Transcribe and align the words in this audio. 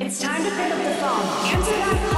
It's 0.00 0.20
time 0.20 0.44
to 0.44 0.50
pick 0.50 0.70
up 0.70 0.78
the 0.78 0.94
phone. 1.00 1.26
Answer 1.44 1.72
that 1.72 2.10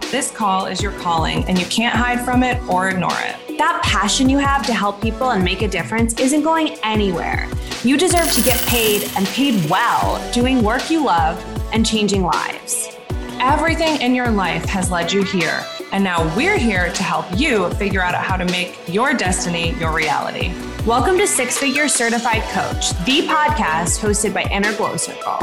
call. 0.00 0.10
This 0.10 0.30
call 0.30 0.64
is 0.64 0.80
your 0.80 0.92
calling, 0.92 1.44
and 1.44 1.58
you 1.58 1.66
can't 1.66 1.94
hide 1.94 2.24
from 2.24 2.42
it 2.42 2.58
or 2.70 2.88
ignore 2.88 3.10
it. 3.12 3.58
That 3.58 3.82
passion 3.84 4.30
you 4.30 4.38
have 4.38 4.64
to 4.64 4.72
help 4.72 5.02
people 5.02 5.32
and 5.32 5.44
make 5.44 5.60
a 5.60 5.68
difference 5.68 6.14
isn't 6.14 6.42
going 6.42 6.78
anywhere. 6.82 7.46
You 7.82 7.98
deserve 7.98 8.32
to 8.32 8.40
get 8.40 8.58
paid 8.62 9.10
and 9.14 9.26
paid 9.26 9.68
well 9.68 10.32
doing 10.32 10.62
work 10.62 10.90
you 10.90 11.04
love 11.04 11.38
and 11.74 11.84
changing 11.84 12.22
lives. 12.22 12.96
Everything 13.38 14.00
in 14.00 14.14
your 14.14 14.30
life 14.30 14.64
has 14.70 14.90
led 14.90 15.12
you 15.12 15.22
here, 15.22 15.62
and 15.92 16.02
now 16.02 16.34
we're 16.34 16.56
here 16.56 16.90
to 16.94 17.02
help 17.02 17.26
you 17.38 17.68
figure 17.74 18.00
out 18.00 18.14
how 18.14 18.38
to 18.38 18.46
make 18.46 18.78
your 18.88 19.12
destiny 19.12 19.74
your 19.74 19.92
reality. 19.92 20.54
Welcome 20.86 21.18
to 21.18 21.26
Six 21.26 21.58
Figure 21.58 21.88
Certified 21.88 22.42
Coach, 22.54 22.92
the 23.04 23.26
podcast 23.28 24.00
hosted 24.00 24.32
by 24.32 24.44
Inner 24.44 24.74
Glow 24.78 24.96
Circle. 24.96 25.40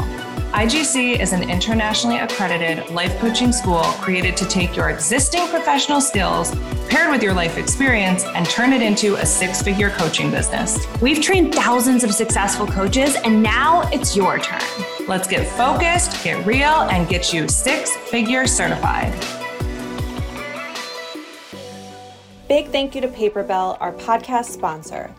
IGC 0.54 1.18
is 1.18 1.32
an 1.32 1.50
internationally 1.50 2.18
accredited 2.18 2.88
life 2.90 3.18
coaching 3.18 3.50
school 3.50 3.82
created 3.98 4.36
to 4.36 4.46
take 4.46 4.76
your 4.76 4.88
existing 4.88 5.48
professional 5.48 6.00
skills 6.00 6.54
paired 6.88 7.10
with 7.10 7.24
your 7.24 7.34
life 7.34 7.58
experience 7.58 8.22
and 8.22 8.48
turn 8.48 8.72
it 8.72 8.80
into 8.80 9.16
a 9.16 9.26
six 9.26 9.60
figure 9.60 9.90
coaching 9.90 10.30
business. 10.30 10.78
We've 11.02 11.20
trained 11.20 11.52
thousands 11.52 12.04
of 12.04 12.14
successful 12.14 12.68
coaches, 12.68 13.16
and 13.24 13.42
now 13.42 13.82
it's 13.90 14.14
your 14.14 14.38
turn. 14.38 14.62
Let's 15.08 15.26
get 15.26 15.44
focused, 15.44 16.22
get 16.22 16.46
real, 16.46 16.82
and 16.82 17.08
get 17.08 17.32
you 17.32 17.48
six 17.48 17.96
figure 17.96 18.46
certified. 18.46 19.12
Big 22.46 22.68
thank 22.68 22.94
you 22.94 23.00
to 23.00 23.08
Paperbell, 23.08 23.76
our 23.80 23.92
podcast 23.92 24.50
sponsor. 24.50 25.12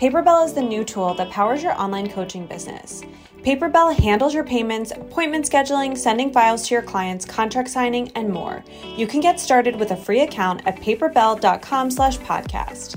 Paperbell 0.00 0.46
is 0.46 0.54
the 0.54 0.62
new 0.62 0.82
tool 0.82 1.12
that 1.14 1.28
powers 1.30 1.62
your 1.62 1.78
online 1.78 2.08
coaching 2.08 2.46
business. 2.46 3.02
Paperbell 3.42 3.94
handles 3.96 4.34
your 4.34 4.44
payments, 4.44 4.92
appointment 4.92 5.44
scheduling, 5.50 5.98
sending 5.98 6.32
files 6.32 6.68
to 6.68 6.74
your 6.74 6.82
clients, 6.82 7.24
contract 7.24 7.68
signing, 7.68 8.08
and 8.14 8.28
more. 8.28 8.62
You 8.96 9.08
can 9.08 9.18
get 9.20 9.40
started 9.40 9.74
with 9.76 9.90
a 9.90 9.96
free 9.96 10.20
account 10.20 10.62
at 10.64 10.76
paperbell.com/podcast. 10.76 12.94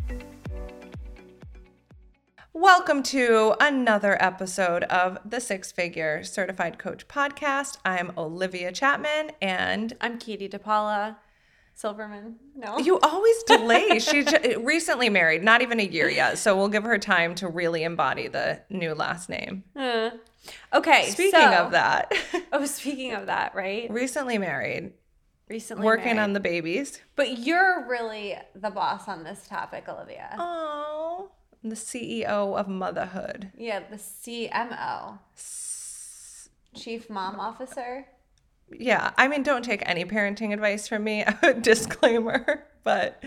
Welcome 2.54 3.02
to 3.04 3.56
another 3.60 4.22
episode 4.24 4.84
of 4.84 5.18
the 5.26 5.42
Six 5.42 5.72
Figure 5.72 6.24
Certified 6.24 6.78
Coach 6.78 7.08
Podcast. 7.08 7.80
I'm 7.84 8.12
Olivia 8.16 8.72
Chapman 8.72 9.32
and 9.42 9.94
I'm 10.00 10.20
Katie 10.20 10.48
DePaula. 10.48 11.16
Silverman. 11.78 12.38
No. 12.56 12.78
You 12.78 13.00
always 13.02 13.44
delay. 13.48 14.00
she 14.00 14.24
j- 14.24 14.56
recently 14.58 15.10
married, 15.10 15.44
not 15.44 15.62
even 15.62 15.82
a 15.82 15.84
year 15.84 16.10
yet. 16.10 16.38
So 16.38 16.56
we'll 16.56 16.70
give 16.70 16.86
her 16.86 16.98
time 16.98 17.36
to 17.36 17.50
really 17.50 17.84
embody 17.84 18.30
the 18.30 18.62
new 18.70 18.94
last 18.94 19.28
name. 19.28 19.66
Uh, 19.76 20.12
okay. 20.74 21.10
Speaking 21.10 21.32
so, 21.32 21.66
of 21.66 21.72
that. 21.72 22.12
oh, 22.54 22.66
speaking 22.66 23.14
of 23.14 23.28
that, 23.28 23.56
right? 23.56 23.90
Recently 23.90 24.38
married. 24.38 24.94
Recently 25.48 25.86
working 25.86 26.16
married. 26.16 26.20
on 26.20 26.34
the 26.34 26.40
babies. 26.40 27.00
But 27.16 27.40
you're 27.40 27.86
really 27.88 28.36
the 28.56 28.72
boss 28.72 29.08
on 29.08 29.24
this 29.24 29.48
topic, 29.48 29.88
Olivia. 29.88 30.36
Oh, 30.38 31.30
the 31.64 31.76
CEO 31.76 32.58
of 32.58 32.68
motherhood. 32.68 33.52
Yeah, 33.58 33.82
the 33.90 33.98
CMO. 33.98 35.20
S- 35.36 36.50
Chief 36.74 37.10
Mom 37.10 37.40
Officer 37.40 38.06
yeah, 38.72 39.12
I 39.18 39.28
mean, 39.28 39.44
don't 39.44 39.64
take 39.64 39.84
any 39.86 40.06
parenting 40.06 40.54
advice 40.54 40.88
from 40.88 41.04
me. 41.04 41.24
Disclaimer, 41.62 42.66
but 42.84 43.24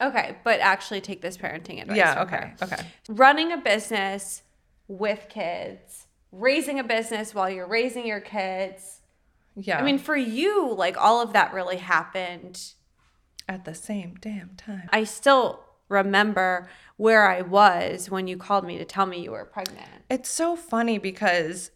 okay, 0.00 0.36
but 0.44 0.60
actually 0.60 1.00
take 1.00 1.22
this 1.22 1.36
parenting 1.36 1.80
advice. 1.80 1.96
Yeah, 1.96 2.22
okay, 2.22 2.36
her. 2.36 2.56
okay. 2.62 2.86
Running 3.08 3.52
a 3.52 3.56
business 3.56 4.42
with 4.88 5.26
kids, 5.28 6.05
raising 6.32 6.78
a 6.78 6.84
business 6.84 7.34
while 7.34 7.50
you're 7.50 7.66
raising 7.66 8.06
your 8.06 8.20
kids. 8.20 9.00
Yeah, 9.56 9.78
I 9.78 9.82
mean, 9.82 9.98
for 9.98 10.16
you, 10.16 10.72
like 10.72 10.96
all 10.96 11.22
of 11.22 11.32
that 11.32 11.54
really 11.54 11.78
happened 11.78 12.72
at 13.48 13.64
the 13.64 13.74
same 13.74 14.16
damn 14.20 14.50
time. 14.56 14.88
I 14.92 15.04
still 15.04 15.64
remember 15.88 16.68
where 16.96 17.28
I 17.28 17.42
was 17.42 18.10
when 18.10 18.26
you 18.26 18.36
called 18.36 18.66
me 18.66 18.78
to 18.78 18.84
tell 18.84 19.06
me 19.06 19.22
you 19.22 19.30
were 19.30 19.44
pregnant. 19.44 19.88
It's 20.10 20.28
so 20.28 20.56
funny 20.56 20.98
because 20.98 21.70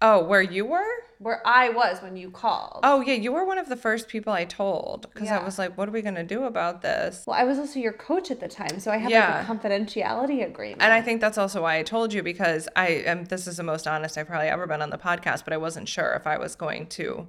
oh, 0.00 0.22
where 0.24 0.42
you 0.42 0.64
were? 0.66 1.04
Where 1.18 1.44
I 1.46 1.70
was 1.70 2.00
when 2.00 2.16
you 2.16 2.30
called. 2.30 2.80
Oh 2.84 3.00
yeah, 3.00 3.14
you 3.14 3.32
were 3.32 3.44
one 3.44 3.58
of 3.58 3.68
the 3.68 3.76
first 3.76 4.08
people 4.08 4.32
I 4.32 4.44
told 4.44 5.02
because 5.12 5.28
yeah. 5.28 5.38
I 5.38 5.44
was 5.44 5.58
like, 5.58 5.76
"What 5.76 5.88
are 5.88 5.92
we 5.92 6.00
gonna 6.00 6.24
do 6.24 6.44
about 6.44 6.80
this?" 6.82 7.24
Well, 7.26 7.36
I 7.36 7.44
was 7.44 7.58
also 7.58 7.80
your 7.80 7.92
coach 7.92 8.30
at 8.30 8.38
the 8.40 8.46
time, 8.46 8.78
so 8.78 8.92
I 8.92 8.98
had 8.98 9.10
yeah. 9.10 9.38
like 9.38 9.48
a 9.48 9.68
confidentiality 9.68 10.46
agreement. 10.46 10.82
And 10.82 10.92
I 10.92 11.02
think 11.02 11.20
that's 11.20 11.36
also 11.36 11.62
why 11.62 11.78
I 11.78 11.82
told 11.82 12.12
you 12.12 12.22
because 12.22 12.68
I 12.76 12.88
am. 12.88 13.24
This 13.24 13.46
is 13.46 13.56
the 13.56 13.64
most 13.64 13.88
honest 13.88 14.16
I've 14.16 14.28
probably 14.28 14.48
ever 14.48 14.66
been 14.66 14.82
on 14.82 14.90
the 14.90 14.98
podcast, 14.98 15.44
but 15.44 15.52
I 15.52 15.56
wasn't 15.56 15.88
sure 15.88 16.12
if 16.12 16.26
I 16.26 16.38
was 16.38 16.54
going 16.54 16.86
to 16.88 17.26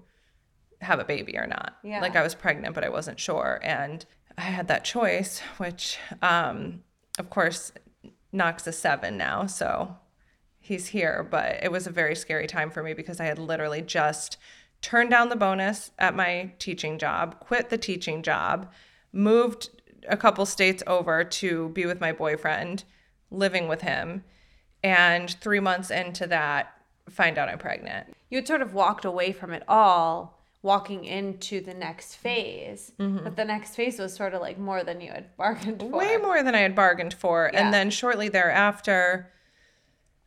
have 0.81 0.99
a 0.99 1.05
baby 1.05 1.37
or 1.37 1.47
not. 1.47 1.77
Yeah. 1.83 2.01
Like 2.01 2.15
I 2.15 2.21
was 2.21 2.35
pregnant, 2.35 2.75
but 2.75 2.83
I 2.83 2.89
wasn't 2.89 3.19
sure, 3.19 3.59
and 3.63 4.05
I 4.37 4.41
had 4.41 4.67
that 4.67 4.85
choice, 4.85 5.41
which, 5.57 5.97
um, 6.21 6.83
of 7.17 7.29
course, 7.29 7.71
Knox 8.31 8.67
a 8.67 8.71
seven 8.71 9.17
now, 9.17 9.47
so 9.47 9.97
he's 10.69 10.87
here. 10.87 11.27
But 11.29 11.61
it 11.61 11.71
was 11.71 11.87
a 11.87 11.91
very 11.91 12.15
scary 12.15 12.47
time 12.47 12.69
for 12.69 12.81
me 12.81 12.93
because 12.93 13.19
I 13.19 13.25
had 13.25 13.39
literally 13.39 13.81
just 13.81 14.37
turned 14.81 15.09
down 15.09 15.27
the 15.27 15.35
bonus 15.35 15.91
at 15.99 16.15
my 16.15 16.53
teaching 16.59 16.97
job, 16.97 17.39
quit 17.41 17.69
the 17.69 17.77
teaching 17.77 18.23
job, 18.23 18.71
moved 19.11 19.69
a 20.07 20.15
couple 20.15 20.45
states 20.45 20.81
over 20.87 21.25
to 21.25 21.69
be 21.69 21.85
with 21.85 21.99
my 21.99 22.13
boyfriend, 22.13 22.85
living 23.29 23.67
with 23.67 23.81
him. 23.81 24.23
And 24.81 25.29
three 25.41 25.59
months 25.59 25.91
into 25.91 26.25
that, 26.27 26.73
find 27.09 27.37
out 27.37 27.49
I'm 27.49 27.57
pregnant. 27.57 28.15
You 28.29 28.37
had 28.37 28.47
sort 28.47 28.61
of 28.61 28.73
walked 28.73 29.03
away 29.03 29.33
from 29.33 29.51
it 29.51 29.63
all 29.67 30.39
walking 30.61 31.05
into 31.05 31.61
the 31.61 31.73
next 31.73 32.15
phase. 32.15 32.91
Mm-hmm. 32.99 33.23
But 33.23 33.35
the 33.35 33.45
next 33.45 33.75
phase 33.75 33.97
was 33.97 34.13
sort 34.13 34.33
of 34.33 34.41
like 34.41 34.57
more 34.59 34.83
than 34.83 35.01
you 35.01 35.11
had 35.11 35.35
bargained 35.35 35.79
for. 35.81 35.87
Way 35.87 36.17
more 36.17 36.43
than 36.43 36.53
I 36.53 36.59
had 36.59 36.75
bargained 36.75 37.13
for. 37.13 37.49
Yeah. 37.51 37.63
And 37.63 37.73
then 37.73 37.89
shortly 37.89 38.29
thereafter, 38.29 39.31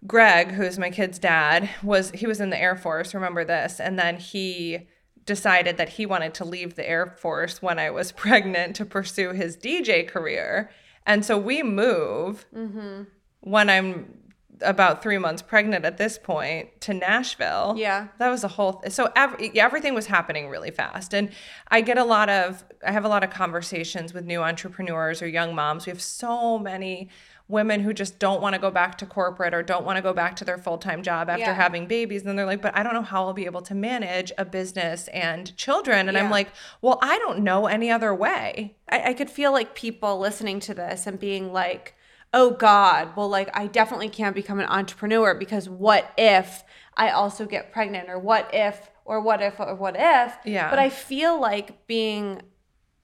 Greg, 0.07 0.53
who's 0.53 0.79
my 0.79 0.91
kid's 0.91 1.19
dad, 1.19 1.71
was 1.83 2.11
he 2.11 2.27
was 2.27 2.41
in 2.41 2.51
the 2.51 2.61
Air 2.61 2.77
Force, 2.77 3.15
remember 3.15 3.45
this, 3.45 3.79
and 3.79 3.99
then 3.99 4.17
he 4.17 4.89
decided 5.25 5.77
that 5.77 5.91
he 5.91 6.07
wanted 6.07 6.35
to 6.35 6.45
leave 6.45 6.75
the 6.75 6.89
Air 6.89 7.15
Force 7.21 7.63
when 7.63 7.79
I 7.79 7.91
was 7.91 8.13
pregnant 8.25 8.77
to 8.77 8.85
pursue 8.85 9.31
his 9.31 9.57
DJ 9.57 10.07
career. 10.07 10.71
And 11.07 11.25
so 11.25 11.39
we 11.39 11.63
move 11.63 12.47
mm-hmm. 12.55 13.05
when 13.41 13.71
I'm 13.71 14.19
about 14.61 15.03
three 15.03 15.19
months 15.19 15.43
pregnant 15.43 15.85
at 15.85 15.99
this 15.99 16.19
point 16.19 16.81
to 16.83 16.95
Nashville. 16.95 17.75
Yeah. 17.77 18.09
That 18.19 18.29
was 18.29 18.45
a 18.45 18.49
whole, 18.49 18.75
th- 18.75 18.93
so 18.93 19.11
every, 19.17 19.59
everything 19.59 19.95
was 19.95 20.07
happening 20.07 20.49
really 20.49 20.71
fast. 20.71 21.13
And 21.15 21.31
I 21.69 21.81
get 21.81 21.99
a 21.99 22.05
lot 22.05 22.29
of, 22.29 22.65
I 22.87 22.93
have 22.93 23.05
a 23.05 23.09
lot 23.09 23.25
of 23.25 23.31
conversations 23.31 24.15
with 24.15 24.25
new 24.25 24.41
entrepreneurs 24.41 25.23
or 25.23 25.27
young 25.27 25.55
moms. 25.55 25.87
We 25.87 25.91
have 25.91 26.03
so 26.03 26.59
many 26.59 27.09
women 27.53 27.81
who 27.81 27.93
just 27.93 28.19
don't 28.19 28.41
want 28.41 28.55
to 28.55 28.61
go 28.61 28.71
back 28.71 28.97
to 28.99 29.07
corporate 29.07 29.53
or 29.53 29.63
don't 29.63 29.85
want 29.85 29.97
to 29.97 30.03
go 30.03 30.15
back 30.15 30.35
to 30.35 30.45
their 30.45 30.57
full-time 30.57 31.03
job 31.03 31.29
after 31.29 31.45
yeah. 31.45 31.53
having 31.53 31.87
babies 31.87 32.25
and 32.25 32.39
they're 32.39 32.47
like 32.47 32.63
but 32.63 32.75
i 32.77 32.83
don't 32.83 32.95
know 32.95 33.03
how 33.03 33.27
i'll 33.27 33.35
be 33.35 33.45
able 33.45 33.61
to 33.61 33.75
manage 33.75 34.33
a 34.39 34.45
business 34.45 35.07
and 35.09 35.55
children 35.57 36.09
and 36.09 36.17
yeah. 36.17 36.25
i'm 36.25 36.31
like 36.31 36.49
well 36.81 36.99
i 37.03 37.19
don't 37.19 37.39
know 37.41 37.67
any 37.67 37.91
other 37.91 38.15
way 38.15 38.75
I, 38.89 39.11
I 39.11 39.15
could 39.15 39.31
feel 39.31 39.53
like 39.53 39.75
people 39.75 40.19
listening 40.19 40.59
to 40.61 40.75
this 40.75 41.07
and 41.07 41.21
being 41.21 41.53
like 41.53 41.95
oh 42.33 42.51
god 42.51 43.15
well 43.17 43.29
like 43.29 43.51
i 43.55 43.67
definitely 43.67 44.09
can't 44.09 44.35
become 44.35 44.59
an 44.59 44.67
entrepreneur 44.67 45.35
because 45.35 45.69
what 45.69 46.11
if 46.17 46.65
i 46.97 47.11
also 47.11 47.45
get 47.45 47.71
pregnant 47.71 48.09
or 48.09 48.19
what 48.19 48.49
if 48.55 48.91
or 49.05 49.21
what 49.21 49.43
if 49.43 49.61
or 49.61 49.75
what 49.75 49.95
if 49.99 50.35
yeah 50.47 50.71
but 50.71 50.79
i 50.79 50.89
feel 50.89 51.39
like 51.39 51.87
being 51.87 52.41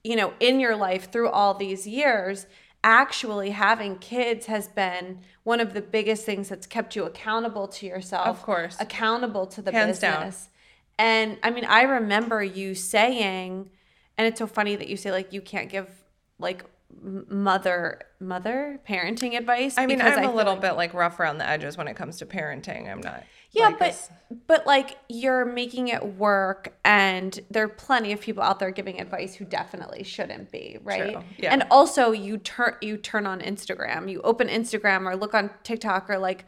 you 0.03 0.15
know 0.15 0.33
in 0.39 0.59
your 0.59 0.75
life 0.75 1.11
through 1.11 1.29
all 1.29 1.53
these 1.53 1.85
years 1.85 2.47
actually 2.83 3.51
having 3.51 3.97
kids 3.97 4.45
has 4.45 4.67
been 4.67 5.19
one 5.43 5.59
of 5.59 5.73
the 5.73 5.81
biggest 5.81 6.25
things 6.25 6.49
that's 6.49 6.67
kept 6.67 6.95
you 6.95 7.03
accountable 7.03 7.67
to 7.67 7.85
yourself. 7.85 8.27
Of 8.27 8.41
course. 8.41 8.77
Accountable 8.79 9.45
to 9.47 9.61
the 9.61 9.71
Hands 9.71 9.99
business. 9.99 10.45
Down. 10.45 10.51
And 10.97 11.37
I 11.43 11.49
mean, 11.49 11.65
I 11.65 11.83
remember 11.83 12.43
you 12.43 12.75
saying, 12.75 13.69
and 14.17 14.27
it's 14.27 14.39
so 14.39 14.47
funny 14.47 14.75
that 14.75 14.87
you 14.87 14.97
say 14.97 15.11
like 15.11 15.33
you 15.33 15.41
can't 15.41 15.69
give 15.69 15.89
like 16.39 16.65
mother 17.01 18.01
mother 18.19 18.79
parenting 18.87 19.37
advice. 19.37 19.77
I 19.77 19.85
mean, 19.85 20.01
I'm 20.01 20.19
I 20.19 20.23
a 20.23 20.31
little 20.31 20.53
like, 20.53 20.61
bit 20.61 20.71
like 20.73 20.93
rough 20.93 21.19
around 21.19 21.37
the 21.37 21.47
edges 21.47 21.77
when 21.77 21.87
it 21.87 21.95
comes 21.95 22.17
to 22.17 22.25
parenting. 22.25 22.91
I'm 22.91 23.01
not. 23.01 23.23
Yeah, 23.51 23.69
like 23.69 23.79
but 23.79 24.09
but 24.47 24.67
like 24.67 24.97
you're 25.07 25.45
making 25.45 25.87
it 25.87 26.03
work, 26.17 26.77
and 26.83 27.39
there 27.49 27.63
are 27.63 27.69
plenty 27.69 28.11
of 28.11 28.21
people 28.21 28.43
out 28.43 28.59
there 28.59 28.71
giving 28.71 28.99
advice 28.99 29.35
who 29.35 29.45
definitely 29.45 30.03
shouldn't 30.03 30.51
be, 30.51 30.77
right? 30.83 31.13
True. 31.13 31.23
Yeah. 31.37 31.53
And 31.53 31.63
also, 31.71 32.11
you 32.11 32.37
turn 32.37 32.75
you 32.81 32.97
turn 32.97 33.25
on 33.25 33.39
Instagram, 33.41 34.11
you 34.11 34.21
open 34.21 34.47
Instagram 34.47 35.05
or 35.05 35.15
look 35.15 35.33
on 35.33 35.49
TikTok 35.63 36.09
or 36.09 36.17
like 36.17 36.45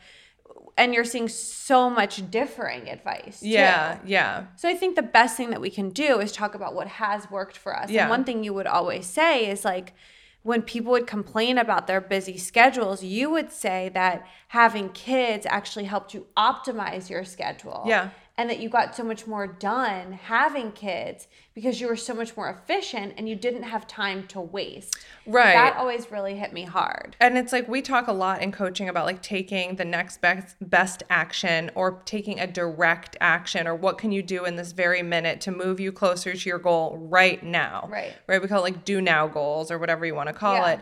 and 0.78 0.94
you're 0.94 1.06
seeing 1.06 1.28
so 1.28 1.90
much 1.90 2.30
differing 2.32 2.90
advice. 2.90 3.42
Too. 3.42 3.50
Yeah, 3.50 4.00
yeah. 4.06 4.46
So 4.56 4.70
I 4.70 4.74
think 4.74 4.96
the 4.96 5.02
best 5.02 5.38
thing 5.38 5.50
that 5.52 5.62
we 5.62 5.70
can 5.70 5.90
do 5.90 6.20
is 6.20 6.32
talk 6.32 6.56
about 6.56 6.74
what 6.74 6.88
has 6.88 7.30
worked 7.30 7.58
for 7.58 7.78
us. 7.78 7.90
Yeah. 7.90 8.04
And 8.04 8.10
one 8.10 8.24
thing 8.24 8.44
you 8.44 8.54
would 8.54 8.68
always 8.68 9.06
say 9.06 9.50
is 9.50 9.66
like 9.66 9.94
when 10.44 10.62
people 10.62 10.92
would 10.92 11.08
complain 11.08 11.58
about 11.58 11.88
their 11.88 12.02
busy 12.02 12.38
schedules, 12.38 13.04
you 13.04 13.30
would 13.30 13.52
say 13.52 13.92
that 13.94 14.28
having 14.48 14.90
kids 14.90 15.46
actually 15.46 15.86
helped 15.86 16.14
you 16.14 16.26
optimize 16.36 17.10
your 17.10 17.24
schedule. 17.24 17.84
Yeah. 17.86 18.10
And 18.38 18.50
that 18.50 18.60
you 18.60 18.70
got 18.70 18.96
so 18.96 19.04
much 19.04 19.28
more 19.28 19.46
done 19.46 20.14
having 20.14 20.72
kids 20.72 21.28
because 21.54 21.82
you 21.82 21.88
were 21.88 21.98
so 21.98 22.14
much 22.14 22.36
more 22.38 22.50
efficient 22.50 23.14
and 23.18 23.28
you 23.28 23.36
didn't 23.36 23.64
have 23.64 23.86
time 23.86 24.26
to 24.28 24.40
waste. 24.40 24.98
Right. 25.28 25.54
That 25.54 25.76
always 25.76 26.10
really 26.12 26.36
hit 26.36 26.54
me 26.54 26.64
hard. 26.64 27.16
And 27.20 27.38
it's 27.38 27.52
like 27.52 27.68
we 27.68 27.82
talk 27.82 28.08
a 28.08 28.14
lot 28.14 28.42
in 28.42 28.52
coaching 28.52 28.88
about 28.88 29.06
like 29.06 29.22
taking 29.22 29.76
the 29.76 29.86
next 29.86 30.22
best 30.22 30.56
best 30.62 31.04
action 31.10 31.72
or 31.76 32.02
taking 32.06 32.40
a 32.40 32.48
direct 32.48 33.18
action 33.20 33.68
or 33.68 33.76
what 33.76 33.98
can 33.98 34.12
you 34.12 34.24
do 34.24 34.46
in 34.46 34.56
this 34.56 34.72
very 34.72 35.04
minute 35.04 35.42
to 35.42 35.52
move 35.52 35.80
you 35.80 35.92
closer 35.92 36.34
to 36.34 36.50
your 36.50 36.60
goal 36.60 36.98
right 36.98 37.44
now. 37.44 37.88
Right. 37.92 38.14
Right. 38.28 38.42
We 38.42 38.48
call 38.48 38.60
it 38.60 38.74
like 38.74 38.86
do 38.86 39.02
now 39.02 39.28
goals 39.28 39.72
or 39.72 39.78
whatever 39.78 40.06
you 40.06 40.16
want 40.16 40.28
to 40.28 40.34
call 40.34 40.56
Yeah. 40.56 40.72
it. 40.74 40.80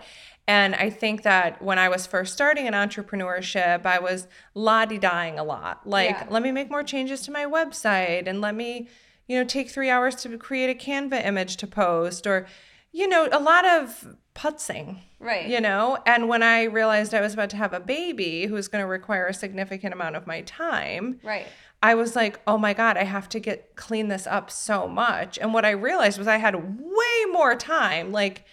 And 0.50 0.74
I 0.74 0.90
think 0.90 1.22
that 1.22 1.62
when 1.62 1.78
I 1.78 1.90
was 1.90 2.08
first 2.08 2.34
starting 2.34 2.66
in 2.66 2.74
entrepreneurship, 2.74 3.86
I 3.86 4.00
was 4.00 4.28
la 4.56 4.84
di 4.86 4.98
dying 4.98 5.38
a 5.38 5.44
lot. 5.44 5.86
Like, 5.86 6.10
Yeah. 6.10 6.26
let 6.32 6.42
me 6.42 6.52
make 6.52 6.72
more 6.72 6.82
changes 6.82 7.22
to 7.22 7.32
my 7.32 7.46
website 7.46 8.26
and 8.28 8.42
let 8.42 8.56
me, 8.56 8.88
you 9.28 9.38
know, 9.38 9.44
take 9.46 9.70
three 9.70 9.92
hours 9.92 10.16
to 10.24 10.38
create 10.40 10.72
a 10.72 10.74
Canva 10.74 11.24
image 11.24 11.58
to 11.58 11.68
post 11.68 12.26
or, 12.26 12.48
you 12.92 13.08
know, 13.08 13.30
a 13.32 13.40
lot 13.40 13.64
of 13.64 14.16
putzing. 14.34 15.02
Right. 15.20 15.46
You 15.48 15.62
know, 15.62 16.00
and 16.08 16.28
when 16.28 16.42
I 16.42 16.64
realized 16.64 17.14
I 17.14 17.22
was 17.22 17.36
about 17.36 17.52
to 17.52 17.58
have 17.58 17.74
a 17.74 17.80
baby 17.80 18.48
who's 18.48 18.68
going 18.68 18.82
to 18.84 18.88
require 18.88 19.28
a 19.28 19.34
significant 19.36 19.94
amount 19.94 20.16
of 20.16 20.26
my 20.26 20.42
time, 20.42 21.20
Right. 21.24 21.46
I 21.84 21.94
was 21.94 22.16
like, 22.16 22.40
oh 22.48 22.58
my 22.58 22.74
God, 22.74 22.98
I 22.98 23.04
have 23.04 23.30
to 23.30 23.40
get 23.40 23.76
clean 23.76 24.08
this 24.08 24.26
up 24.26 24.50
so 24.50 24.88
much. 24.88 25.38
And 25.38 25.54
what 25.54 25.64
I 25.64 25.70
realized 25.72 26.18
was 26.18 26.28
I 26.28 26.38
had 26.38 26.56
way 26.56 27.18
more 27.32 27.54
time. 27.56 28.12
Like, 28.12 28.46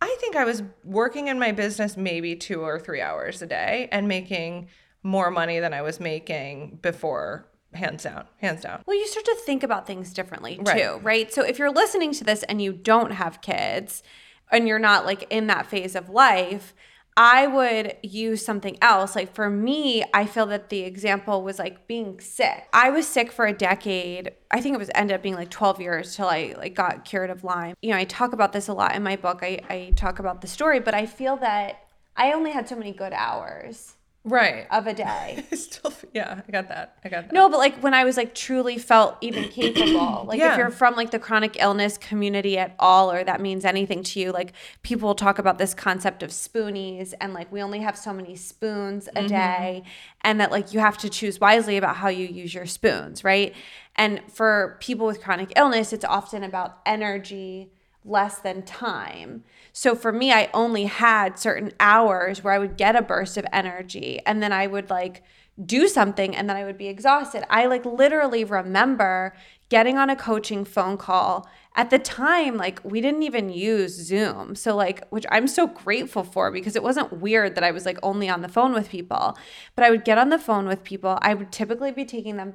I 0.00 0.16
think 0.20 0.36
I 0.36 0.44
was 0.44 0.62
working 0.84 1.28
in 1.28 1.38
my 1.38 1.52
business 1.52 1.96
maybe 1.96 2.36
two 2.36 2.60
or 2.60 2.78
three 2.78 3.00
hours 3.00 3.40
a 3.42 3.46
day 3.46 3.88
and 3.92 4.06
making 4.08 4.68
more 5.02 5.30
money 5.30 5.60
than 5.60 5.72
I 5.74 5.82
was 5.82 6.00
making 6.00 6.78
before, 6.82 7.46
hands 7.72 8.04
down, 8.04 8.26
hands 8.38 8.62
down. 8.62 8.82
Well, 8.86 8.96
you 8.98 9.06
start 9.06 9.24
to 9.26 9.36
think 9.46 9.62
about 9.62 9.86
things 9.86 10.12
differently 10.12 10.56
too, 10.56 10.62
Right. 10.64 11.04
right? 11.04 11.32
So 11.32 11.42
if 11.42 11.58
you're 11.58 11.70
listening 11.72 12.12
to 12.14 12.24
this 12.24 12.42
and 12.44 12.60
you 12.60 12.72
don't 12.72 13.12
have 13.12 13.40
kids 13.40 14.02
and 14.50 14.68
you're 14.68 14.78
not 14.78 15.04
like 15.06 15.26
in 15.30 15.46
that 15.48 15.66
phase 15.66 15.94
of 15.94 16.08
life, 16.10 16.74
I 17.16 17.46
would 17.46 17.96
use 18.02 18.44
something 18.44 18.76
else. 18.82 19.14
Like 19.14 19.34
for 19.34 19.48
me, 19.48 20.04
I 20.12 20.26
feel 20.26 20.46
that 20.46 20.68
the 20.68 20.80
example 20.80 21.42
was 21.42 21.58
like 21.58 21.86
being 21.86 22.18
sick. 22.20 22.66
I 22.72 22.90
was 22.90 23.06
sick 23.06 23.30
for 23.30 23.46
a 23.46 23.52
decade. 23.52 24.32
I 24.50 24.60
think 24.60 24.74
it 24.74 24.78
was 24.78 24.90
ended 24.94 25.14
up 25.14 25.22
being 25.22 25.36
like 25.36 25.50
12 25.50 25.80
years 25.80 26.16
till 26.16 26.26
I 26.26 26.54
like 26.58 26.74
got 26.74 27.04
cured 27.04 27.30
of 27.30 27.44
Lyme. 27.44 27.76
You 27.82 27.90
know, 27.90 27.96
I 27.96 28.04
talk 28.04 28.32
about 28.32 28.52
this 28.52 28.68
a 28.68 28.72
lot 28.72 28.96
in 28.96 29.02
my 29.02 29.16
book. 29.16 29.40
I, 29.42 29.60
I 29.68 29.92
talk 29.94 30.18
about 30.18 30.40
the 30.40 30.48
story, 30.48 30.80
but 30.80 30.94
I 30.94 31.06
feel 31.06 31.36
that 31.36 31.86
I 32.16 32.32
only 32.32 32.50
had 32.50 32.68
so 32.68 32.76
many 32.76 32.92
good 32.92 33.12
hours 33.12 33.94
Right. 34.24 34.66
of 34.70 34.86
a 34.86 34.94
day. 34.94 35.44
I 35.52 35.54
still, 35.54 35.92
yeah, 36.14 36.40
I 36.46 36.50
got 36.50 36.68
that. 36.68 36.96
I 37.04 37.10
got 37.10 37.24
that. 37.24 37.32
No, 37.32 37.50
but 37.50 37.58
like 37.58 37.82
when 37.82 37.92
I 37.92 38.04
was 38.04 38.16
like 38.16 38.34
truly 38.34 38.78
felt 38.78 39.18
even 39.20 39.44
capable. 39.48 40.24
Like 40.34 40.40
if 40.40 40.56
you're 40.56 40.70
from 40.70 40.96
like 40.96 41.10
the 41.10 41.18
chronic 41.18 41.56
illness 41.60 41.98
community 41.98 42.56
at 42.56 42.74
all, 42.78 43.12
or 43.12 43.24
that 43.24 43.40
means 43.40 43.64
anything 43.64 44.02
to 44.04 44.20
you, 44.20 44.32
like 44.32 44.52
people 44.82 45.14
talk 45.14 45.38
about 45.38 45.58
this 45.58 45.74
concept 45.74 46.22
of 46.22 46.30
spoonies 46.30 47.12
and 47.20 47.34
like 47.34 47.52
we 47.52 47.62
only 47.62 47.80
have 47.80 47.96
so 47.96 48.12
many 48.12 48.34
spoons 48.36 49.08
a 49.08 49.12
mm-hmm. 49.12 49.26
day, 49.26 49.82
and 50.22 50.40
that 50.40 50.50
like 50.50 50.72
you 50.72 50.80
have 50.80 50.96
to 50.98 51.10
choose 51.10 51.38
wisely 51.40 51.76
about 51.76 51.96
how 51.96 52.08
you 52.08 52.26
use 52.26 52.54
your 52.54 52.66
spoons, 52.66 53.22
right? 53.22 53.54
And 53.96 54.22
for 54.32 54.78
people 54.80 55.06
with 55.06 55.20
chronic 55.22 55.52
illness, 55.56 55.92
it's 55.92 56.04
often 56.04 56.42
about 56.42 56.78
energy 56.86 57.70
less 58.04 58.38
than 58.38 58.62
time. 58.62 59.44
So 59.72 59.94
for 59.94 60.12
me, 60.12 60.32
I 60.32 60.50
only 60.52 60.84
had 60.84 61.38
certain 61.38 61.72
hours 61.80 62.44
where 62.44 62.52
I 62.52 62.58
would 62.58 62.76
get 62.76 62.96
a 62.96 63.02
burst 63.02 63.36
of 63.36 63.46
energy 63.52 64.20
and 64.26 64.42
then 64.42 64.52
I 64.52 64.66
would 64.66 64.90
like 64.90 65.22
do 65.64 65.86
something 65.86 66.34
and 66.34 66.48
then 66.48 66.56
I 66.56 66.64
would 66.64 66.76
be 66.76 66.88
exhausted. 66.88 67.44
I 67.48 67.66
like 67.66 67.84
literally 67.84 68.44
remember 68.44 69.34
getting 69.68 69.96
on 69.98 70.10
a 70.10 70.16
coaching 70.16 70.64
phone 70.64 70.96
call. 70.96 71.48
At 71.76 71.90
the 71.90 71.98
time, 71.98 72.56
like 72.56 72.80
we 72.84 73.00
didn't 73.00 73.24
even 73.24 73.50
use 73.50 73.94
Zoom. 73.94 74.54
So 74.54 74.76
like 74.76 75.08
which 75.08 75.26
I'm 75.30 75.48
so 75.48 75.66
grateful 75.66 76.22
for 76.22 76.52
because 76.52 76.76
it 76.76 76.82
wasn't 76.82 77.20
weird 77.20 77.56
that 77.56 77.64
I 77.64 77.72
was 77.72 77.84
like 77.84 77.98
only 78.02 78.28
on 78.28 78.42
the 78.42 78.48
phone 78.48 78.72
with 78.72 78.88
people. 78.88 79.36
But 79.74 79.84
I 79.84 79.90
would 79.90 80.04
get 80.04 80.18
on 80.18 80.28
the 80.28 80.38
phone 80.38 80.68
with 80.68 80.84
people. 80.84 81.18
I 81.20 81.34
would 81.34 81.50
typically 81.50 81.90
be 81.90 82.04
taking 82.04 82.36
them 82.36 82.54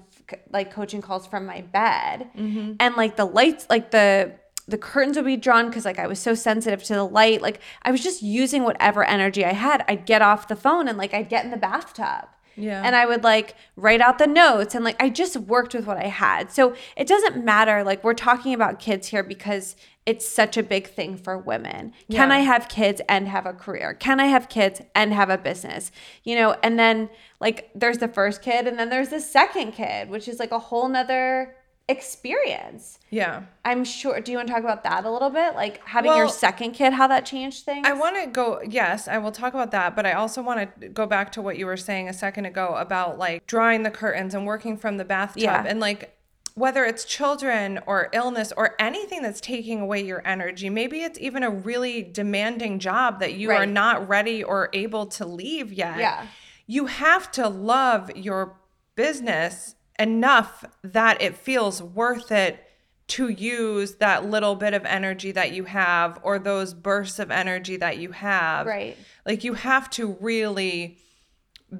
like 0.52 0.72
coaching 0.72 1.02
calls 1.02 1.28
from 1.28 1.45
my 1.45 1.62
bed. 1.62 2.30
Mm-hmm. 2.38 2.74
And 2.80 2.95
like 2.95 3.18
the 3.18 3.25
lights 3.25 3.66
like 3.69 3.92
the 3.92 4.36
the 4.69 4.77
curtains 4.77 5.18
would 5.18 5.25
be 5.25 5.38
drawn 5.38 5.68
because 5.68 5.86
like 5.86 6.00
I 6.00 6.07
was 6.07 6.19
so 6.19 6.33
sensitive 6.36 6.83
to 6.83 6.94
the 6.94 7.04
light. 7.04 7.42
Like 7.42 7.60
I 7.81 7.92
was 7.92 8.04
just 8.04 8.21
using 8.21 8.63
whatever 8.63 9.04
energy 9.04 9.44
I 9.44 9.54
had. 9.54 9.83
I'd 9.88 10.06
get 10.06 10.21
off 10.21 10.48
the 10.48 10.56
phone 10.56 10.88
and 10.88 10.98
like 10.98 11.13
I'd 11.13 11.30
get 11.30 11.45
in 11.45 11.51
the 11.51 11.57
bathtub. 11.57 12.27
Yeah. 12.56 12.81
And 12.83 12.95
I 12.95 13.06
would 13.06 13.24
like 13.24 13.56
write 13.77 14.01
out 14.01 14.18
the 14.18 14.27
notes 14.27 14.75
and 14.75 14.83
like 14.83 15.01
I 15.01 15.10
just 15.10 15.38
worked 15.38 15.74
with 15.74 15.88
what 15.88 15.98
I 15.98 16.07
had. 16.07 16.51
So 16.51 16.75
it 16.98 17.07
doesn't 17.07 17.44
matter. 17.44 17.83
Like 17.83 18.04
we're 18.04 18.13
talking 18.13 18.54
about 18.54 18.80
kids 18.80 19.07
here 19.07 19.24
because 19.24 19.75
it's 20.06 20.27
such 20.27 20.57
a 20.57 20.63
big 20.63 20.88
thing 20.88 21.18
for 21.18 21.38
women. 21.38 21.94
Yeah. 22.07 22.19
Can 22.19 22.31
I 22.31 22.39
have 22.39 22.68
kids 22.68 23.01
and 23.07 23.27
have 23.27 23.45
a 23.45 23.54
career? 23.54 23.94
Can 23.94 24.19
I 24.19 24.25
have 24.25 24.50
kids 24.50 24.81
and 24.94 25.13
have 25.13 25.30
a 25.30 25.38
business? 25.38 25.92
You 26.24 26.36
know, 26.36 26.57
and 26.62 26.77
then 26.77 27.10
like 27.39 27.69
there's 27.74 28.00
the 28.00 28.07
first 28.07 28.42
kid 28.42 28.68
and 28.68 28.77
then 28.77 28.89
there's 28.89 29.10
the 29.10 29.21
second 29.21 29.71
kid, 29.71 30.10
which 30.10 30.27
is 30.27 30.39
like 30.39 30.51
a 30.51 30.60
whole 30.60 30.89
nother 30.89 31.56
experience. 31.90 33.00
Yeah. 33.10 33.44
I'm 33.66 33.84
sure. 33.84 34.22
Do 34.22 34.32
you 34.32 34.38
want 34.38 34.48
to 34.48 34.54
talk 34.54 34.64
about 34.64 34.84
that 34.84 35.04
a 35.06 35.12
little 35.12 35.32
bit? 35.32 35.56
Like 35.56 35.86
having 35.86 36.16
your 36.16 36.30
second 36.30 36.72
kid, 36.74 36.94
how 36.94 37.08
that 37.08 37.26
changed 37.26 37.66
things? 37.66 37.86
I 37.86 37.94
want 37.94 38.16
to 38.24 38.30
go, 38.30 38.62
yes, 38.62 39.08
I 39.08 39.18
will 39.18 39.32
talk 39.32 39.54
about 39.54 39.72
that, 39.72 39.96
but 39.96 40.06
I 40.06 40.14
also 40.14 40.42
want 40.42 40.80
to 40.82 40.90
go 40.90 41.06
back 41.08 41.32
to 41.34 41.42
what 41.42 41.58
you 41.58 41.66
were 41.66 41.78
saying 41.78 42.08
a 42.08 42.14
second 42.14 42.46
ago 42.46 42.76
about 42.78 43.18
like 43.18 43.46
drawing 43.48 43.84
the 43.84 43.90
curtains 43.90 44.34
and 44.36 44.46
working 44.46 44.78
from 44.78 44.98
the 44.98 45.06
bathtub 45.06 45.42
Yeah. 45.44 45.66
and 45.68 45.80
like 45.80 46.16
whether 46.54 46.84
it's 46.86 47.06
children 47.06 47.80
or 47.88 48.10
illness 48.14 48.52
or 48.56 48.76
anything 48.80 49.22
that's 49.22 49.42
taking 49.42 49.80
away 49.82 50.02
your 50.02 50.22
energy. 50.28 50.70
Maybe 50.70 51.02
it's 51.02 51.18
even 51.20 51.42
a 51.42 51.50
really 51.50 52.04
demanding 52.04 52.80
job 52.80 53.20
that 53.22 53.34
you 53.34 53.50
are 53.52 53.66
not 53.66 54.08
ready 54.08 54.44
or 54.44 54.70
able 54.74 55.06
to 55.08 55.26
leave 55.26 55.72
yet. 55.74 55.98
Yeah. 55.98 56.28
You 56.68 56.86
have 56.88 57.32
to 57.32 57.48
love 57.48 58.12
your 58.16 58.58
business 58.96 59.76
enough 60.00 60.66
that 60.84 61.22
it 61.22 61.36
feels 61.36 61.81
worth 61.84 62.31
it 62.31 62.63
to 63.07 63.28
use 63.30 63.96
that 63.96 64.25
little 64.30 64.56
bit 64.56 64.74
of 64.74 64.86
energy 64.86 65.31
that 65.31 65.51
you 65.51 65.63
have 65.66 66.19
or 66.24 66.38
those 66.40 66.74
bursts 66.75 67.18
of 67.19 67.31
energy 67.31 67.75
that 67.78 67.98
you 67.98 68.12
have. 68.12 68.68
Right. 68.68 68.96
Like 69.25 69.44
you 69.44 69.54
have 69.56 69.90
to 69.92 70.16
really 70.22 70.98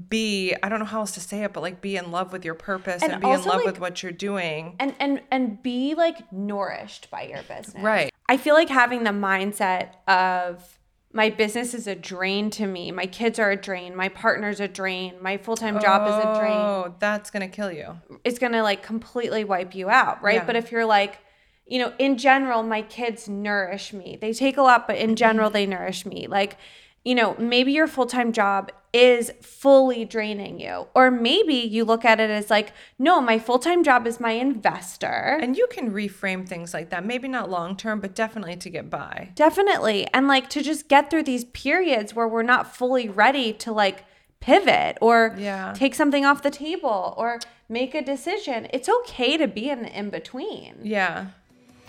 be 0.08 0.56
I 0.62 0.70
don't 0.70 0.80
know 0.80 0.86
how 0.86 1.00
else 1.02 1.12
to 1.14 1.20
say 1.20 1.44
it, 1.44 1.54
but 1.54 1.62
like 1.62 1.82
be 1.82 1.98
in 1.98 2.12
love 2.12 2.32
with 2.32 2.46
your 2.46 2.54
purpose 2.56 3.02
and, 3.04 3.12
And 3.14 3.22
be 3.22 3.30
in 3.30 3.44
love 3.44 3.58
like- 3.58 3.66
with 3.66 3.80
what 3.80 4.02
you're 4.04 4.12
doing. 4.12 4.76
and 4.80 4.96
and 5.00 5.22
and 5.32 5.62
be 5.62 5.94
like 5.96 6.32
nourished 6.32 7.10
by 7.12 7.24
your 7.24 7.42
business. 7.44 7.76
Right. 7.84 8.12
I 8.28 8.38
feel 8.38 8.54
like 8.56 8.70
having 8.70 9.04
the 9.04 9.10
mindset 9.12 9.90
of 10.08 10.79
my 11.12 11.30
business 11.30 11.74
is 11.74 11.88
a 11.88 11.96
drain 11.96 12.50
to 12.52 12.68
me. 12.68 12.92
My 12.92 13.08
kids 13.08 13.40
are 13.40 13.50
a 13.50 13.56
drain. 13.56 13.96
My 13.96 14.10
partner's 14.10 14.60
a 14.60 14.68
drain. 14.68 15.16
My 15.22 15.38
full 15.38 15.56
time 15.56 15.80
job 15.80 16.08
is 16.08 16.14
a 16.14 16.30
oh, 16.30 16.40
drain. 16.40 16.54
Oh, 16.54 16.96
that's 17.00 17.32
gonna 17.32 17.48
kill 17.48 17.72
you. 17.72 17.98
It's 18.24 18.38
gonna 18.38 18.62
like 18.62 18.84
completely 18.84 19.44
wipe 19.44 19.74
you 19.74 19.90
out, 19.90 20.22
right? 20.22 20.36
Yeah. 20.36 20.46
But 20.46 20.56
if 20.56 20.72
you're 20.72 20.86
like, 20.86 21.20
you 21.66 21.80
know, 21.80 21.94
in 21.98 22.18
general, 22.18 22.62
my 22.64 22.82
kids 22.84 23.28
nourish 23.28 23.92
me. 23.94 24.18
They 24.20 24.34
take 24.34 24.58
a 24.58 24.62
lot, 24.62 24.88
but 24.88 24.98
in 24.98 25.16
general, 25.16 25.50
they 25.50 25.66
nourish 25.66 26.06
me. 26.06 26.28
Like, 26.28 26.58
you 27.06 27.16
know, 27.16 27.36
maybe 27.38 27.72
your 27.72 27.88
full 27.88 28.06
time 28.06 28.32
job 28.32 28.72
is 28.92 29.32
fully 29.42 30.04
draining 30.04 30.60
you. 30.60 30.88
Or 30.96 31.12
maybe 31.12 31.54
you 31.54 31.86
look 31.86 32.04
at 32.04 32.20
it 32.20 32.30
as 32.32 32.50
like, 32.50 32.74
no, 32.98 33.22
my 33.22 33.38
full 33.38 33.60
time 33.60 33.84
job 33.84 34.08
is 34.08 34.20
my 34.20 34.32
investor. 34.32 35.38
And 35.42 35.56
you 35.56 35.68
can 35.70 35.92
reframe 35.92 36.48
things 36.48 36.74
like 36.74 36.90
that. 36.90 37.06
Maybe 37.06 37.28
not 37.28 37.50
long 37.50 37.78
term, 37.78 38.00
but 38.00 38.16
definitely 38.16 38.56
to 38.58 38.70
get 38.70 38.90
by. 38.90 39.30
Definitely. 39.36 40.08
And 40.14 40.28
like 40.28 40.50
to 40.50 40.64
just 40.64 40.88
get 40.88 41.10
through 41.10 41.24
these 41.24 41.46
periods 41.46 42.16
where 42.16 42.28
we're 42.28 42.42
not 42.44 42.76
fully 42.76 43.08
ready 43.08 43.54
to 43.54 43.72
like 43.72 44.06
pivot 44.40 44.98
or 45.02 45.36
Yeah. 45.38 45.74
take 45.76 45.94
something 45.94 46.26
off 46.26 46.42
the 46.42 46.50
table 46.50 47.14
or 47.18 47.40
make 47.68 47.94
a 47.94 48.02
decision. 48.02 48.68
It's 48.74 48.90
okay 48.90 49.38
to 49.38 49.48
be 49.48 49.70
in 49.70 49.84
the 49.84 49.96
in 49.98 50.10
between. 50.10 50.76
Yeah. 50.82 51.28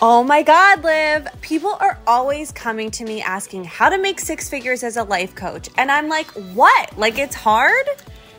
Oh 0.03 0.25
my 0.25 0.43
God, 0.43 0.83
Liv. 0.83 1.29
People 1.43 1.77
are 1.79 1.99
always 2.07 2.53
coming 2.53 2.91
to 2.93 3.05
me 3.05 3.21
asking 3.21 3.65
how 3.65 3.91
to 3.91 3.99
make 3.99 4.19
six 4.19 4.49
figures 4.49 4.83
as 4.83 4.97
a 4.97 5.05
life 5.05 5.35
coach. 5.35 5.69
And 5.77 5.93
I'm 5.93 6.09
like, 6.09 6.29
what? 6.55 6.97
Like, 6.97 7.19
it's 7.19 7.35
hard? 7.35 7.85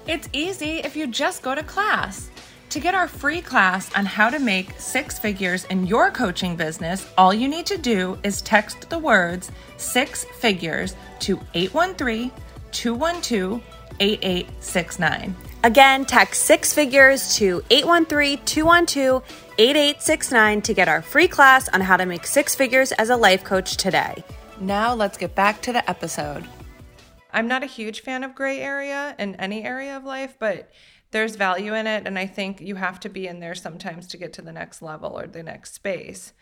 It's 0.07 0.27
easy 0.33 0.77
if 0.79 0.95
you 0.95 1.05
just 1.05 1.43
go 1.43 1.53
to 1.53 1.61
class. 1.61 2.31
To 2.71 2.79
get 2.79 2.95
our 2.95 3.07
free 3.07 3.41
class 3.41 3.93
on 3.93 4.07
how 4.07 4.31
to 4.31 4.39
make 4.39 4.71
six 4.79 5.19
figures 5.19 5.65
in 5.65 5.85
your 5.85 6.09
coaching 6.09 6.55
business, 6.55 7.07
all 7.15 7.31
you 7.31 7.47
need 7.47 7.67
to 7.67 7.77
do 7.77 8.17
is 8.23 8.41
text 8.41 8.89
the 8.89 8.97
words 8.97 9.51
six 9.77 10.23
figures 10.39 10.95
to 11.19 11.39
813 11.53 12.31
212 12.71 13.61
8869. 13.99 15.35
Again, 15.63 16.05
text 16.05 16.43
six 16.43 16.73
figures 16.73 17.35
to 17.35 17.63
813 17.69 18.43
212 18.45 19.23
8869 19.57 20.61
to 20.63 20.73
get 20.73 20.87
our 20.87 21.01
free 21.01 21.27
class 21.27 21.69
on 21.69 21.81
how 21.81 21.97
to 21.97 22.05
make 22.05 22.25
six 22.25 22.55
figures 22.55 22.91
as 22.93 23.09
a 23.09 23.15
life 23.15 23.43
coach 23.43 23.77
today. 23.77 24.23
Now 24.59 24.93
let's 24.93 25.17
get 25.17 25.35
back 25.35 25.61
to 25.63 25.73
the 25.73 25.87
episode. 25.89 26.45
I'm 27.31 27.47
not 27.47 27.63
a 27.63 27.67
huge 27.67 28.01
fan 28.01 28.23
of 28.23 28.35
gray 28.35 28.59
area 28.59 29.15
in 29.19 29.35
any 29.35 29.63
area 29.63 29.95
of 29.95 30.03
life, 30.03 30.35
but 30.39 30.71
there's 31.11 31.35
value 31.35 31.73
in 31.73 31.87
it 31.87 32.07
and 32.07 32.17
i 32.17 32.25
think 32.25 32.59
you 32.59 32.75
have 32.75 32.99
to 32.99 33.09
be 33.09 33.27
in 33.27 33.39
there 33.39 33.55
sometimes 33.55 34.07
to 34.07 34.17
get 34.17 34.33
to 34.33 34.41
the 34.41 34.51
next 34.51 34.81
level 34.81 35.17
or 35.17 35.27
the 35.27 35.43
next 35.43 35.73
space 35.73 36.33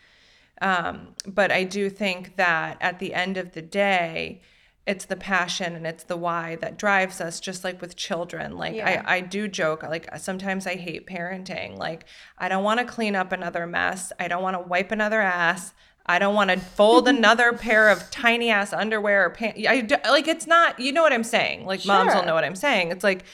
um, 0.62 1.14
but 1.26 1.52
i 1.52 1.64
do 1.64 1.90
think 1.90 2.36
that 2.36 2.76
at 2.80 2.98
the 2.98 3.12
end 3.12 3.36
of 3.36 3.52
the 3.52 3.62
day 3.62 4.40
it's 4.86 5.04
the 5.04 5.16
passion 5.16 5.76
and 5.76 5.86
it's 5.86 6.04
the 6.04 6.16
why 6.16 6.56
that 6.56 6.78
drives 6.78 7.20
us 7.20 7.38
just 7.38 7.64
like 7.64 7.80
with 7.80 7.96
children 7.96 8.56
like 8.56 8.74
yeah. 8.74 9.04
I, 9.06 9.16
I 9.16 9.20
do 9.20 9.46
joke 9.46 9.82
like 9.82 10.08
sometimes 10.18 10.66
i 10.66 10.74
hate 10.74 11.06
parenting 11.06 11.78
like 11.78 12.06
i 12.38 12.48
don't 12.48 12.64
want 12.64 12.80
to 12.80 12.86
clean 12.86 13.14
up 13.14 13.30
another 13.30 13.66
mess 13.66 14.12
i 14.18 14.26
don't 14.26 14.42
want 14.42 14.56
to 14.56 14.60
wipe 14.60 14.90
another 14.90 15.20
ass 15.20 15.74
I 16.06 16.18
don't 16.18 16.34
want 16.34 16.50
to 16.50 16.58
fold 16.58 17.06
another 17.16 17.52
pair 17.52 17.88
of 17.88 18.10
tiny 18.10 18.50
ass 18.50 18.72
underwear 18.72 19.26
or 19.26 19.30
pants. 19.30 19.60
I 19.68 19.86
like 20.08 20.26
it's 20.26 20.46
not. 20.46 20.80
You 20.80 20.92
know 20.92 21.02
what 21.02 21.12
I'm 21.12 21.22
saying? 21.22 21.66
Like 21.66 21.80
sure. 21.80 21.94
moms 21.94 22.14
will 22.14 22.24
know 22.24 22.34
what 22.34 22.42
I'm 22.42 22.56
saying. 22.56 22.90
It's 22.90 23.04
like, 23.04 23.24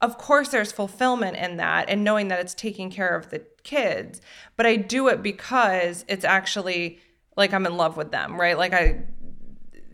of 0.00 0.16
course, 0.16 0.48
there's 0.48 0.72
fulfillment 0.72 1.36
in 1.36 1.58
that 1.58 1.90
and 1.90 2.04
knowing 2.04 2.28
that 2.28 2.40
it's 2.40 2.54
taking 2.54 2.90
care 2.90 3.14
of 3.14 3.28
the 3.30 3.40
kids. 3.64 4.20
But 4.56 4.66
I 4.66 4.76
do 4.76 5.08
it 5.08 5.22
because 5.22 6.04
it's 6.08 6.24
actually 6.24 7.00
like 7.36 7.52
I'm 7.52 7.66
in 7.66 7.76
love 7.76 7.96
with 7.96 8.10
them, 8.10 8.40
right? 8.40 8.56
Like 8.56 8.72
I 8.72 9.02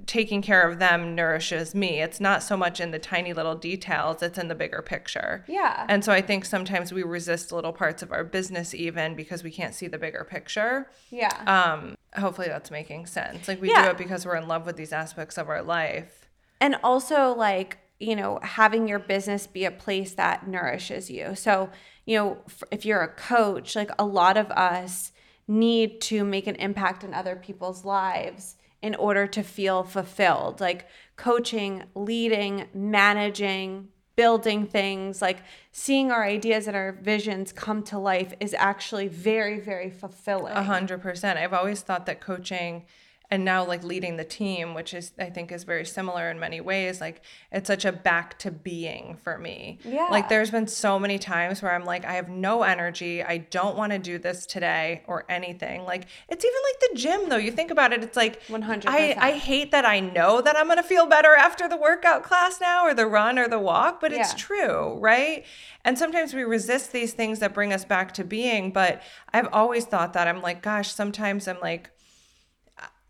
taking 0.08 0.40
care 0.40 0.68
of 0.68 0.78
them 0.78 1.14
nourishes 1.14 1.74
me. 1.74 2.00
It's 2.00 2.18
not 2.18 2.42
so 2.42 2.56
much 2.56 2.80
in 2.80 2.90
the 2.92 2.98
tiny 2.98 3.34
little 3.34 3.54
details, 3.54 4.22
it's 4.22 4.38
in 4.38 4.48
the 4.48 4.54
bigger 4.54 4.80
picture. 4.80 5.44
Yeah. 5.46 5.84
And 5.86 6.02
so 6.02 6.12
I 6.12 6.22
think 6.22 6.46
sometimes 6.46 6.92
we 6.92 7.02
resist 7.02 7.52
little 7.52 7.74
parts 7.74 8.02
of 8.02 8.10
our 8.10 8.24
business 8.24 8.74
even 8.74 9.14
because 9.14 9.44
we 9.44 9.50
can't 9.50 9.74
see 9.74 9.86
the 9.86 9.98
bigger 9.98 10.26
picture. 10.28 10.90
Yeah. 11.10 11.36
Um 11.46 11.96
hopefully 12.18 12.48
that's 12.48 12.70
making 12.70 13.04
sense. 13.04 13.46
Like 13.46 13.60
we 13.60 13.68
yeah. 13.68 13.84
do 13.84 13.90
it 13.90 13.98
because 13.98 14.24
we're 14.24 14.36
in 14.36 14.48
love 14.48 14.64
with 14.64 14.76
these 14.76 14.94
aspects 14.94 15.36
of 15.36 15.50
our 15.50 15.62
life. 15.62 16.26
And 16.58 16.76
also 16.82 17.34
like, 17.34 17.76
you 18.00 18.16
know, 18.16 18.40
having 18.42 18.88
your 18.88 18.98
business 18.98 19.46
be 19.46 19.66
a 19.66 19.70
place 19.70 20.14
that 20.14 20.48
nourishes 20.48 21.10
you. 21.10 21.34
So, 21.34 21.68
you 22.06 22.16
know, 22.16 22.38
if 22.70 22.86
you're 22.86 23.02
a 23.02 23.08
coach, 23.08 23.76
like 23.76 23.90
a 23.98 24.06
lot 24.06 24.38
of 24.38 24.50
us 24.52 25.12
need 25.46 26.00
to 26.00 26.24
make 26.24 26.46
an 26.46 26.54
impact 26.56 27.04
in 27.04 27.12
other 27.12 27.36
people's 27.36 27.84
lives 27.84 28.56
in 28.82 28.94
order 28.94 29.26
to 29.26 29.42
feel 29.42 29.82
fulfilled. 29.82 30.60
Like 30.60 30.86
coaching, 31.16 31.84
leading, 31.94 32.68
managing, 32.72 33.88
building 34.16 34.66
things, 34.66 35.22
like 35.22 35.38
seeing 35.70 36.10
our 36.10 36.24
ideas 36.24 36.66
and 36.66 36.76
our 36.76 36.92
visions 36.92 37.52
come 37.52 37.82
to 37.84 37.98
life 37.98 38.34
is 38.40 38.54
actually 38.58 39.08
very, 39.08 39.60
very 39.60 39.90
fulfilling. 39.90 40.54
A 40.54 40.62
hundred 40.62 41.02
percent. 41.02 41.38
I've 41.38 41.52
always 41.52 41.82
thought 41.82 42.06
that 42.06 42.20
coaching 42.20 42.84
and 43.30 43.44
now 43.44 43.64
like 43.64 43.84
leading 43.84 44.16
the 44.16 44.24
team 44.24 44.74
which 44.74 44.94
is 44.94 45.12
i 45.18 45.28
think 45.28 45.52
is 45.52 45.64
very 45.64 45.84
similar 45.84 46.30
in 46.30 46.38
many 46.38 46.60
ways 46.60 47.00
like 47.00 47.22
it's 47.52 47.66
such 47.66 47.84
a 47.84 47.92
back 47.92 48.38
to 48.38 48.50
being 48.50 49.16
for 49.22 49.38
me. 49.38 49.78
Yeah. 49.84 50.08
Like 50.10 50.28
there's 50.28 50.50
been 50.50 50.66
so 50.66 50.98
many 50.98 51.18
times 51.18 51.62
where 51.62 51.74
i'm 51.74 51.84
like 51.84 52.04
i 52.04 52.12
have 52.14 52.28
no 52.28 52.62
energy 52.62 53.22
i 53.22 53.38
don't 53.38 53.76
want 53.76 53.92
to 53.92 53.98
do 53.98 54.18
this 54.18 54.46
today 54.46 55.02
or 55.06 55.24
anything. 55.28 55.84
Like 55.84 56.06
it's 56.28 56.44
even 56.44 56.56
like 56.72 56.90
the 56.90 56.96
gym 56.98 57.28
though. 57.28 57.36
You 57.36 57.52
think 57.52 57.70
about 57.70 57.92
it 57.92 58.02
it's 58.02 58.16
like 58.16 58.42
100 58.48 58.88
I, 58.88 59.16
I 59.18 59.32
hate 59.32 59.70
that 59.72 59.84
i 59.84 60.00
know 60.00 60.40
that 60.40 60.56
i'm 60.56 60.66
going 60.66 60.76
to 60.76 60.82
feel 60.82 61.06
better 61.06 61.34
after 61.34 61.68
the 61.68 61.76
workout 61.76 62.22
class 62.22 62.60
now 62.60 62.84
or 62.84 62.94
the 62.94 63.06
run 63.06 63.38
or 63.38 63.48
the 63.48 63.58
walk 63.58 64.00
but 64.00 64.12
it's 64.12 64.32
yeah. 64.32 64.38
true 64.38 64.98
right? 64.98 65.44
And 65.84 65.98
sometimes 65.98 66.34
we 66.34 66.42
resist 66.42 66.92
these 66.92 67.14
things 67.14 67.38
that 67.38 67.54
bring 67.54 67.72
us 67.72 67.84
back 67.84 68.12
to 68.14 68.24
being 68.24 68.72
but 68.72 69.02
i've 69.32 69.48
always 69.52 69.84
thought 69.84 70.12
that. 70.14 70.28
I'm 70.28 70.42
like 70.42 70.62
gosh 70.62 70.92
sometimes 70.92 71.48
i'm 71.48 71.60
like 71.60 71.90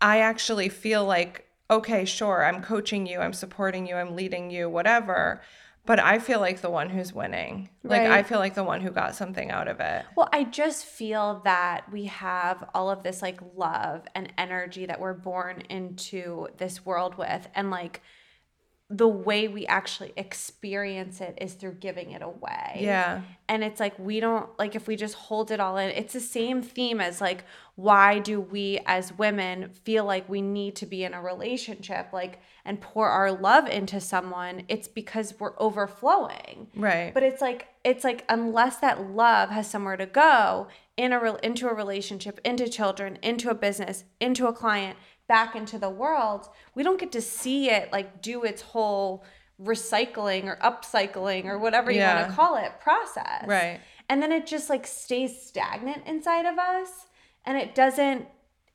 I 0.01 0.19
actually 0.19 0.69
feel 0.69 1.05
like, 1.05 1.47
okay, 1.69 2.05
sure, 2.05 2.43
I'm 2.45 2.61
coaching 2.61 3.05
you, 3.05 3.19
I'm 3.19 3.33
supporting 3.33 3.87
you, 3.87 3.95
I'm 3.95 4.15
leading 4.15 4.49
you, 4.49 4.69
whatever. 4.69 5.41
But 5.85 5.99
I 5.99 6.19
feel 6.19 6.39
like 6.39 6.61
the 6.61 6.69
one 6.69 6.89
who's 6.89 7.13
winning. 7.13 7.69
Right. 7.83 8.03
Like, 8.03 8.11
I 8.11 8.23
feel 8.23 8.37
like 8.37 8.53
the 8.53 8.63
one 8.63 8.81
who 8.81 8.91
got 8.91 9.15
something 9.15 9.49
out 9.49 9.67
of 9.67 9.79
it. 9.79 10.05
Well, 10.15 10.29
I 10.31 10.43
just 10.43 10.85
feel 10.85 11.41
that 11.45 11.91
we 11.91 12.05
have 12.05 12.69
all 12.75 12.91
of 12.91 13.01
this 13.01 13.21
like 13.23 13.39
love 13.55 14.05
and 14.13 14.31
energy 14.37 14.85
that 14.85 14.99
we're 14.99 15.13
born 15.13 15.61
into 15.69 16.47
this 16.57 16.85
world 16.85 17.17
with. 17.17 17.47
And 17.55 17.71
like, 17.71 18.01
the 18.91 19.07
way 19.07 19.47
we 19.47 19.67
actually 19.67 20.11
experience 20.17 21.21
it 21.21 21.37
is 21.39 21.53
through 21.53 21.73
giving 21.73 22.09
it 22.11 22.23
away. 22.23 22.79
Yeah. 22.79 23.21
And 23.47 23.63
it's 23.63 23.79
like 23.79 23.97
we 23.99 24.19
don't 24.19 24.49
like 24.57 24.75
if 24.75 24.87
we 24.87 24.95
just 24.95 25.13
hold 25.13 25.51
it 25.51 25.59
all 25.59 25.77
in. 25.77 25.91
It's 25.91 26.13
the 26.13 26.19
same 26.19 26.63
theme 26.63 26.99
as 26.99 27.21
like 27.21 27.43
why 27.75 28.17
do 28.17 28.41
we 28.41 28.79
as 28.87 29.13
women 29.13 29.69
feel 29.69 30.05
like 30.05 30.27
we 30.27 30.41
need 30.41 30.75
to 30.77 30.87
be 30.87 31.03
in 31.03 31.13
a 31.13 31.21
relationship 31.21 32.09
like 32.11 32.41
and 32.65 32.81
pour 32.81 33.07
our 33.07 33.31
love 33.31 33.67
into 33.67 34.01
someone? 34.01 34.63
It's 34.67 34.87
because 34.87 35.35
we're 35.39 35.57
overflowing. 35.59 36.67
Right. 36.75 37.13
But 37.13 37.21
it's 37.21 37.41
like 37.41 37.67
it's 37.83 38.03
like 38.03 38.25
unless 38.27 38.77
that 38.77 39.11
love 39.11 39.51
has 39.51 39.69
somewhere 39.69 39.97
to 39.97 40.07
go 40.07 40.67
in 40.97 41.13
a 41.13 41.35
into 41.43 41.69
a 41.69 41.73
relationship, 41.73 42.41
into 42.43 42.67
children, 42.67 43.19
into 43.21 43.51
a 43.51 43.55
business, 43.55 44.03
into 44.19 44.47
a 44.47 44.53
client, 44.53 44.97
back 45.29 45.55
into 45.55 45.79
the 45.79 45.89
world, 45.89 46.49
we 46.75 46.83
don't 46.83 46.99
get 46.99 47.13
to 47.13 47.21
see 47.21 47.69
it 47.69 47.93
like 47.93 48.21
do 48.21 48.43
its 48.43 48.61
whole 48.61 49.23
recycling 49.61 50.45
or 50.45 50.57
upcycling 50.57 51.45
or 51.45 51.57
whatever 51.57 51.91
you 51.91 51.99
yeah. 51.99 52.21
want 52.21 52.29
to 52.29 52.35
call 52.35 52.57
it 52.57 52.73
process. 52.81 53.45
Right. 53.45 53.79
And 54.09 54.21
then 54.21 54.33
it 54.33 54.45
just 54.45 54.69
like 54.69 54.85
stays 54.85 55.41
stagnant 55.41 56.05
inside 56.05 56.45
of 56.45 56.57
us 56.57 56.89
and 57.45 57.57
it 57.57 57.75
doesn't 57.75 58.27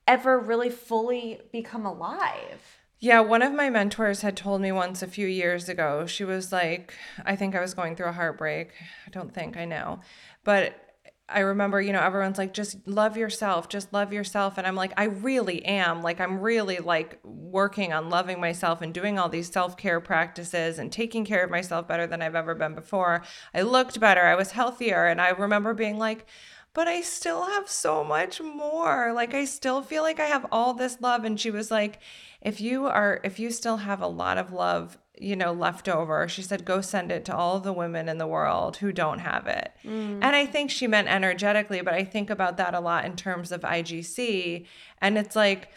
ever 0.07 0.39
really 0.39 0.69
fully 0.69 1.41
become 1.51 1.85
alive. 1.85 2.79
Yeah, 2.99 3.19
one 3.19 3.41
of 3.41 3.53
my 3.53 3.69
mentors 3.69 4.21
had 4.21 4.37
told 4.37 4.61
me 4.61 4.71
once 4.71 5.03
a 5.03 5.07
few 5.07 5.27
years 5.27 5.67
ago, 5.67 6.05
she 6.05 6.23
was 6.23 6.51
like, 6.51 6.93
I 7.25 7.35
think 7.35 7.53
I 7.53 7.61
was 7.61 7.73
going 7.73 7.95
through 7.95 8.07
a 8.07 8.13
heartbreak. 8.13 8.71
I 9.05 9.09
don't 9.09 9.33
think 9.33 9.57
I 9.57 9.65
know. 9.65 9.99
But 10.43 10.84
I 11.27 11.39
remember, 11.39 11.81
you 11.81 11.91
know, 11.91 12.01
everyone's 12.01 12.37
like, 12.37 12.53
just 12.53 12.87
love 12.87 13.17
yourself, 13.17 13.67
just 13.67 13.91
love 13.91 14.13
yourself. 14.13 14.59
And 14.59 14.67
I'm 14.67 14.75
like, 14.75 14.93
I 14.95 15.05
really 15.05 15.65
am. 15.65 16.03
Like, 16.03 16.21
I'm 16.21 16.39
really 16.39 16.77
like 16.77 17.19
working 17.23 17.93
on 17.93 18.11
loving 18.11 18.39
myself 18.39 18.81
and 18.81 18.93
doing 18.93 19.17
all 19.17 19.27
these 19.27 19.51
self 19.51 19.75
care 19.75 19.99
practices 19.99 20.77
and 20.77 20.91
taking 20.91 21.25
care 21.25 21.43
of 21.43 21.49
myself 21.49 21.87
better 21.87 22.05
than 22.05 22.21
I've 22.21 22.35
ever 22.35 22.53
been 22.53 22.75
before. 22.75 23.23
I 23.55 23.63
looked 23.63 23.99
better, 23.99 24.21
I 24.21 24.35
was 24.35 24.51
healthier. 24.51 25.07
And 25.07 25.19
I 25.19 25.29
remember 25.29 25.73
being 25.73 25.97
like, 25.97 26.27
but 26.75 26.87
I 26.87 27.01
still 27.01 27.45
have 27.45 27.69
so 27.69 28.03
much 28.03 28.39
more. 28.39 29.11
Like, 29.13 29.33
I 29.33 29.45
still 29.45 29.81
feel 29.81 30.03
like 30.03 30.19
I 30.19 30.25
have 30.25 30.45
all 30.51 30.75
this 30.75 31.01
love. 31.01 31.23
And 31.23 31.39
she 31.39 31.49
was 31.49 31.71
like, 31.71 31.99
if 32.41 32.61
you 32.61 32.85
are, 32.85 33.19
if 33.23 33.39
you 33.39 33.49
still 33.49 33.77
have 33.77 34.01
a 34.01 34.07
lot 34.07 34.37
of 34.37 34.51
love 34.51 34.99
you 35.19 35.35
know, 35.35 35.53
left 35.53 35.87
over. 35.87 36.27
She 36.27 36.41
said, 36.41 36.65
go 36.65 36.81
send 36.81 37.11
it 37.11 37.25
to 37.25 37.35
all 37.35 37.59
the 37.59 37.73
women 37.73 38.09
in 38.09 38.17
the 38.17 38.27
world 38.27 38.77
who 38.77 38.91
don't 38.91 39.19
have 39.19 39.47
it. 39.47 39.71
Mm. 39.83 40.19
And 40.21 40.35
I 40.35 40.45
think 40.45 40.69
she 40.69 40.87
meant 40.87 41.07
energetically, 41.07 41.81
but 41.81 41.93
I 41.93 42.03
think 42.03 42.29
about 42.29 42.57
that 42.57 42.73
a 42.73 42.79
lot 42.79 43.05
in 43.05 43.15
terms 43.15 43.51
of 43.51 43.61
IGC. 43.61 44.65
And 45.01 45.17
it's 45.17 45.35
like, 45.35 45.71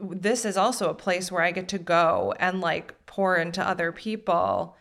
this 0.00 0.44
is 0.44 0.56
also 0.56 0.88
a 0.88 0.94
place 0.94 1.30
where 1.30 1.42
I 1.42 1.52
get 1.52 1.68
to 1.68 1.78
go 1.78 2.34
and 2.38 2.60
like 2.60 2.94
pour 3.06 3.36
into 3.36 3.66
other 3.66 3.92
people, 3.92 4.76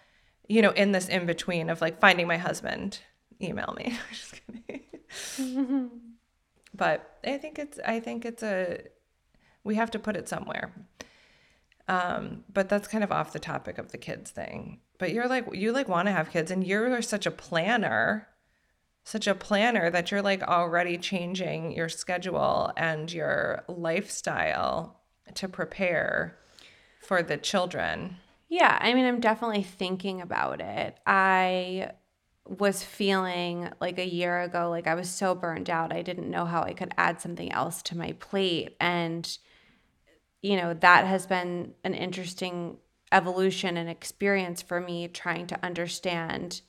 you 0.48 0.62
know, 0.62 0.72
in 0.72 0.92
this 0.92 1.08
in 1.08 1.26
between 1.26 1.70
of 1.70 1.82
like 1.82 2.00
finding 2.00 2.28
my 2.28 2.38
husband. 2.38 3.00
Email 3.42 3.74
me. 3.78 3.98
Just 4.12 4.42
kidding. 4.68 5.90
but 6.74 7.18
I 7.26 7.38
think 7.38 7.60
it's, 7.60 7.80
I 7.86 8.00
think 8.00 8.26
it's 8.26 8.44
a, 8.44 8.82
we 9.64 9.76
have 9.76 9.92
to 9.92 10.00
put 10.00 10.16
it 10.16 10.28
somewhere. 10.28 10.74
Um, 11.90 12.44
but 12.54 12.70
that's 12.70 12.88
kind 12.88 13.04
of 13.04 13.12
off 13.12 13.34
the 13.34 13.40
topic 13.40 13.80
of 13.80 13.92
the 13.92 13.98
kids 13.98 14.30
thing. 14.30 14.80
But 15.00 15.12
you're 15.12 15.28
like, 15.28 15.46
you 15.54 15.72
like 15.72 15.90
want 15.90 16.08
to 16.08 16.12
have 16.12 16.30
kids 16.30 16.52
and 16.52 16.66
you're 16.66 17.02
such 17.02 17.26
a 17.26 17.32
planner, 17.32 18.28
such 19.04 19.26
a 19.26 19.34
planner 19.34 19.90
that 19.90 20.12
you're 20.12 20.22
like 20.22 20.44
already 20.44 21.00
changing 21.00 21.72
your 21.72 21.90
schedule 21.90 22.72
and 22.78 23.12
your 23.12 23.64
lifestyle 23.68 25.02
to 25.34 25.50
prepare 25.50 26.38
for 27.02 27.24
the 27.24 27.38
children. 27.38 28.18
Yeah, 28.50 28.78
I 28.80 28.94
mean, 28.94 29.06
I'm 29.06 29.20
definitely 29.20 29.64
thinking 29.64 30.22
about 30.22 30.62
it. 30.62 30.96
I 31.08 31.92
was 32.46 32.84
feeling 32.84 33.68
like 33.82 33.98
a 33.98 34.08
year 34.08 34.42
ago, 34.42 34.70
like 34.70 34.86
I 34.86 34.94
was 34.94 35.10
so 35.10 35.34
burned 35.34 35.72
out. 35.72 35.92
I 35.92 36.04
didn't 36.04 36.30
know 36.30 36.46
how 36.46 36.62
I 36.62 36.74
could 36.74 36.94
add 37.00 37.20
something 37.20 37.52
else 37.52 37.82
to 37.84 37.98
my 37.98 38.12
plate. 38.14 38.76
And 38.80 39.38
you 40.42 40.56
know, 40.56 40.74
that 40.74 41.06
has 41.06 41.26
been 41.26 41.74
an 41.84 41.94
interesting 41.94 42.78
evolution 43.12 43.78
and 43.78 43.90
experience 43.90 44.62
for 44.62 44.80
me 44.80 45.08
trying 45.08 45.48
to 45.48 45.66
understand, 45.66 46.62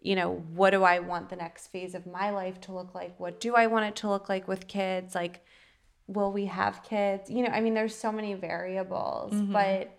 you 0.00 0.14
know, 0.14 0.44
what 0.54 0.70
do 0.70 0.84
I 0.84 0.98
want 1.00 1.28
the 1.28 1.36
next 1.36 1.68
phase 1.68 1.94
of 1.94 2.06
my 2.06 2.30
life 2.30 2.60
to 2.62 2.72
look 2.72 2.94
like? 2.94 3.18
What 3.18 3.40
do 3.40 3.54
I 3.54 3.66
want 3.66 3.86
it 3.86 3.96
to 3.96 4.08
look 4.08 4.28
like 4.28 4.46
with 4.46 4.68
kids? 4.68 5.14
Like, 5.14 5.44
will 6.06 6.32
we 6.32 6.46
have 6.46 6.82
kids? 6.82 7.30
You 7.30 7.42
know, 7.42 7.50
I 7.50 7.60
mean, 7.60 7.74
there's 7.74 7.94
so 7.94 8.12
many 8.12 8.34
variables, 8.34 9.32
mm-hmm. 9.32 9.52
but 9.52 9.98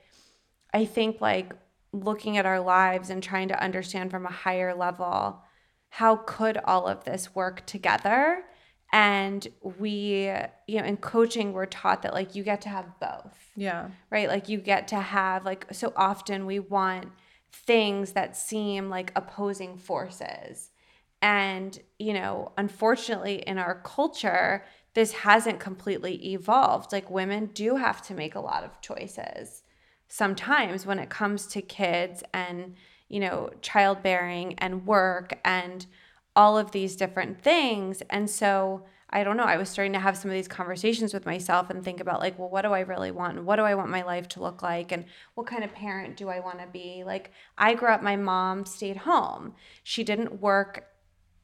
I 0.73 0.85
think 0.85 1.19
like 1.19 1.53
looking 1.91 2.37
at 2.37 2.45
our 2.45 2.59
lives 2.59 3.09
and 3.09 3.21
trying 3.21 3.47
to 3.49 3.63
understand 3.63 4.11
from 4.11 4.25
a 4.25 4.31
higher 4.31 4.75
level 4.75 5.41
how 5.89 6.17
could 6.17 6.57
all 6.57 6.87
of 6.87 7.03
this 7.03 7.33
work 7.33 7.65
together 7.65 8.43
and 8.91 9.47
we 9.61 10.31
you 10.67 10.79
know 10.79 10.83
in 10.83 10.97
coaching 10.97 11.53
we're 11.53 11.65
taught 11.65 12.01
that 12.01 12.13
like 12.13 12.33
you 12.33 12.43
get 12.43 12.61
to 12.61 12.69
have 12.69 12.85
both 12.99 13.51
yeah 13.55 13.89
right 14.09 14.27
like 14.27 14.49
you 14.49 14.57
get 14.57 14.87
to 14.87 14.95
have 14.95 15.45
like 15.45 15.65
so 15.71 15.93
often 15.95 16.45
we 16.45 16.59
want 16.59 17.07
things 17.51 18.13
that 18.13 18.37
seem 18.37 18.89
like 18.89 19.11
opposing 19.15 19.77
forces. 19.77 20.69
And, 21.21 21.77
you 21.97 22.13
know, 22.13 22.53
unfortunately 22.57 23.43
in 23.45 23.57
our 23.57 23.81
culture, 23.81 24.63
this 24.93 25.11
hasn't 25.11 25.59
completely 25.59 26.33
evolved. 26.33 26.91
Like 26.91 27.09
women 27.09 27.47
do 27.47 27.75
have 27.75 28.01
to 28.03 28.13
make 28.13 28.35
a 28.35 28.39
lot 28.39 28.63
of 28.63 28.81
choices 28.81 29.63
sometimes 30.07 30.85
when 30.85 30.97
it 30.97 31.09
comes 31.09 31.45
to 31.47 31.61
kids 31.61 32.23
and, 32.33 32.75
you 33.09 33.19
know, 33.19 33.51
childbearing 33.61 34.55
and 34.57 34.87
work 34.87 35.39
and 35.43 35.85
all 36.35 36.57
of 36.57 36.71
these 36.71 36.95
different 36.95 37.41
things. 37.41 38.01
And 38.09 38.29
so, 38.29 38.83
I 39.09 39.23
don't 39.23 39.37
know, 39.37 39.43
I 39.43 39.57
was 39.57 39.69
starting 39.69 39.93
to 39.93 39.99
have 39.99 40.17
some 40.17 40.29
of 40.29 40.35
these 40.35 40.47
conversations 40.47 41.13
with 41.13 41.25
myself 41.25 41.69
and 41.69 41.83
think 41.83 41.99
about 41.99 42.19
like, 42.19 42.37
well, 42.37 42.49
what 42.49 42.61
do 42.61 42.71
I 42.73 42.81
really 42.81 43.11
want? 43.11 43.37
And 43.37 43.45
what 43.45 43.55
do 43.55 43.63
I 43.63 43.75
want 43.75 43.89
my 43.89 44.03
life 44.03 44.27
to 44.29 44.41
look 44.41 44.61
like? 44.61 44.91
And 44.91 45.05
what 45.33 45.47
kind 45.47 45.63
of 45.63 45.73
parent 45.73 46.17
do 46.17 46.29
I 46.29 46.39
want 46.39 46.59
to 46.59 46.67
be? 46.67 47.03
Like, 47.03 47.31
I 47.57 47.73
grew 47.73 47.89
up, 47.89 48.03
my 48.03 48.15
mom 48.15 48.65
stayed 48.65 48.97
home. 48.97 49.55
She 49.83 50.03
didn't 50.03 50.41
work, 50.41 50.85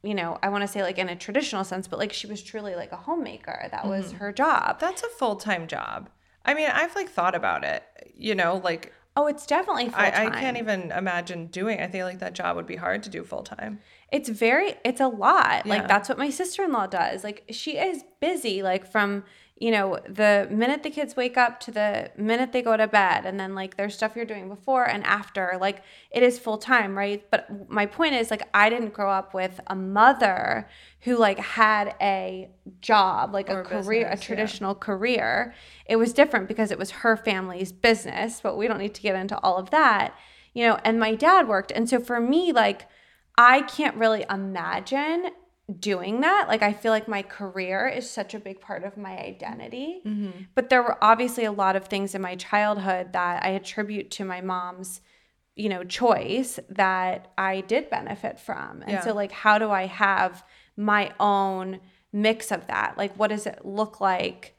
you 0.02 0.14
know, 0.14 0.38
I 0.42 0.48
want 0.48 0.62
to 0.62 0.68
say 0.68 0.82
like 0.82 0.98
in 0.98 1.08
a 1.08 1.16
traditional 1.16 1.64
sense, 1.64 1.88
but 1.88 1.98
like 1.98 2.12
she 2.12 2.26
was 2.26 2.42
truly 2.42 2.74
like 2.74 2.92
a 2.92 2.96
homemaker. 2.96 3.68
That 3.70 3.86
was 3.86 4.06
mm-hmm. 4.06 4.18
her 4.18 4.32
job. 4.32 4.78
That's 4.78 5.02
a 5.02 5.08
full 5.08 5.36
time 5.36 5.66
job. 5.66 6.08
I 6.44 6.54
mean, 6.54 6.70
I've 6.72 6.94
like 6.94 7.10
thought 7.10 7.34
about 7.34 7.64
it, 7.64 7.82
you 8.14 8.36
know, 8.36 8.60
like 8.62 8.92
Oh, 9.16 9.26
it's 9.26 9.46
definitely 9.46 9.84
full 9.86 9.94
time. 9.94 10.12
I, 10.14 10.26
I, 10.26 10.40
can't 10.40 10.58
even 10.58 10.92
imagine 10.92 11.46
doing. 11.46 11.80
I 11.80 11.86
think 11.86 12.04
like 12.04 12.18
that 12.18 12.34
job 12.34 12.54
would 12.56 12.66
be 12.66 12.76
hard 12.76 13.02
to 13.04 13.08
do 13.08 13.24
full 13.24 13.42
time. 13.42 13.80
It's 14.12 14.28
very. 14.28 14.74
It's 14.84 15.00
a 15.00 15.08
lot. 15.08 15.66
Yeah. 15.66 15.74
Like 15.74 15.88
that's 15.88 16.08
what 16.08 16.18
my 16.18 16.30
sister 16.30 16.64
in 16.64 16.72
law 16.72 16.86
does. 16.86 17.24
Like 17.24 17.44
she 17.50 17.76
is 17.76 18.04
busy. 18.20 18.62
Like 18.62 18.90
from 18.90 19.24
you 19.58 19.70
know, 19.70 19.98
the 20.06 20.46
minute 20.50 20.82
the 20.82 20.90
kids 20.90 21.16
wake 21.16 21.38
up 21.38 21.60
to 21.60 21.70
the 21.70 22.10
minute 22.18 22.52
they 22.52 22.60
go 22.60 22.76
to 22.76 22.86
bed, 22.86 23.24
and 23.24 23.40
then 23.40 23.54
like 23.54 23.78
there's 23.78 23.94
stuff 23.94 24.14
you're 24.14 24.26
doing 24.26 24.50
before 24.50 24.84
and 24.84 25.02
after, 25.04 25.56
like 25.58 25.82
it 26.10 26.22
is 26.22 26.38
full 26.38 26.58
time, 26.58 26.96
right? 26.96 27.24
But 27.30 27.70
my 27.70 27.86
point 27.86 28.14
is, 28.16 28.30
like, 28.30 28.46
I 28.52 28.68
didn't 28.68 28.92
grow 28.92 29.10
up 29.10 29.32
with 29.32 29.58
a 29.66 29.74
mother 29.74 30.68
who 31.00 31.16
like 31.16 31.38
had 31.38 31.94
a 32.02 32.50
job, 32.82 33.32
like 33.32 33.48
or 33.48 33.60
a 33.60 33.64
career, 33.64 34.10
business, 34.10 34.20
a 34.20 34.26
traditional 34.26 34.74
yeah. 34.74 34.84
career. 34.84 35.54
It 35.86 35.96
was 35.96 36.12
different 36.12 36.48
because 36.48 36.70
it 36.70 36.78
was 36.78 36.90
her 36.90 37.16
family's 37.16 37.72
business, 37.72 38.42
but 38.42 38.58
we 38.58 38.68
don't 38.68 38.78
need 38.78 38.94
to 38.94 39.02
get 39.02 39.16
into 39.16 39.38
all 39.38 39.56
of 39.56 39.70
that, 39.70 40.14
you 40.52 40.66
know, 40.66 40.78
and 40.84 41.00
my 41.00 41.14
dad 41.14 41.48
worked. 41.48 41.72
And 41.72 41.88
so 41.88 41.98
for 41.98 42.20
me, 42.20 42.52
like, 42.52 42.88
I 43.38 43.62
can't 43.62 43.96
really 43.96 44.24
imagine 44.28 45.30
doing 45.80 46.20
that. 46.20 46.46
Like 46.48 46.62
I 46.62 46.72
feel 46.72 46.92
like 46.92 47.08
my 47.08 47.22
career 47.22 47.88
is 47.88 48.08
such 48.08 48.34
a 48.34 48.38
big 48.38 48.60
part 48.60 48.84
of 48.84 48.96
my 48.96 49.18
identity. 49.18 50.00
Mm-hmm. 50.06 50.42
But 50.54 50.70
there 50.70 50.82
were 50.82 51.02
obviously 51.02 51.44
a 51.44 51.52
lot 51.52 51.76
of 51.76 51.86
things 51.86 52.14
in 52.14 52.22
my 52.22 52.36
childhood 52.36 53.12
that 53.12 53.42
I 53.42 53.50
attribute 53.50 54.10
to 54.12 54.24
my 54.24 54.40
mom's, 54.40 55.00
you 55.56 55.68
know, 55.68 55.82
choice 55.82 56.60
that 56.68 57.32
I 57.36 57.62
did 57.62 57.90
benefit 57.90 58.38
from. 58.38 58.82
And 58.82 58.92
yeah. 58.92 59.00
so 59.00 59.12
like 59.12 59.32
how 59.32 59.58
do 59.58 59.70
I 59.70 59.86
have 59.86 60.44
my 60.76 61.12
own 61.18 61.80
mix 62.12 62.52
of 62.52 62.68
that? 62.68 62.96
Like 62.96 63.16
what 63.16 63.28
does 63.28 63.46
it 63.46 63.64
look 63.64 64.00
like? 64.00 64.52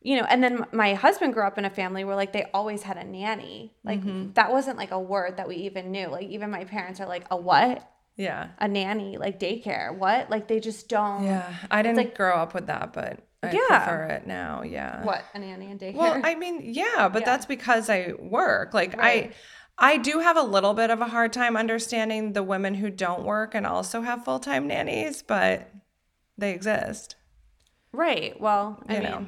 You 0.00 0.16
know, 0.16 0.26
and 0.28 0.42
then 0.42 0.66
my 0.72 0.94
husband 0.94 1.32
grew 1.34 1.44
up 1.44 1.58
in 1.58 1.64
a 1.64 1.70
family 1.70 2.04
where 2.04 2.16
like 2.16 2.32
they 2.32 2.44
always 2.54 2.82
had 2.82 2.96
a 2.96 3.04
nanny. 3.04 3.74
Like 3.84 4.00
mm-hmm. 4.00 4.32
that 4.34 4.52
wasn't 4.52 4.78
like 4.78 4.92
a 4.92 5.00
word 5.00 5.38
that 5.38 5.48
we 5.48 5.56
even 5.56 5.90
knew. 5.90 6.06
Like 6.06 6.28
even 6.28 6.50
my 6.50 6.64
parents 6.64 7.00
are 7.00 7.06
like, 7.06 7.24
"A 7.30 7.36
what?" 7.36 7.88
Yeah. 8.16 8.48
A 8.58 8.68
nanny, 8.68 9.16
like 9.16 9.40
daycare. 9.40 9.96
What? 9.96 10.30
Like 10.30 10.48
they 10.48 10.60
just 10.60 10.88
don't. 10.88 11.24
Yeah. 11.24 11.54
I 11.70 11.82
didn't 11.82 11.96
like, 11.96 12.16
grow 12.16 12.36
up 12.36 12.54
with 12.54 12.66
that, 12.66 12.92
but 12.92 13.20
I 13.42 13.52
yeah. 13.52 13.84
prefer 13.84 14.04
it 14.14 14.26
now. 14.26 14.62
Yeah. 14.62 15.04
What? 15.04 15.24
A 15.34 15.38
nanny 15.38 15.70
and 15.70 15.80
daycare? 15.80 15.94
Well, 15.94 16.20
I 16.22 16.34
mean, 16.34 16.60
yeah, 16.62 17.08
but 17.08 17.22
yeah. 17.22 17.26
that's 17.26 17.46
because 17.46 17.88
I 17.88 18.12
work. 18.18 18.74
Like 18.74 18.96
right. 18.96 19.32
I 19.78 19.94
I 19.94 19.96
do 19.96 20.20
have 20.20 20.36
a 20.36 20.42
little 20.42 20.74
bit 20.74 20.90
of 20.90 21.00
a 21.00 21.06
hard 21.06 21.32
time 21.32 21.56
understanding 21.56 22.34
the 22.34 22.42
women 22.42 22.74
who 22.74 22.90
don't 22.90 23.24
work 23.24 23.54
and 23.54 23.66
also 23.66 24.02
have 24.02 24.24
full-time 24.24 24.66
nannies, 24.68 25.22
but 25.22 25.70
they 26.36 26.52
exist. 26.52 27.16
Right. 27.92 28.38
Well, 28.40 28.82
I 28.88 28.94
you 28.94 29.00
mean, 29.00 29.10
know. 29.10 29.26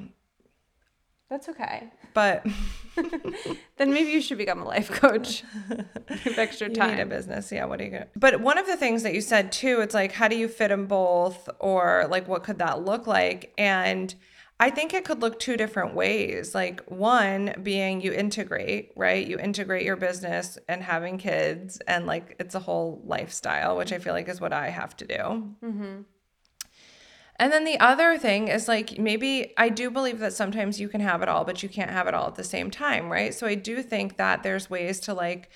that's 1.28 1.48
okay. 1.48 1.90
But 2.12 2.46
then 3.76 3.92
maybe 3.92 4.10
you 4.10 4.20
should 4.20 4.38
become 4.38 4.60
a 4.60 4.64
life 4.64 4.90
coach. 4.90 5.42
Have 6.08 6.38
extra 6.38 6.68
time. 6.68 6.90
You 6.90 6.96
need 6.96 7.02
a 7.02 7.06
business. 7.06 7.50
Yeah. 7.52 7.64
What 7.64 7.80
are 7.80 7.84
you 7.84 7.90
gonna? 7.90 8.06
But 8.16 8.40
one 8.40 8.58
of 8.58 8.66
the 8.66 8.76
things 8.76 9.02
that 9.02 9.14
you 9.14 9.20
said 9.20 9.52
too, 9.52 9.80
it's 9.80 9.94
like, 9.94 10.12
how 10.12 10.28
do 10.28 10.36
you 10.36 10.48
fit 10.48 10.68
them 10.68 10.86
both, 10.86 11.48
or 11.58 12.06
like, 12.10 12.28
what 12.28 12.44
could 12.44 12.58
that 12.58 12.84
look 12.84 13.06
like? 13.06 13.52
And 13.58 14.14
I 14.60 14.70
think 14.70 14.94
it 14.94 15.04
could 15.04 15.20
look 15.20 15.40
two 15.40 15.56
different 15.56 15.94
ways. 15.94 16.54
Like 16.54 16.82
one 16.86 17.54
being 17.62 18.00
you 18.00 18.12
integrate, 18.12 18.92
right? 18.96 19.26
You 19.26 19.38
integrate 19.38 19.84
your 19.84 19.96
business 19.96 20.58
and 20.68 20.82
having 20.82 21.18
kids, 21.18 21.80
and 21.88 22.06
like 22.06 22.36
it's 22.38 22.54
a 22.54 22.60
whole 22.60 23.02
lifestyle, 23.04 23.76
which 23.76 23.92
I 23.92 23.98
feel 23.98 24.12
like 24.12 24.28
is 24.28 24.40
what 24.40 24.52
I 24.52 24.70
have 24.70 24.96
to 24.98 25.06
do. 25.06 25.14
Mm-hmm. 25.16 26.02
And 27.36 27.52
then 27.52 27.64
the 27.64 27.78
other 27.80 28.16
thing 28.16 28.48
is 28.48 28.68
like 28.68 28.98
maybe 28.98 29.52
I 29.56 29.68
do 29.68 29.90
believe 29.90 30.20
that 30.20 30.32
sometimes 30.32 30.80
you 30.80 30.88
can 30.88 31.00
have 31.00 31.22
it 31.22 31.28
all, 31.28 31.44
but 31.44 31.62
you 31.62 31.68
can't 31.68 31.90
have 31.90 32.06
it 32.06 32.14
all 32.14 32.28
at 32.28 32.36
the 32.36 32.44
same 32.44 32.70
time, 32.70 33.10
right? 33.10 33.34
So 33.34 33.46
I 33.46 33.54
do 33.54 33.82
think 33.82 34.16
that 34.18 34.42
there's 34.42 34.70
ways 34.70 35.00
to 35.00 35.14
like 35.14 35.50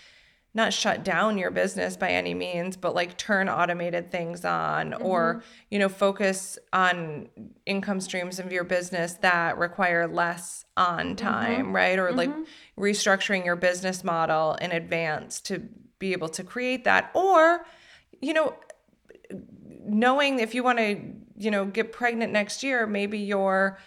not 0.54 0.72
shut 0.72 1.04
down 1.04 1.38
your 1.38 1.50
business 1.50 1.96
by 1.96 2.10
any 2.10 2.34
means, 2.34 2.76
but 2.76 2.94
like 2.94 3.16
turn 3.16 3.48
automated 3.48 4.10
things 4.10 4.44
on 4.44 4.90
mm-hmm. 4.90 5.06
or, 5.06 5.44
you 5.70 5.78
know, 5.78 5.88
focus 5.88 6.58
on 6.72 7.28
income 7.66 8.00
streams 8.00 8.38
of 8.38 8.50
your 8.50 8.64
business 8.64 9.14
that 9.14 9.56
require 9.58 10.08
less 10.08 10.64
on 10.76 11.08
mm-hmm. 11.08 11.14
time, 11.14 11.66
mm-hmm. 11.66 11.76
right? 11.76 11.98
Or 11.98 12.08
mm-hmm. 12.08 12.16
like 12.16 12.30
restructuring 12.76 13.44
your 13.44 13.56
business 13.56 14.02
model 14.02 14.54
in 14.54 14.72
advance 14.72 15.40
to 15.42 15.68
be 15.98 16.12
able 16.12 16.28
to 16.30 16.42
create 16.42 16.84
that. 16.84 17.10
Or, 17.14 17.64
you 18.20 18.32
know, 18.32 18.54
knowing 19.84 20.40
if 20.40 20.54
you 20.54 20.64
want 20.64 20.78
to 20.78 20.96
you 21.38 21.50
know 21.50 21.64
get 21.64 21.92
pregnant 21.92 22.32
next 22.32 22.62
year 22.62 22.86
maybe 22.86 23.18
you're 23.18 23.78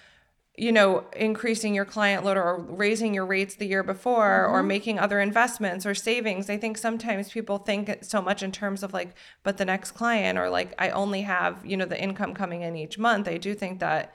you 0.58 0.72
know 0.72 1.06
increasing 1.16 1.74
your 1.74 1.86
client 1.86 2.26
load 2.26 2.38
or 2.38 2.58
raising 2.58 3.14
your 3.14 3.26
rates 3.26 3.56
the 3.56 3.66
year 3.66 3.84
before 3.84 4.46
mm-hmm. 4.46 4.54
or 4.54 4.64
making 4.64 5.00
other 5.00 5.20
investments 5.20 5.86
or 5.86 5.96
savings. 5.96 6.50
I 6.50 6.58
think 6.58 6.78
sometimes 6.78 7.32
people 7.32 7.58
think 7.58 8.04
so 8.04 8.22
much 8.22 8.44
in 8.44 8.52
terms 8.52 8.84
of 8.84 8.94
like 8.94 9.16
but 9.44 9.58
the 9.58 9.66
next 9.66 9.92
client 9.92 10.38
or 10.38 10.50
like 10.50 10.74
i 10.78 10.90
only 10.90 11.22
have 11.22 11.66
you 11.66 11.78
know 11.78 11.86
the 11.86 12.02
income 12.02 12.34
coming 12.34 12.62
in 12.62 12.76
each 12.76 12.98
month. 12.98 13.28
I 13.28 13.38
do 13.38 13.54
think 13.54 13.80
that 13.80 14.14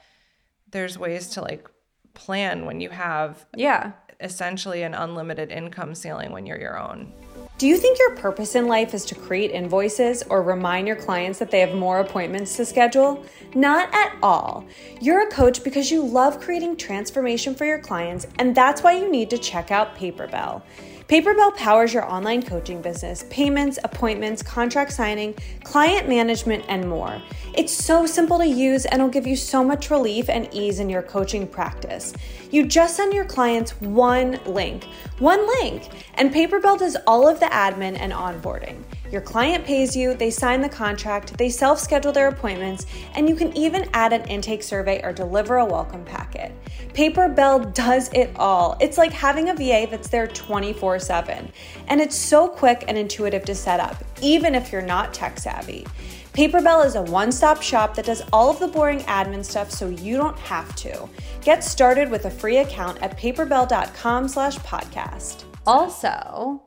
there's 0.71 0.97
ways 0.97 1.29
to 1.29 1.41
like 1.41 1.69
plan 2.13 2.65
when 2.65 2.81
you 2.81 2.89
have 2.89 3.45
yeah 3.55 3.93
essentially 4.19 4.83
an 4.83 4.93
unlimited 4.93 5.51
income 5.51 5.93
ceiling 5.93 6.31
when 6.31 6.45
you're 6.45 6.59
your 6.59 6.79
own 6.79 7.13
do 7.57 7.65
you 7.65 7.77
think 7.77 7.97
your 7.97 8.15
purpose 8.15 8.53
in 8.53 8.67
life 8.67 8.93
is 8.93 9.03
to 9.05 9.15
create 9.15 9.49
invoices 9.49 10.21
or 10.29 10.43
remind 10.43 10.85
your 10.85 10.95
clients 10.95 11.39
that 11.39 11.49
they 11.49 11.59
have 11.59 11.73
more 11.73 12.01
appointments 12.01 12.55
to 12.57 12.65
schedule? 12.65 13.25
Not 13.55 13.91
at 13.95 14.15
all. 14.21 14.63
You're 15.01 15.27
a 15.27 15.31
coach 15.31 15.63
because 15.63 15.89
you 15.89 16.05
love 16.05 16.39
creating 16.39 16.77
transformation 16.77 17.55
for 17.55 17.65
your 17.65 17.79
clients, 17.79 18.27
and 18.37 18.53
that's 18.53 18.83
why 18.83 18.91
you 18.91 19.09
need 19.11 19.31
to 19.31 19.39
check 19.39 19.71
out 19.71 19.95
Paperbell. 19.95 20.61
Paperbell 21.07 21.55
powers 21.55 21.93
your 21.93 22.03
online 22.03 22.43
coaching 22.43 22.81
business, 22.81 23.23
payments, 23.29 23.79
appointments, 23.85 24.43
contract 24.43 24.91
signing, 24.91 25.33
client 25.63 26.09
management, 26.09 26.65
and 26.67 26.89
more. 26.89 27.21
It's 27.53 27.71
so 27.71 28.05
simple 28.05 28.37
to 28.39 28.45
use 28.45 28.85
and 28.85 29.01
will 29.01 29.07
give 29.07 29.25
you 29.25 29.37
so 29.37 29.63
much 29.63 29.89
relief 29.89 30.27
and 30.27 30.53
ease 30.53 30.79
in 30.79 30.89
your 30.89 31.01
coaching 31.01 31.47
practice. 31.47 32.13
You 32.51 32.65
just 32.65 32.97
send 32.97 33.13
your 33.13 33.23
clients 33.23 33.71
one 33.79 34.37
link, 34.45 34.83
one 35.19 35.47
link, 35.61 35.87
and 36.15 36.33
Paperbell 36.33 36.77
does 36.77 36.97
all 37.07 37.25
of 37.25 37.39
the 37.39 37.45
admin 37.45 37.97
and 37.97 38.11
onboarding. 38.11 38.83
Your 39.11 39.21
client 39.21 39.63
pays 39.63 39.95
you, 39.95 40.13
they 40.13 40.29
sign 40.29 40.61
the 40.61 40.69
contract, 40.69 41.37
they 41.37 41.49
self 41.49 41.79
schedule 41.79 42.11
their 42.11 42.27
appointments, 42.27 42.85
and 43.15 43.29
you 43.29 43.35
can 43.35 43.55
even 43.55 43.89
add 43.93 44.13
an 44.13 44.27
intake 44.27 44.63
survey 44.63 45.01
or 45.03 45.13
deliver 45.13 45.57
a 45.57 45.65
welcome 45.65 46.03
packet. 46.03 46.51
Paperbell 46.93 47.73
does 47.73 48.09
it 48.13 48.31
all. 48.35 48.75
It's 48.81 48.97
like 48.97 49.13
having 49.13 49.49
a 49.49 49.53
VA 49.53 49.87
that's 49.89 50.09
there 50.09 50.27
24 50.27 50.99
7. 50.99 51.51
And 51.87 52.01
it's 52.01 52.15
so 52.15 52.47
quick 52.47 52.83
and 52.87 52.97
intuitive 52.97 53.45
to 53.45 53.55
set 53.55 53.79
up, 53.79 54.03
even 54.21 54.55
if 54.55 54.71
you're 54.71 54.81
not 54.81 55.13
tech 55.13 55.39
savvy. 55.39 55.85
Paperbell 56.33 56.85
is 56.85 56.95
a 56.95 57.01
one 57.01 57.31
stop 57.31 57.63
shop 57.63 57.95
that 57.95 58.05
does 58.05 58.21
all 58.31 58.51
of 58.51 58.59
the 58.59 58.67
boring 58.67 58.99
admin 59.01 59.43
stuff 59.43 59.71
so 59.71 59.89
you 59.89 60.17
don't 60.17 60.37
have 60.37 60.75
to. 60.75 61.09
Get 61.41 61.63
started 61.63 62.11
with 62.11 62.25
a 62.25 62.29
free 62.29 62.57
account 62.57 63.01
at 63.01 63.17
paperbell.com 63.17 64.27
slash 64.27 64.57
podcast. 64.59 65.45
Also, 65.65 66.66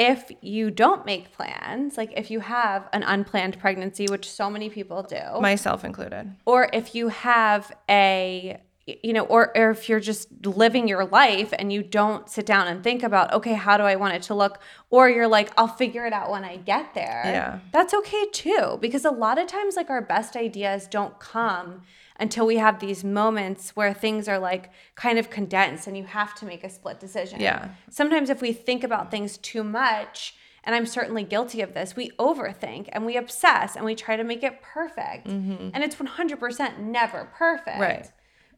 if 0.00 0.32
you 0.40 0.70
don't 0.70 1.04
make 1.04 1.30
plans, 1.32 1.98
like 1.98 2.10
if 2.16 2.30
you 2.30 2.40
have 2.40 2.88
an 2.94 3.02
unplanned 3.02 3.58
pregnancy, 3.58 4.06
which 4.08 4.28
so 4.28 4.48
many 4.48 4.70
people 4.70 5.02
do, 5.02 5.40
myself 5.40 5.84
included, 5.84 6.34
or 6.46 6.70
if 6.72 6.94
you 6.94 7.08
have 7.08 7.70
a 7.88 8.58
you 9.02 9.12
know, 9.12 9.24
or, 9.24 9.56
or 9.56 9.70
if 9.70 9.88
you're 9.88 10.00
just 10.00 10.28
living 10.46 10.88
your 10.88 11.04
life 11.04 11.52
and 11.58 11.72
you 11.72 11.82
don't 11.82 12.28
sit 12.28 12.46
down 12.46 12.68
and 12.68 12.82
think 12.82 13.02
about, 13.02 13.32
okay, 13.32 13.54
how 13.54 13.76
do 13.76 13.84
I 13.84 13.96
want 13.96 14.14
it 14.14 14.22
to 14.24 14.34
look? 14.34 14.60
Or 14.90 15.08
you're 15.08 15.28
like, 15.28 15.52
I'll 15.56 15.68
figure 15.68 16.06
it 16.06 16.12
out 16.12 16.30
when 16.30 16.44
I 16.44 16.56
get 16.56 16.94
there. 16.94 17.22
Yeah. 17.24 17.58
That's 17.72 17.94
okay 17.94 18.26
too. 18.32 18.78
Because 18.80 19.04
a 19.04 19.10
lot 19.10 19.38
of 19.38 19.46
times, 19.46 19.76
like, 19.76 19.90
our 19.90 20.02
best 20.02 20.36
ideas 20.36 20.86
don't 20.86 21.18
come 21.18 21.82
until 22.20 22.46
we 22.46 22.58
have 22.58 22.78
these 22.80 23.02
moments 23.02 23.74
where 23.74 23.94
things 23.94 24.28
are 24.28 24.38
like 24.38 24.70
kind 24.94 25.18
of 25.18 25.30
condensed 25.30 25.86
and 25.86 25.96
you 25.96 26.04
have 26.04 26.34
to 26.34 26.44
make 26.44 26.62
a 26.62 26.68
split 26.68 27.00
decision. 27.00 27.40
Yeah. 27.40 27.70
Sometimes 27.88 28.28
if 28.28 28.42
we 28.42 28.52
think 28.52 28.84
about 28.84 29.10
things 29.10 29.38
too 29.38 29.64
much 29.64 30.34
and 30.62 30.74
I'm 30.74 30.84
certainly 30.84 31.24
guilty 31.24 31.62
of 31.62 31.72
this, 31.72 31.96
we 31.96 32.10
overthink 32.18 32.90
and 32.92 33.06
we 33.06 33.16
obsess 33.16 33.74
and 33.74 33.84
we 33.86 33.94
try 33.94 34.16
to 34.16 34.24
make 34.24 34.42
it 34.42 34.60
perfect. 34.60 35.26
Mm-hmm. 35.26 35.70
And 35.72 35.82
it's 35.82 35.96
100% 35.96 36.78
never 36.78 37.30
perfect. 37.34 37.80
Right. 37.80 38.12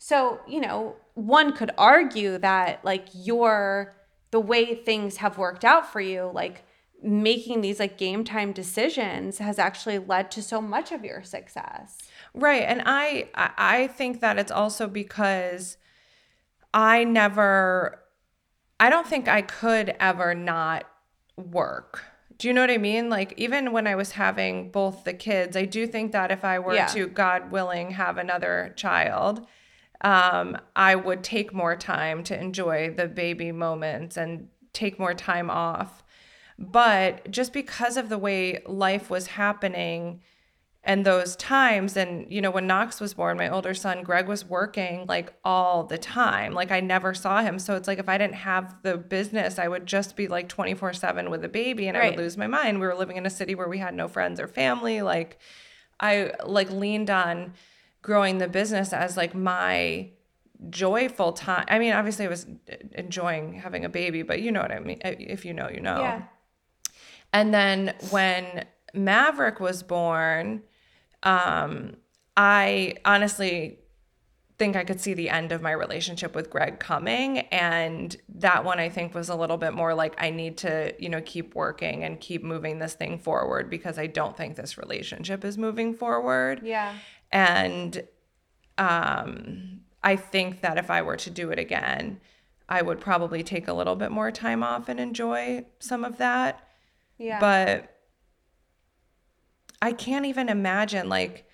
So, 0.04 0.40
you 0.48 0.60
know, 0.60 0.96
one 1.14 1.52
could 1.52 1.70
argue 1.78 2.36
that 2.38 2.84
like 2.84 3.06
your 3.14 3.94
the 4.32 4.40
way 4.40 4.74
things 4.74 5.18
have 5.18 5.38
worked 5.38 5.64
out 5.64 5.92
for 5.92 6.00
you, 6.00 6.28
like 6.34 6.64
making 7.00 7.60
these 7.60 7.78
like 7.78 7.98
game 7.98 8.24
time 8.24 8.50
decisions 8.50 9.38
has 9.38 9.60
actually 9.60 10.00
led 10.00 10.32
to 10.32 10.42
so 10.42 10.60
much 10.60 10.90
of 10.90 11.04
your 11.04 11.22
success. 11.22 11.98
Right. 12.34 12.64
And 12.64 12.82
I 12.84 13.28
I 13.36 13.86
think 13.96 14.20
that 14.22 14.40
it's 14.40 14.50
also 14.50 14.88
because 14.88 15.76
I 16.74 17.04
never 17.04 18.02
I 18.80 18.90
don't 18.90 19.06
think 19.06 19.28
I 19.28 19.40
could 19.40 19.94
ever 20.00 20.34
not 20.34 20.82
work. 21.36 22.02
Do 22.38 22.48
you 22.48 22.54
know 22.54 22.62
what 22.62 22.72
I 22.72 22.78
mean? 22.78 23.08
Like 23.08 23.34
even 23.36 23.70
when 23.70 23.86
I 23.86 23.94
was 23.94 24.10
having 24.10 24.72
both 24.72 25.04
the 25.04 25.14
kids, 25.14 25.56
I 25.56 25.64
do 25.64 25.86
think 25.86 26.10
that 26.10 26.32
if 26.32 26.44
I 26.44 26.58
were 26.58 26.74
yeah. 26.74 26.86
to 26.86 27.06
God 27.06 27.52
willing 27.52 27.92
have 27.92 28.18
another 28.18 28.72
child, 28.74 29.46
um, 30.02 30.58
I 30.76 30.94
would 30.94 31.24
take 31.24 31.54
more 31.54 31.76
time 31.76 32.22
to 32.24 32.38
enjoy 32.38 32.90
the 32.90 33.06
baby 33.06 33.52
moments 33.52 34.16
and 34.16 34.48
take 34.72 34.98
more 34.98 35.14
time 35.14 35.48
off. 35.50 36.02
But 36.58 37.30
just 37.30 37.52
because 37.52 37.96
of 37.96 38.08
the 38.08 38.18
way 38.18 38.62
life 38.66 39.10
was 39.10 39.28
happening, 39.28 40.20
and 40.84 41.06
those 41.06 41.36
times 41.36 41.96
and 41.96 42.30
you 42.32 42.40
know 42.40 42.50
when 42.50 42.66
knox 42.66 43.00
was 43.00 43.14
born 43.14 43.36
my 43.36 43.48
older 43.48 43.72
son 43.72 44.02
greg 44.02 44.26
was 44.26 44.44
working 44.44 45.06
like 45.06 45.32
all 45.44 45.84
the 45.84 45.98
time 45.98 46.52
like 46.52 46.72
i 46.72 46.80
never 46.80 47.14
saw 47.14 47.40
him 47.40 47.58
so 47.58 47.76
it's 47.76 47.86
like 47.86 47.98
if 47.98 48.08
i 48.08 48.18
didn't 48.18 48.34
have 48.34 48.74
the 48.82 48.96
business 48.96 49.58
i 49.58 49.68
would 49.68 49.86
just 49.86 50.16
be 50.16 50.26
like 50.26 50.48
24 50.48 50.92
7 50.92 51.30
with 51.30 51.44
a 51.44 51.48
baby 51.48 51.86
and 51.86 51.96
right. 51.96 52.06
i 52.06 52.10
would 52.10 52.18
lose 52.18 52.36
my 52.36 52.48
mind 52.48 52.80
we 52.80 52.86
were 52.86 52.94
living 52.94 53.16
in 53.16 53.26
a 53.26 53.30
city 53.30 53.54
where 53.54 53.68
we 53.68 53.78
had 53.78 53.94
no 53.94 54.08
friends 54.08 54.40
or 54.40 54.48
family 54.48 55.02
like 55.02 55.38
i 56.00 56.32
like 56.44 56.70
leaned 56.70 57.10
on 57.10 57.52
growing 58.02 58.38
the 58.38 58.48
business 58.48 58.92
as 58.92 59.16
like 59.16 59.34
my 59.34 60.08
joyful 60.70 61.32
time 61.32 61.64
i 61.68 61.78
mean 61.78 61.92
obviously 61.92 62.24
i 62.24 62.28
was 62.28 62.46
enjoying 62.92 63.54
having 63.54 63.84
a 63.84 63.88
baby 63.88 64.22
but 64.22 64.40
you 64.40 64.52
know 64.52 64.60
what 64.60 64.70
i 64.70 64.78
mean 64.78 65.00
if 65.02 65.44
you 65.44 65.52
know 65.52 65.68
you 65.68 65.80
know 65.80 65.98
yeah. 65.98 66.22
and 67.32 67.52
then 67.52 67.94
when 68.10 68.64
maverick 68.94 69.58
was 69.58 69.82
born 69.82 70.62
um, 71.22 71.96
I 72.36 72.94
honestly 73.04 73.78
think 74.58 74.76
I 74.76 74.84
could 74.84 75.00
see 75.00 75.14
the 75.14 75.28
end 75.28 75.50
of 75.50 75.62
my 75.62 75.72
relationship 75.72 76.34
with 76.34 76.50
Greg 76.50 76.78
coming. 76.78 77.38
And 77.38 78.16
that 78.36 78.64
one 78.64 78.78
I 78.78 78.88
think 78.88 79.14
was 79.14 79.28
a 79.28 79.34
little 79.34 79.56
bit 79.56 79.72
more 79.72 79.94
like 79.94 80.14
I 80.22 80.30
need 80.30 80.58
to, 80.58 80.94
you 80.98 81.08
know, 81.08 81.20
keep 81.22 81.54
working 81.54 82.04
and 82.04 82.20
keep 82.20 82.44
moving 82.44 82.78
this 82.78 82.94
thing 82.94 83.18
forward 83.18 83.70
because 83.70 83.98
I 83.98 84.06
don't 84.06 84.36
think 84.36 84.56
this 84.56 84.78
relationship 84.78 85.44
is 85.44 85.58
moving 85.58 85.94
forward. 85.94 86.60
Yeah. 86.62 86.94
And 87.32 88.04
um 88.78 89.80
I 90.04 90.16
think 90.16 90.60
that 90.62 90.78
if 90.78 90.90
I 90.90 91.02
were 91.02 91.16
to 91.16 91.30
do 91.30 91.50
it 91.50 91.58
again, 91.58 92.20
I 92.68 92.82
would 92.82 93.00
probably 93.00 93.42
take 93.42 93.68
a 93.68 93.72
little 93.72 93.96
bit 93.96 94.10
more 94.10 94.30
time 94.30 94.62
off 94.62 94.88
and 94.88 94.98
enjoy 94.98 95.66
some 95.78 96.04
of 96.04 96.18
that. 96.18 96.66
Yeah. 97.18 97.38
But 97.38 97.96
I 99.80 99.92
can't 99.92 100.26
even 100.26 100.48
imagine 100.48 101.08
like 101.08 101.46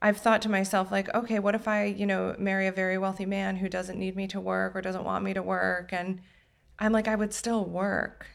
I've 0.00 0.18
thought 0.18 0.42
to 0.42 0.48
myself 0.48 0.92
like, 0.92 1.12
okay, 1.14 1.38
what 1.38 1.54
if 1.54 1.66
I, 1.66 1.84
you 1.84 2.06
know, 2.06 2.34
marry 2.38 2.66
a 2.66 2.72
very 2.72 2.98
wealthy 2.98 3.26
man 3.26 3.56
who 3.56 3.68
doesn't 3.68 3.98
need 3.98 4.16
me 4.16 4.28
to 4.28 4.40
work 4.40 4.76
or 4.76 4.80
doesn't 4.80 5.04
want 5.04 5.24
me 5.24 5.34
to 5.34 5.42
work 5.42 5.92
and 5.92 6.20
I'm 6.78 6.92
like 6.92 7.08
I 7.08 7.14
would 7.14 7.32
still 7.34 7.64
work. 7.64 8.26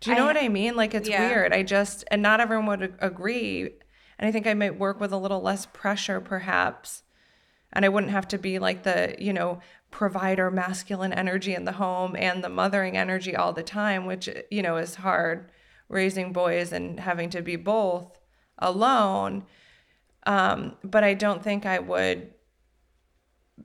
Do 0.00 0.10
you 0.10 0.16
know 0.16 0.26
what 0.26 0.36
I 0.36 0.48
mean? 0.48 0.76
Like 0.76 0.94
it's 0.94 1.08
yeah. 1.08 1.26
weird. 1.26 1.52
I 1.52 1.62
just 1.62 2.04
and 2.10 2.20
not 2.20 2.40
everyone 2.40 2.66
would 2.66 2.94
agree. 2.98 3.70
And 4.18 4.28
I 4.28 4.32
think 4.32 4.46
I 4.46 4.54
might 4.54 4.78
work 4.78 5.00
with 5.00 5.12
a 5.12 5.18
little 5.18 5.40
less 5.40 5.66
pressure 5.66 6.20
perhaps. 6.20 7.02
And 7.72 7.84
I 7.84 7.88
wouldn't 7.88 8.12
have 8.12 8.28
to 8.28 8.38
be 8.38 8.58
like 8.58 8.84
the, 8.84 9.16
you 9.18 9.32
know, 9.32 9.60
provider 9.90 10.50
masculine 10.50 11.12
energy 11.12 11.54
in 11.54 11.64
the 11.64 11.72
home 11.72 12.16
and 12.16 12.42
the 12.42 12.48
mothering 12.48 12.96
energy 12.96 13.34
all 13.34 13.52
the 13.52 13.62
time, 13.62 14.06
which, 14.06 14.28
you 14.50 14.62
know, 14.62 14.76
is 14.76 14.96
hard 14.96 15.50
raising 15.88 16.32
boys 16.32 16.72
and 16.72 17.00
having 17.00 17.30
to 17.30 17.42
be 17.42 17.56
both 17.56 18.18
alone. 18.58 19.44
Um, 20.26 20.76
but 20.82 21.04
I 21.04 21.14
don't 21.14 21.42
think 21.42 21.66
I 21.66 21.78
would 21.78 22.32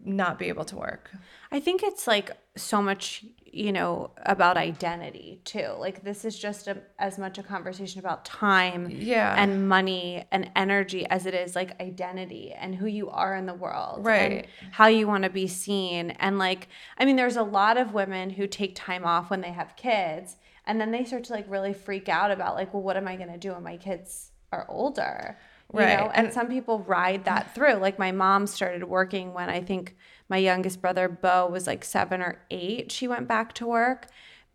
not 0.03 0.37
be 0.37 0.47
able 0.49 0.65
to 0.65 0.75
work. 0.75 1.11
I 1.51 1.59
think 1.59 1.83
it's 1.83 2.07
like 2.07 2.31
so 2.55 2.81
much, 2.81 3.25
you 3.51 3.71
know, 3.71 4.11
about 4.25 4.57
identity 4.57 5.41
too. 5.43 5.73
Like 5.77 6.03
this 6.03 6.25
is 6.25 6.37
just 6.37 6.67
a, 6.67 6.77
as 6.97 7.17
much 7.17 7.37
a 7.37 7.43
conversation 7.43 7.99
about 7.99 8.25
time 8.25 8.89
yeah. 8.89 9.35
and 9.37 9.67
money 9.67 10.25
and 10.31 10.51
energy 10.55 11.05
as 11.07 11.25
it 11.25 11.33
is 11.33 11.55
like 11.55 11.79
identity 11.81 12.53
and 12.53 12.75
who 12.75 12.85
you 12.87 13.09
are 13.09 13.35
in 13.35 13.45
the 13.45 13.53
world. 13.53 14.05
Right. 14.05 14.47
how 14.71 14.87
you 14.87 15.07
want 15.07 15.23
to 15.23 15.29
be 15.29 15.47
seen. 15.47 16.11
And 16.11 16.37
like, 16.37 16.67
I 16.97 17.05
mean, 17.05 17.15
there's 17.15 17.37
a 17.37 17.43
lot 17.43 17.77
of 17.77 17.93
women 17.93 18.29
who 18.29 18.47
take 18.47 18.75
time 18.75 19.05
off 19.05 19.29
when 19.29 19.41
they 19.41 19.51
have 19.51 19.75
kids 19.75 20.35
and 20.65 20.79
then 20.79 20.91
they 20.91 21.03
start 21.03 21.23
to 21.25 21.33
like 21.33 21.45
really 21.49 21.73
freak 21.73 22.09
out 22.09 22.31
about 22.31 22.55
like, 22.55 22.73
well, 22.73 22.83
what 22.83 22.97
am 22.97 23.07
I 23.07 23.15
going 23.15 23.31
to 23.31 23.37
do 23.37 23.53
when 23.53 23.63
my 23.63 23.77
kids 23.77 24.31
are 24.51 24.65
older. 24.69 25.37
right. 25.71 25.99
Know? 25.99 26.11
And, 26.13 26.27
and 26.27 26.33
some 26.33 26.47
people 26.47 26.79
ride 26.79 27.25
that 27.25 27.53
through. 27.55 27.75
Like 27.75 27.99
my 27.99 28.11
mom 28.11 28.47
started 28.47 28.83
working 28.83 29.33
when 29.33 29.49
I 29.49 29.61
think 29.61 29.95
my 30.29 30.37
youngest 30.37 30.81
brother, 30.81 31.09
Bo, 31.09 31.47
was 31.47 31.67
like 31.67 31.83
seven 31.83 32.21
or 32.21 32.41
eight. 32.51 32.91
She 32.91 33.07
went 33.07 33.27
back 33.27 33.53
to 33.53 33.65
work. 33.65 34.07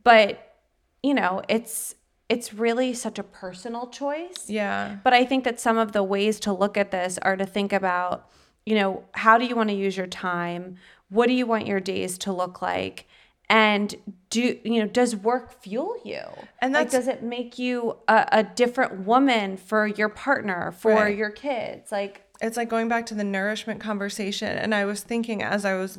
But, 0.03 0.55
you 1.03 1.15
know, 1.15 1.43
it's 1.49 1.95
it's 2.29 2.55
really 2.55 2.95
such 2.95 3.19
a 3.19 3.23
personal 3.23 3.89
choice. 3.89 4.49
Yeah. 4.49 4.97
But 5.05 5.13
I 5.13 5.25
think 5.27 5.45
that 5.45 5.61
some 5.61 5.77
of 5.77 5.93
the 5.93 6.03
ways 6.03 6.41
to 6.41 6.53
look 6.53 6.79
at 6.79 6.91
this 6.91 7.19
are 7.19 7.37
to 7.37 7.45
think 7.45 7.73
about, 7.73 8.31
you 8.65 8.75
know, 8.77 9.05
how 9.13 9.37
do 9.37 9.45
you 9.45 9.55
want 9.55 9.69
to 9.69 9.75
use 9.75 9.97
your 9.97 10.07
time? 10.07 10.77
What 11.11 11.27
do 11.27 11.35
you 11.35 11.45
want 11.47 11.67
your 11.67 11.81
days 11.81 12.17
to 12.19 12.33
look 12.33 12.63
like? 12.63 13.07
and 13.51 13.95
do 14.31 14.59
you 14.65 14.81
know 14.81 14.87
does 14.87 15.15
work 15.15 15.53
fuel 15.63 15.97
you 16.05 16.23
and 16.61 16.73
like 16.73 16.91
does 16.91 17.09
it 17.09 17.23
make 17.23 17.59
you 17.59 17.97
a, 18.09 18.27
a 18.33 18.43
different 18.43 19.07
woman 19.07 19.57
for 19.57 19.87
your 19.87 20.09
partner 20.09 20.73
for 20.73 20.93
right. 20.93 21.17
your 21.17 21.31
kids 21.31 21.93
like 21.93 22.24
it's 22.41 22.57
like 22.57 22.69
going 22.69 22.89
back 22.89 23.07
to 23.07 23.15
the 23.15 23.25
nourishment 23.25 23.81
conversation. 23.81 24.57
And 24.57 24.75
i 24.75 24.85
was 24.85 25.03
thinking 25.03 25.43
as 25.43 25.65
i 25.65 25.75
was 25.75 25.99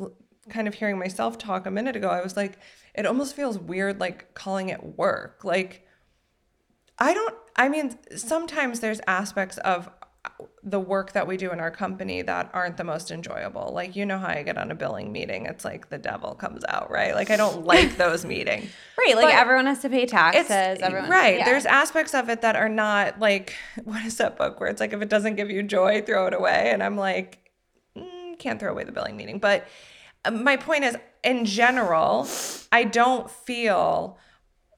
kind 0.50 0.68
of 0.68 0.76
hearing 0.76 1.00
myself 1.00 1.38
talk 1.38 1.66
a 1.66 1.72
minute 1.72 1.96
ago 1.96 2.08
i 2.08 2.22
was 2.22 2.38
like 2.38 2.60
it 2.94 3.06
almost 3.06 3.36
feels 3.36 3.58
weird 3.58 4.00
like 4.00 4.34
calling 4.34 4.70
it 4.70 4.98
work. 4.98 5.44
Like 5.44 5.86
i 7.00 7.14
don't 7.14 7.36
i 7.56 7.68
mean 7.68 7.98
sometimes 8.16 8.80
there's 8.80 9.02
aspects 9.08 9.58
of 9.60 9.90
the 10.64 10.80
work 10.80 11.14
that 11.14 11.28
we 11.28 11.38
do 11.38 11.52
in 11.52 11.60
our 11.60 11.72
company 11.72 12.22
that 12.22 12.50
aren't 12.54 12.78
the 12.78 12.84
most 12.84 13.12
enjoyable. 13.12 13.72
Like 13.74 13.96
you 13.96 14.06
know 14.06 14.18
how 14.18 14.28
I 14.28 14.44
get 14.44 14.58
on 14.58 14.72
a 14.72 14.76
billing 14.76 15.12
meeting, 15.12 15.46
it's 15.46 15.64
like 15.64 15.90
the 15.90 15.98
devil 15.98 16.36
comes 16.36 16.64
out, 16.68 16.90
right? 16.90 17.14
Like 17.14 17.30
I 17.30 17.36
don't 17.36 17.66
like 17.66 17.98
those 17.98 18.26
meetings. 18.26 18.70
Right, 18.98 19.16
like 19.16 19.26
but 19.26 19.34
everyone 19.34 19.66
has 19.66 19.80
to 19.80 19.90
pay 19.90 20.06
taxes. 20.06 20.80
Everyone, 20.82 21.10
right. 21.10 21.40
Yeah. 21.40 21.46
There's 21.46 21.66
aspects 21.66 22.14
of 22.14 22.30
it 22.30 22.42
that 22.42 22.56
are 22.56 22.70
not 22.70 23.20
like 23.20 23.54
what 23.84 24.06
is 24.06 24.18
that 24.18 24.38
book 24.38 24.60
where 24.60 24.70
it's 24.70 24.80
like 24.80 24.94
if 24.94 25.02
it 25.02 25.10
doesn't 25.10 25.36
give 25.36 25.50
you 25.50 25.64
joy, 25.64 26.02
throw 26.02 26.28
it 26.28 26.34
away. 26.34 26.72
And 26.72 26.82
I'm 26.82 26.98
like, 26.98 27.52
mm, 27.98 28.38
can't 28.40 28.60
throw 28.60 28.72
away 28.72 28.84
the 28.84 28.92
billing 28.92 29.16
meeting. 29.18 29.40
But 29.40 29.68
uh, 30.24 30.32
my 30.32 30.58
point 30.58 30.84
is, 30.84 30.96
in 31.24 31.46
general, 31.46 32.28
I 32.72 32.84
don't 32.84 33.30
feel 33.30 34.18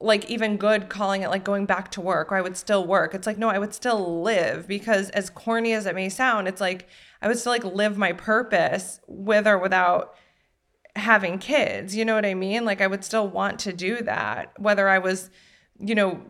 like 0.00 0.30
even 0.30 0.56
good 0.56 0.88
calling 0.88 1.22
it 1.22 1.28
like 1.28 1.42
going 1.42 1.66
back 1.66 1.90
to 1.90 2.00
work 2.00 2.30
or 2.30 2.36
I 2.36 2.40
would 2.40 2.56
still 2.56 2.86
work. 2.86 3.14
It's 3.14 3.26
like 3.26 3.38
no, 3.38 3.48
I 3.48 3.58
would 3.58 3.74
still 3.74 4.22
live 4.22 4.68
because 4.68 5.10
as 5.10 5.30
corny 5.30 5.72
as 5.72 5.86
it 5.86 5.94
may 5.94 6.08
sound, 6.08 6.46
it's 6.46 6.60
like 6.60 6.88
I 7.20 7.28
would 7.28 7.38
still 7.38 7.52
like 7.52 7.64
live 7.64 7.98
my 7.98 8.12
purpose 8.12 9.00
with 9.06 9.46
or 9.46 9.58
without 9.58 10.14
having 10.94 11.38
kids. 11.38 11.96
You 11.96 12.04
know 12.04 12.14
what 12.14 12.26
I 12.26 12.34
mean? 12.34 12.64
Like 12.64 12.80
I 12.80 12.86
would 12.86 13.04
still 13.04 13.28
want 13.28 13.58
to 13.60 13.72
do 13.72 14.02
that 14.02 14.52
whether 14.58 14.88
I 14.88 14.98
was 14.98 15.30
you 15.80 15.94
know 15.94 16.20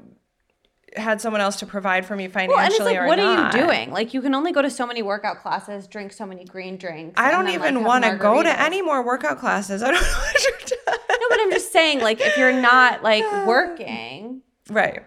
had 0.96 1.20
someone 1.20 1.40
else 1.40 1.56
to 1.56 1.66
provide 1.66 2.06
for 2.06 2.16
me 2.16 2.28
financially 2.28 2.56
well, 2.56 2.64
and 2.64 2.72
it's 2.72 2.84
like, 2.84 3.06
what 3.06 3.18
not. 3.18 3.54
are 3.54 3.58
you 3.58 3.66
doing? 3.66 3.90
Like 3.90 4.14
you 4.14 4.22
can 4.22 4.34
only 4.34 4.52
go 4.52 4.62
to 4.62 4.70
so 4.70 4.86
many 4.86 5.02
workout 5.02 5.42
classes, 5.42 5.86
drink 5.86 6.12
so 6.12 6.24
many 6.24 6.44
green 6.44 6.78
drinks. 6.78 7.14
I 7.20 7.30
don't 7.30 7.48
even 7.48 7.76
like, 7.76 7.86
want 7.86 8.04
to 8.04 8.16
go 8.16 8.42
to 8.42 8.60
any 8.60 8.80
more 8.80 9.04
workout 9.04 9.38
classes. 9.38 9.82
I 9.82 9.90
don't 9.90 10.00
know 10.00 10.08
what 10.08 10.44
you're 10.44 10.78
doing. 10.78 11.17
But 11.38 11.44
I'm 11.44 11.52
just 11.52 11.72
saying, 11.72 12.00
like, 12.00 12.20
if 12.20 12.36
you're 12.36 12.52
not 12.52 13.04
like 13.04 13.24
working, 13.46 14.42
right, 14.68 15.04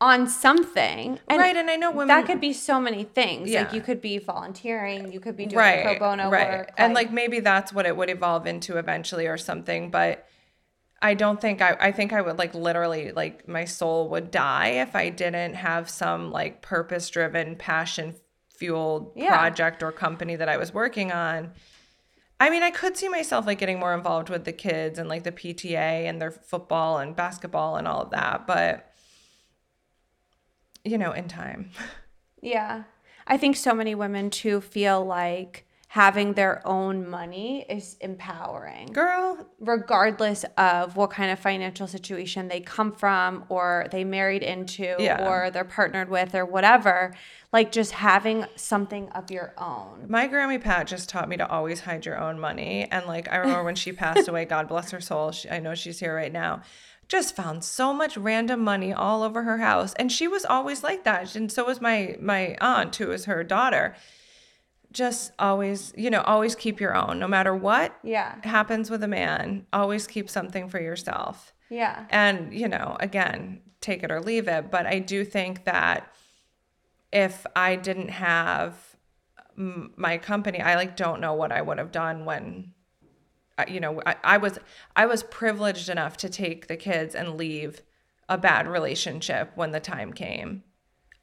on 0.00 0.28
something, 0.28 1.18
and 1.26 1.38
right, 1.38 1.56
and 1.56 1.68
I 1.68 1.74
know 1.74 1.90
women 1.90 2.08
that 2.08 2.24
could 2.24 2.40
be 2.40 2.52
so 2.52 2.80
many 2.80 3.02
things. 3.02 3.50
Yeah. 3.50 3.62
Like 3.62 3.72
you 3.72 3.80
could 3.80 4.00
be 4.00 4.18
volunteering, 4.18 5.12
you 5.12 5.18
could 5.18 5.36
be 5.36 5.46
doing 5.46 5.58
right, 5.58 5.82
pro 5.82 5.98
bono 5.98 6.30
right. 6.30 6.58
work, 6.58 6.72
and 6.76 6.94
like, 6.94 7.08
like 7.08 7.14
maybe 7.14 7.40
that's 7.40 7.72
what 7.72 7.84
it 7.84 7.96
would 7.96 8.10
evolve 8.10 8.46
into 8.46 8.78
eventually, 8.78 9.26
or 9.26 9.36
something, 9.36 9.90
but 9.90 10.24
I 11.02 11.14
don't 11.14 11.40
think 11.40 11.60
I 11.60 11.76
I 11.80 11.90
think 11.90 12.12
I 12.12 12.20
would 12.20 12.38
like 12.38 12.54
literally 12.54 13.10
like 13.10 13.48
my 13.48 13.64
soul 13.64 14.08
would 14.10 14.30
die 14.30 14.68
if 14.68 14.94
I 14.94 15.08
didn't 15.08 15.54
have 15.54 15.90
some 15.90 16.30
like 16.30 16.62
purpose 16.62 17.10
driven 17.10 17.56
passion 17.56 18.14
fueled 18.50 19.12
yeah. 19.16 19.36
project 19.36 19.82
or 19.82 19.90
company 19.90 20.36
that 20.36 20.48
I 20.48 20.58
was 20.58 20.72
working 20.72 21.10
on. 21.10 21.52
I 22.38 22.50
mean, 22.50 22.62
I 22.62 22.70
could 22.70 22.96
see 22.96 23.08
myself 23.08 23.46
like 23.46 23.58
getting 23.58 23.78
more 23.78 23.94
involved 23.94 24.28
with 24.28 24.44
the 24.44 24.52
kids 24.52 24.98
and 24.98 25.08
like 25.08 25.24
the 25.24 25.32
PTA 25.32 26.06
and 26.06 26.20
their 26.20 26.30
football 26.30 26.98
and 26.98 27.16
basketball 27.16 27.76
and 27.76 27.88
all 27.88 28.02
of 28.02 28.10
that, 28.10 28.46
but 28.46 28.92
you 30.84 30.98
know, 30.98 31.12
in 31.12 31.28
time. 31.28 31.70
Yeah. 32.42 32.84
I 33.26 33.38
think 33.38 33.56
so 33.56 33.74
many 33.74 33.96
women 33.96 34.30
too 34.30 34.60
feel 34.60 35.04
like 35.04 35.65
having 35.96 36.34
their 36.34 36.60
own 36.68 37.08
money 37.08 37.64
is 37.70 37.96
empowering. 38.02 38.86
Girl, 38.92 39.46
regardless 39.60 40.44
of 40.58 40.94
what 40.94 41.08
kind 41.08 41.30
of 41.30 41.38
financial 41.38 41.86
situation 41.86 42.48
they 42.48 42.60
come 42.60 42.92
from 42.92 43.46
or 43.48 43.86
they 43.90 44.04
married 44.04 44.42
into 44.42 44.94
Yeah. 44.98 45.26
or 45.26 45.50
they're 45.50 45.64
partnered 45.64 46.10
with 46.10 46.34
or 46.34 46.44
whatever, 46.44 47.14
like 47.50 47.72
just 47.72 47.92
having 47.92 48.44
something 48.56 49.08
of 49.12 49.30
your 49.30 49.54
own. 49.56 50.04
my 50.06 50.28
Grammy 50.28 50.60
Pat 50.60 50.86
just 50.86 51.08
taught 51.08 51.30
me 51.30 51.38
to 51.38 51.48
always 51.48 51.80
hide 51.80 52.04
your 52.04 52.18
own 52.18 52.38
money. 52.38 52.86
And 52.90 53.06
like, 53.06 53.26
I 53.32 53.36
remember 53.36 53.64
when 53.64 53.74
she 53.74 53.90
passed 54.04 54.28
away, 54.28 54.44
God 54.44 54.68
bless 54.68 54.90
her 54.90 55.00
soul. 55.00 55.30
She, 55.32 55.48
I 55.48 55.60
know 55.60 55.74
she's 55.74 55.98
here 56.00 56.14
right 56.14 56.32
now. 56.32 56.60
Just 57.08 57.34
found 57.34 57.64
so 57.64 57.94
much 57.94 58.18
random 58.18 58.60
money 58.60 58.92
all 58.92 59.22
over 59.22 59.44
her 59.44 59.58
house, 59.58 59.94
and 59.94 60.12
she 60.12 60.26
was 60.28 60.44
always 60.44 60.82
like 60.82 61.04
that. 61.04 61.36
And 61.36 61.50
so 61.50 61.64
was 61.64 61.80
my 61.80 62.16
my 62.20 62.56
aunt, 62.60 62.94
who 62.96 63.06
was 63.06 63.24
her 63.26 63.42
daughter. 63.44 63.94
Just 64.96 65.32
always, 65.38 65.92
you 65.94 66.08
know, 66.08 66.22
always 66.22 66.54
keep 66.54 66.80
your 66.80 66.94
own, 66.96 67.18
no 67.18 67.28
matter 67.28 67.54
what 67.54 67.98
Yeah. 68.02 68.36
happens 68.44 68.88
with 68.90 69.02
a 69.02 69.08
man. 69.08 69.66
Always 69.70 70.06
keep 70.06 70.30
something 70.30 70.70
for 70.70 70.80
yourself. 70.80 71.52
Yeah. 71.68 72.06
And, 72.08 72.54
you 72.54 72.66
know, 72.66 72.96
again, 72.98 73.60
take 73.82 74.02
it 74.02 74.10
or 74.10 74.22
leave 74.22 74.48
it. 74.48 74.70
But 74.70 74.86
I 74.86 75.00
do 75.00 75.22
think 75.22 75.64
that 75.66 76.10
if 77.12 77.44
I 77.54 77.76
didn't 77.76 78.08
have 78.08 78.96
m- 79.58 79.92
my 79.96 80.16
company, 80.16 80.62
I 80.62 80.76
like 80.76 80.96
don't 80.96 81.20
know 81.20 81.34
what 81.34 81.52
I 81.52 81.60
would 81.60 81.76
have 81.76 81.92
done 81.92 82.24
when, 82.24 82.72
you 83.68 83.80
know, 83.80 84.00
I, 84.06 84.16
I 84.24 84.36
was 84.38 84.58
I 84.96 85.04
was 85.04 85.22
privileged 85.24 85.90
enough 85.90 86.16
to 86.18 86.30
take 86.30 86.68
the 86.68 86.76
kids 86.78 87.14
and 87.14 87.36
leave 87.36 87.82
a 88.30 88.38
bad 88.38 88.66
relationship 88.66 89.52
when 89.56 89.72
the 89.72 89.80
time 89.80 90.14
came. 90.14 90.64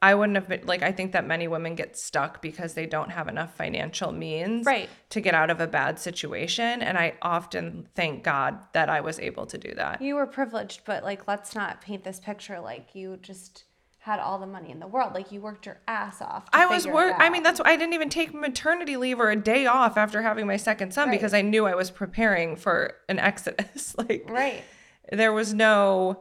I 0.03 0.13
wouldn't 0.15 0.35
have 0.35 0.47
been 0.49 0.65
like 0.65 0.83
I 0.83 0.91
think 0.91 1.13
that 1.13 1.25
many 1.25 1.47
women 1.47 1.75
get 1.75 1.97
stuck 1.97 2.41
because 2.41 2.73
they 2.73 2.85
don't 2.85 3.09
have 3.11 3.27
enough 3.27 3.55
financial 3.55 4.11
means 4.11 4.65
Right. 4.65 4.89
to 5.11 5.21
get 5.21 5.33
out 5.33 5.49
of 5.49 5.61
a 5.61 5.67
bad 5.67 5.97
situation 5.97 6.81
and 6.81 6.97
I 6.97 7.13
often 7.21 7.87
thank 7.95 8.23
God 8.23 8.59
that 8.73 8.89
I 8.89 8.99
was 9.01 9.17
able 9.19 9.45
to 9.47 9.57
do 9.57 9.73
that. 9.75 10.01
You 10.01 10.15
were 10.15 10.27
privileged, 10.27 10.81
but 10.85 11.03
like 11.03 11.27
let's 11.27 11.55
not 11.55 11.81
paint 11.81 12.03
this 12.03 12.19
picture 12.19 12.59
like 12.59 12.93
you 12.93 13.17
just 13.21 13.63
had 13.99 14.19
all 14.19 14.37
the 14.37 14.45
money 14.45 14.69
in 14.69 14.81
the 14.81 14.87
world. 14.87 15.13
Like 15.13 15.31
you 15.31 15.39
worked 15.39 15.65
your 15.65 15.79
ass 15.87 16.21
off. 16.21 16.43
I 16.51 16.65
was 16.65 16.85
work. 16.85 17.15
I 17.17 17.29
mean, 17.29 17.41
that's 17.41 17.61
why 17.61 17.69
I 17.71 17.77
didn't 17.77 17.93
even 17.93 18.09
take 18.09 18.33
maternity 18.33 18.97
leave 18.97 19.17
or 19.21 19.31
a 19.31 19.35
day 19.37 19.65
off 19.65 19.95
after 19.95 20.21
having 20.21 20.45
my 20.45 20.57
second 20.57 20.93
son 20.93 21.07
Right. 21.07 21.15
because 21.17 21.33
I 21.33 21.41
knew 21.41 21.65
I 21.65 21.75
was 21.75 21.89
preparing 21.89 22.57
for 22.57 22.95
an 23.07 23.17
exodus. 23.29 23.95
like, 23.97 24.25
right. 24.29 24.61
there 25.09 25.31
was 25.31 25.53
no. 25.53 26.19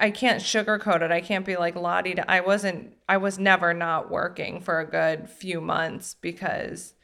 I 0.00 0.10
can't 0.10 0.42
sugarcoat 0.42 1.02
it. 1.02 1.10
I 1.10 1.20
can't 1.20 1.44
be 1.44 1.56
like 1.56 1.76
Lottie. 1.76 2.18
I 2.18 2.40
wasn't. 2.40 2.94
I 3.08 3.18
was 3.18 3.38
never 3.38 3.74
not 3.74 4.10
working 4.10 4.60
for 4.60 4.80
a 4.80 4.86
good 4.90 5.28
few 5.28 5.60
months 5.60 6.16
because 6.20 6.94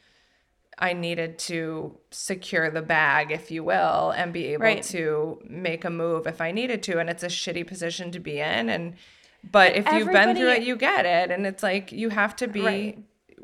I 0.79 0.93
needed 0.93 1.39
to 1.39 1.97
secure 2.11 2.69
the 2.69 2.81
bag, 2.81 3.31
if 3.31 3.49
you 3.51 3.63
will, 3.63 4.11
and 4.11 4.33
be 4.33 4.47
able 4.47 4.63
Right. 4.63 4.83
to 4.83 5.41
make 5.47 5.85
a 5.85 5.89
move 5.89 6.27
if 6.27 6.41
I 6.41 6.51
needed 6.51 6.83
to. 6.83 6.99
And 6.99 7.09
it's 7.09 7.23
a 7.23 7.27
shitty 7.27 7.65
position 7.65 8.11
to 8.11 8.19
be 8.19 8.39
in. 8.39 8.69
And 8.69 8.95
but 9.43 9.75
if 9.75 9.91
you've 9.91 10.11
been 10.11 10.35
through 10.35 10.49
it, 10.51 10.63
you 10.63 10.75
get 10.75 11.05
it. 11.05 11.31
And 11.31 11.45
it's 11.45 11.63
like 11.63 11.91
you 11.91 12.09
have 12.09 12.35
to 12.37 12.47
be 12.47 12.61
Right. 12.61 12.97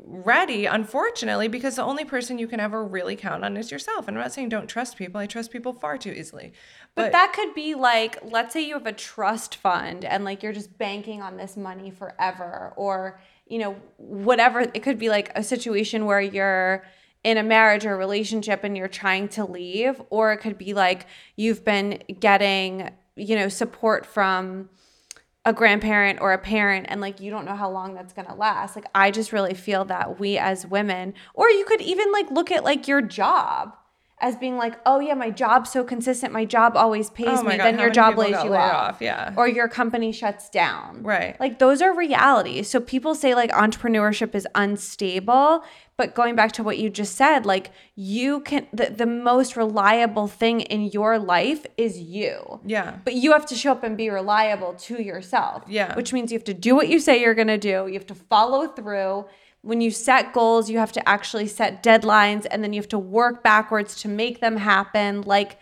Ready, 0.06 0.66
unfortunately, 0.66 1.48
because 1.48 1.76
the 1.76 1.82
only 1.82 2.04
person 2.04 2.38
you 2.38 2.46
can 2.46 2.60
ever 2.60 2.84
really 2.84 3.16
count 3.16 3.44
on 3.44 3.56
is 3.56 3.70
yourself. 3.70 4.06
And 4.06 4.16
I'm 4.16 4.22
not 4.22 4.32
saying 4.32 4.50
don't 4.50 4.66
trust 4.66 4.96
people. 4.96 5.20
I 5.20 5.26
trust 5.26 5.50
people 5.50 5.72
far 5.72 5.96
too 5.96 6.12
easily. 6.12 6.52
But 6.94 7.12
that 7.12 7.32
could 7.32 7.54
be 7.54 7.74
like, 7.74 8.18
let's 8.22 8.52
say 8.52 8.60
you 8.60 8.74
have 8.74 8.86
a 8.86 8.92
trust 8.92 9.56
fund 9.56 10.04
and 10.04 10.24
like 10.24 10.42
you're 10.42 10.52
just 10.52 10.76
banking 10.78 11.22
on 11.22 11.36
this 11.36 11.56
money 11.56 11.90
forever, 11.90 12.72
or, 12.76 13.20
you 13.46 13.58
know, 13.58 13.76
whatever. 13.96 14.60
It 14.60 14.82
could 14.82 14.98
be 14.98 15.08
like 15.08 15.32
a 15.34 15.42
situation 15.42 16.04
where 16.04 16.20
you're 16.20 16.84
in 17.24 17.38
a 17.38 17.42
marriage 17.42 17.86
or 17.86 17.96
relationship 17.96 18.64
and 18.64 18.76
you're 18.76 18.86
trying 18.86 19.28
to 19.28 19.44
leave, 19.44 20.00
or 20.10 20.32
it 20.32 20.38
could 20.38 20.58
be 20.58 20.74
like 20.74 21.06
you've 21.36 21.64
been 21.64 22.02
getting, 22.20 22.90
you 23.16 23.34
know, 23.34 23.48
support 23.48 24.04
from 24.04 24.68
a 25.44 25.52
grandparent 25.52 26.20
or 26.20 26.32
a 26.32 26.38
parent 26.38 26.86
and 26.88 27.00
like 27.00 27.20
you 27.20 27.30
don't 27.30 27.44
know 27.44 27.54
how 27.54 27.70
long 27.70 27.94
that's 27.94 28.12
going 28.12 28.28
to 28.28 28.34
last. 28.34 28.76
Like 28.76 28.86
i 28.94 29.10
just 29.10 29.32
really 29.32 29.54
feel 29.54 29.84
that 29.86 30.18
we 30.18 30.38
as 30.38 30.66
women 30.66 31.14
or 31.34 31.48
you 31.50 31.64
could 31.64 31.80
even 31.80 32.10
like 32.12 32.30
look 32.30 32.50
at 32.50 32.64
like 32.64 32.88
your 32.88 33.02
job 33.02 33.76
as 34.26 34.34
being 34.44 34.56
like 34.64 34.74
oh 34.86 34.98
yeah 35.00 35.14
my 35.24 35.30
job's 35.42 35.70
so 35.70 35.80
consistent 35.84 36.32
my 36.32 36.44
job 36.56 36.70
always 36.76 37.10
pays 37.10 37.26
Oh 37.40 37.42
me 37.42 37.56
God, 37.56 37.64
then 37.66 37.78
your 37.78 37.90
job 37.90 38.16
lays 38.16 38.38
you 38.46 38.54
off. 38.54 38.74
off? 38.94 38.96
Yeah. 39.00 39.34
or 39.36 39.46
your 39.58 39.68
company 39.80 40.10
shuts 40.20 40.48
down 40.48 41.02
Right. 41.02 41.38
like 41.44 41.58
those 41.64 41.80
are 41.82 41.92
realities 42.06 42.64
so 42.72 42.80
people 42.80 43.14
say 43.14 43.34
like 43.34 43.50
entrepreneurship 43.52 44.34
is 44.34 44.46
unstable 44.54 45.64
but 45.96 46.14
going 46.14 46.34
back 46.34 46.50
to 46.52 46.62
what 46.62 46.76
you 46.78 46.90
just 46.90 47.14
said 47.16 47.46
like 47.46 47.70
you 47.94 48.40
can 48.40 48.66
the, 48.72 48.86
the 49.02 49.06
most 49.06 49.56
reliable 49.56 50.26
thing 50.26 50.60
in 50.60 50.80
your 50.98 51.18
life 51.18 51.62
is 51.76 51.98
you 51.98 52.60
Yeah. 52.64 52.96
but 53.04 53.14
you 53.14 53.32
have 53.32 53.46
to 53.46 53.54
show 53.54 53.72
up 53.72 53.82
and 53.84 53.96
be 53.96 54.08
reliable 54.10 54.72
to 54.86 55.02
yourself. 55.02 55.62
Yeah. 55.68 55.94
Which 55.96 56.12
means 56.12 56.32
you 56.32 56.38
have 56.38 56.44
to 56.44 56.54
do 56.54 56.74
what 56.74 56.88
you 56.88 56.98
say 56.98 57.20
you're 57.20 57.34
to 57.34 57.58
do. 57.58 57.86
You 57.86 57.94
have 57.94 58.06
to 58.06 58.14
follow 58.14 58.66
through. 58.68 59.26
When 59.64 59.80
you 59.80 59.90
set 59.90 60.32
goals, 60.32 60.68
you 60.70 60.78
have 60.78 60.92
to 60.92 61.08
actually 61.08 61.46
set 61.48 61.82
deadlines 61.82 62.46
and 62.50 62.62
then 62.62 62.72
you 62.72 62.80
have 62.80 62.88
to 62.90 62.98
work 62.98 63.42
backwards 63.42 63.96
to 64.02 64.08
make 64.08 64.40
them 64.40 64.56
happen. 64.58 65.22
Like, 65.22 65.58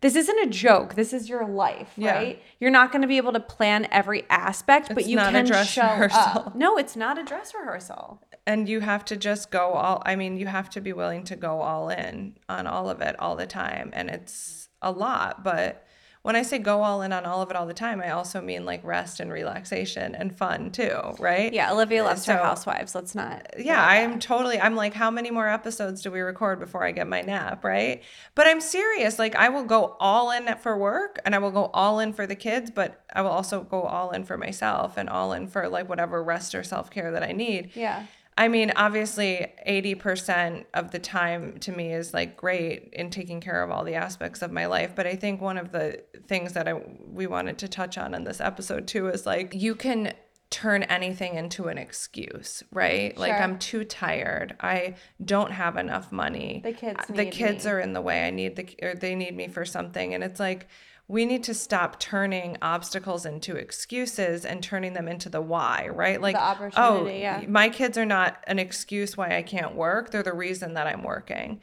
this 0.00 0.14
isn't 0.14 0.38
a 0.40 0.46
joke. 0.46 0.94
This 0.94 1.12
is 1.12 1.28
your 1.28 1.44
life, 1.46 1.92
Yeah. 1.96 2.14
right? 2.14 2.42
You're 2.60 2.70
not 2.70 2.92
going 2.92 3.02
to 3.02 3.08
be 3.08 3.16
able 3.16 3.32
to 3.32 3.40
plan 3.40 3.88
every 3.90 4.24
aspect, 4.30 4.92
but 4.94 5.06
you 5.06 5.16
not 5.16 5.28
a 5.34 5.38
can 5.38 5.46
dress 5.46 5.68
show 5.68 5.82
rehearsal. 5.82 6.18
up. 6.20 6.54
No, 6.64 6.76
it's 6.78 6.94
not 6.96 7.18
a 7.18 7.24
dress 7.24 7.52
rehearsal. 7.54 8.22
and 8.46 8.68
you 8.68 8.80
have 8.80 9.04
to 9.04 9.14
just 9.16 9.50
go 9.50 9.72
all 9.74 10.02
i 10.06 10.16
mean 10.16 10.36
you 10.38 10.46
have 10.46 10.70
to 10.70 10.80
be 10.80 10.92
willing 10.92 11.22
to 11.24 11.36
go 11.36 11.60
all 11.60 11.90
in 11.90 12.34
on 12.48 12.66
all 12.66 12.88
of 12.88 13.00
it 13.02 13.14
all 13.20 13.36
the 13.36 13.46
time 13.46 13.90
and 13.92 14.08
it's 14.08 14.68
a 14.80 14.90
lot 14.90 15.44
but 15.44 15.84
when 16.22 16.36
i 16.36 16.42
say 16.42 16.58
go 16.58 16.82
all 16.82 17.02
in 17.02 17.12
on 17.12 17.24
all 17.24 17.40
of 17.42 17.50
it 17.50 17.56
all 17.56 17.66
the 17.66 17.74
time 17.74 18.00
i 18.00 18.10
also 18.10 18.40
mean 18.40 18.64
like 18.64 18.82
rest 18.84 19.20
and 19.20 19.32
relaxation 19.32 20.14
and 20.14 20.36
fun 20.36 20.70
too 20.70 20.98
right 21.18 21.52
Yeah, 21.52 21.72
Olivia 21.72 22.04
loves 22.04 22.24
her 22.26 22.36
housewives. 22.36 22.94
Let's 22.94 23.14
not. 23.14 23.46
yeah 23.58 23.84
i'm 23.84 24.18
totally 24.18 24.60
i'm 24.60 24.76
like 24.76 24.94
how 24.94 25.10
many 25.10 25.30
more 25.30 25.48
episodes 25.48 26.02
do 26.02 26.10
we 26.10 26.20
record 26.20 26.58
before 26.60 26.84
i 26.84 26.92
get 26.92 27.06
my 27.06 27.20
nap 27.22 27.64
right 27.64 28.02
but 28.34 28.46
i'm 28.46 28.60
serious 28.60 29.18
like 29.18 29.34
i 29.36 29.48
will 29.48 29.64
go 29.64 29.96
all 30.00 30.30
in 30.30 30.54
for 30.58 30.76
work 30.76 31.18
and 31.24 31.34
i 31.34 31.38
will 31.38 31.50
go 31.50 31.70
all 31.74 32.00
in 32.00 32.12
for 32.12 32.26
the 32.26 32.36
kids 32.36 32.70
but 32.70 33.02
i 33.14 33.22
will 33.22 33.30
also 33.30 33.62
go 33.62 33.82
all 33.82 34.10
in 34.10 34.24
for 34.24 34.36
myself 34.36 34.96
and 34.96 35.08
all 35.08 35.32
in 35.32 35.46
for 35.46 35.68
like 35.68 35.88
whatever 35.88 36.22
rest 36.22 36.54
or 36.54 36.62
self-care 36.62 37.10
that 37.12 37.22
i 37.22 37.32
need 37.32 37.70
Yeah. 37.74 38.04
I 38.38 38.46
mean, 38.46 38.72
obviously, 38.76 39.52
80% 39.66 40.66
of 40.72 40.92
the 40.92 41.00
time 41.00 41.58
to 41.58 41.72
me 41.72 41.92
is 41.92 42.14
like 42.14 42.36
great 42.36 42.90
in 42.92 43.10
taking 43.10 43.40
care 43.40 43.64
of 43.64 43.70
all 43.72 43.82
the 43.82 43.96
aspects 43.96 44.42
of 44.42 44.52
my 44.52 44.66
life. 44.66 44.92
But 44.94 45.08
I 45.08 45.16
think 45.16 45.40
one 45.40 45.58
of 45.58 45.72
the 45.72 46.04
things 46.28 46.52
that 46.52 46.68
I, 46.68 46.74
we 46.74 47.26
wanted 47.26 47.58
to 47.58 47.68
touch 47.68 47.98
on 47.98 48.14
in 48.14 48.22
this 48.22 48.40
episode 48.40 48.86
too 48.86 49.08
is 49.08 49.26
like 49.26 49.54
you 49.54 49.74
can 49.74 50.12
turn 50.50 50.84
anything 50.84 51.34
into 51.34 51.66
an 51.66 51.78
excuse, 51.78 52.62
right? 52.72 53.18
Like, 53.18 53.32
I'm 53.32 53.58
too 53.58 53.84
tired. 53.84 54.56
I 54.60 54.94
don't 55.22 55.50
have 55.50 55.76
enough 55.76 56.10
money. 56.10 56.60
The 56.64 56.72
kids 56.72 57.00
The 57.08 57.26
kids 57.26 57.64
me. 57.64 57.70
are 57.72 57.80
in 57.80 57.92
the 57.92 58.00
way. 58.00 58.26
I 58.26 58.30
need 58.30 58.56
the, 58.56 58.68
or 58.82 58.94
they 58.94 59.14
need 59.14 59.36
me 59.36 59.48
for 59.48 59.64
something. 59.66 60.14
And 60.14 60.24
it's 60.24 60.40
like, 60.40 60.68
we 61.08 61.24
need 61.24 61.42
to 61.44 61.54
stop 61.54 61.98
turning 61.98 62.58
obstacles 62.60 63.24
into 63.24 63.56
excuses 63.56 64.44
and 64.44 64.62
turning 64.62 64.92
them 64.92 65.08
into 65.08 65.30
the 65.30 65.40
why, 65.40 65.88
right? 65.90 66.20
Like, 66.20 66.36
oh, 66.36 66.40
opportunity, 66.40 67.16
oh, 67.16 67.18
yeah. 67.18 67.44
my 67.48 67.70
kids 67.70 67.96
are 67.96 68.04
not 68.04 68.44
an 68.46 68.58
excuse 68.58 69.16
why 69.16 69.34
I 69.34 69.42
can't 69.42 69.74
work. 69.74 70.10
They're 70.10 70.22
the 70.22 70.34
reason 70.34 70.74
that 70.74 70.86
I'm 70.86 71.02
working. 71.02 71.60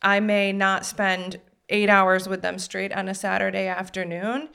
I 0.00 0.20
may 0.20 0.52
not 0.52 0.86
spend 0.86 1.38
eight 1.68 1.90
hours 1.90 2.26
with 2.26 2.40
them 2.40 2.58
straight 2.58 2.92
on 2.94 3.08
a 3.08 3.14
Saturday 3.14 3.66
afternoon, 3.66 4.48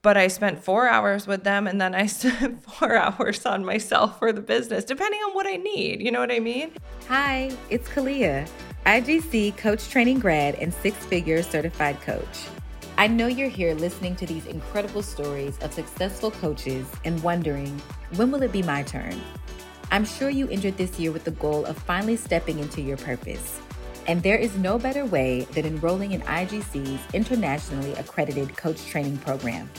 but 0.00 0.16
I 0.16 0.28
spent 0.28 0.62
four 0.62 0.86
hours 0.86 1.26
with 1.26 1.42
them 1.42 1.66
and 1.66 1.80
then 1.80 1.92
I 1.92 2.06
spent 2.06 2.62
four 2.62 2.94
hours 2.94 3.44
on 3.44 3.64
myself 3.64 4.20
for 4.20 4.32
the 4.32 4.42
business, 4.42 4.84
depending 4.84 5.18
on 5.20 5.34
what 5.34 5.48
I 5.48 5.56
need. 5.56 6.00
You 6.00 6.12
know 6.12 6.20
what 6.20 6.30
I 6.30 6.38
mean? 6.38 6.70
Hi, 7.08 7.50
it's 7.68 7.88
Kalia, 7.88 8.48
IGC 8.84 9.56
coach 9.56 9.88
training 9.88 10.20
grad 10.20 10.54
and 10.54 10.72
six 10.72 11.04
figure 11.06 11.42
certified 11.42 12.00
coach. 12.02 12.46
I 12.98 13.08
know 13.08 13.26
you're 13.26 13.50
here 13.50 13.74
listening 13.74 14.16
to 14.16 14.26
these 14.26 14.46
incredible 14.46 15.02
stories 15.02 15.58
of 15.58 15.74
successful 15.74 16.30
coaches 16.30 16.86
and 17.04 17.22
wondering, 17.22 17.78
when 18.14 18.30
will 18.30 18.42
it 18.42 18.52
be 18.52 18.62
my 18.62 18.82
turn? 18.84 19.20
I'm 19.90 20.06
sure 20.06 20.30
you 20.30 20.48
entered 20.48 20.78
this 20.78 20.98
year 20.98 21.12
with 21.12 21.24
the 21.24 21.32
goal 21.32 21.66
of 21.66 21.76
finally 21.76 22.16
stepping 22.16 22.58
into 22.58 22.80
your 22.80 22.96
purpose. 22.96 23.60
And 24.06 24.22
there 24.22 24.38
is 24.38 24.56
no 24.56 24.78
better 24.78 25.04
way 25.04 25.42
than 25.52 25.66
enrolling 25.66 26.12
in 26.12 26.22
IGC's 26.22 27.00
internationally 27.12 27.92
accredited 27.94 28.56
coach 28.56 28.82
training 28.86 29.18
program. 29.18 29.70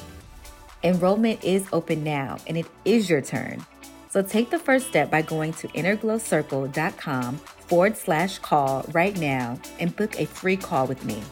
Enrollment 0.84 1.44
is 1.44 1.66
open 1.74 2.04
now, 2.04 2.38
and 2.46 2.56
it 2.56 2.68
is 2.86 3.10
your 3.10 3.22
turn. 3.22 3.66
So 4.12 4.22
take 4.22 4.52
the 4.52 4.60
first 4.60 4.90
step 4.90 5.10
by 5.10 5.24
going 5.24 5.54
to 5.54 5.68
innerglowcircle.com 5.70 7.38
forward 7.38 7.98
slash 7.98 8.38
call 8.38 8.86
right 8.92 9.18
now 9.18 9.60
and 9.80 9.96
book 9.96 10.20
a 10.20 10.28
free 10.28 10.56
call 10.56 10.86
with 10.86 11.04
me. 11.04 11.24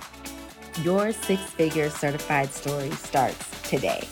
Your 0.84 1.14
six 1.14 1.42
figure 1.42 1.90
certified 1.90 2.52
story 2.52 2.92
starts 2.92 3.62
today. 3.62 4.06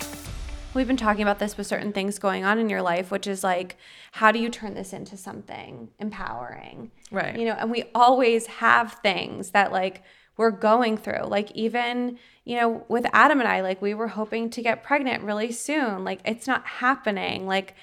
we've 0.74 0.88
been 0.88 0.98
talking 0.98 1.22
about 1.22 1.38
this 1.38 1.58
with 1.58 1.68
certain 1.68 1.92
things 1.92 2.18
going 2.18 2.46
on 2.46 2.58
in 2.58 2.70
your 2.70 2.82
life, 2.82 3.12
which 3.12 3.28
is 3.28 3.44
like, 3.44 3.76
how 4.14 4.32
do 4.32 4.40
you 4.40 4.50
turn 4.50 4.74
this 4.74 4.94
into 4.94 5.18
something 5.18 5.90
empowering? 6.00 6.92
Right. 7.12 7.38
You 7.38 7.46
know, 7.46 7.56
and 7.60 7.70
we 7.70 7.84
always 7.94 8.48
have 8.48 8.94
things 9.04 9.52
that 9.52 9.72
like 9.72 10.04
we're 10.38 10.52
going 10.52 10.98
through. 10.98 11.26
Like, 11.26 11.52
even, 11.52 12.18
you 12.44 12.56
know, 12.56 12.86
with 12.88 13.06
Adam 13.14 13.40
and 13.40 13.48
I, 13.48 13.62
like, 13.62 13.82
we 13.82 13.94
were 13.94 14.08
hoping 14.08 14.50
to 14.52 14.62
get 14.62 14.84
pregnant 14.84 15.24
really 15.24 15.52
soon. 15.52 16.04
Like, 16.04 16.22
it's 16.26 16.48
not 16.48 16.66
happening. 16.66 17.46
Like, 17.46 17.76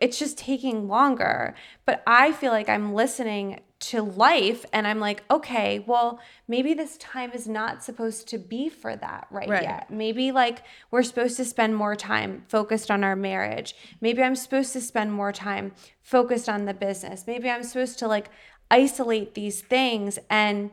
it's 0.00 0.18
just 0.18 0.38
taking 0.38 0.86
longer. 0.86 1.54
But 1.86 2.02
I 2.06 2.32
feel 2.32 2.52
like 2.52 2.68
I'm 2.68 2.94
listening 2.94 3.60
to 3.80 4.02
life 4.02 4.64
and 4.72 4.86
I'm 4.86 4.98
like, 4.98 5.22
okay, 5.30 5.84
well, 5.86 6.20
maybe 6.48 6.74
this 6.74 6.96
time 6.96 7.30
is 7.32 7.46
not 7.46 7.84
supposed 7.84 8.26
to 8.28 8.38
be 8.38 8.68
for 8.68 8.96
that 8.96 9.28
right, 9.30 9.48
right, 9.48 9.62
yet. 9.62 9.90
Maybe 9.90 10.32
like 10.32 10.64
we're 10.90 11.04
supposed 11.04 11.36
to 11.36 11.44
spend 11.44 11.76
more 11.76 11.94
time 11.94 12.44
focused 12.48 12.90
on 12.90 13.04
our 13.04 13.14
marriage. 13.14 13.76
Maybe 14.00 14.22
I'm 14.22 14.34
supposed 14.34 14.72
to 14.72 14.80
spend 14.80 15.12
more 15.12 15.32
time 15.32 15.72
focused 16.02 16.48
on 16.48 16.64
the 16.64 16.74
business. 16.74 17.24
Maybe 17.26 17.48
I'm 17.48 17.62
supposed 17.62 17.98
to 18.00 18.08
like 18.08 18.30
isolate 18.70 19.34
these 19.34 19.60
things 19.60 20.18
and 20.28 20.70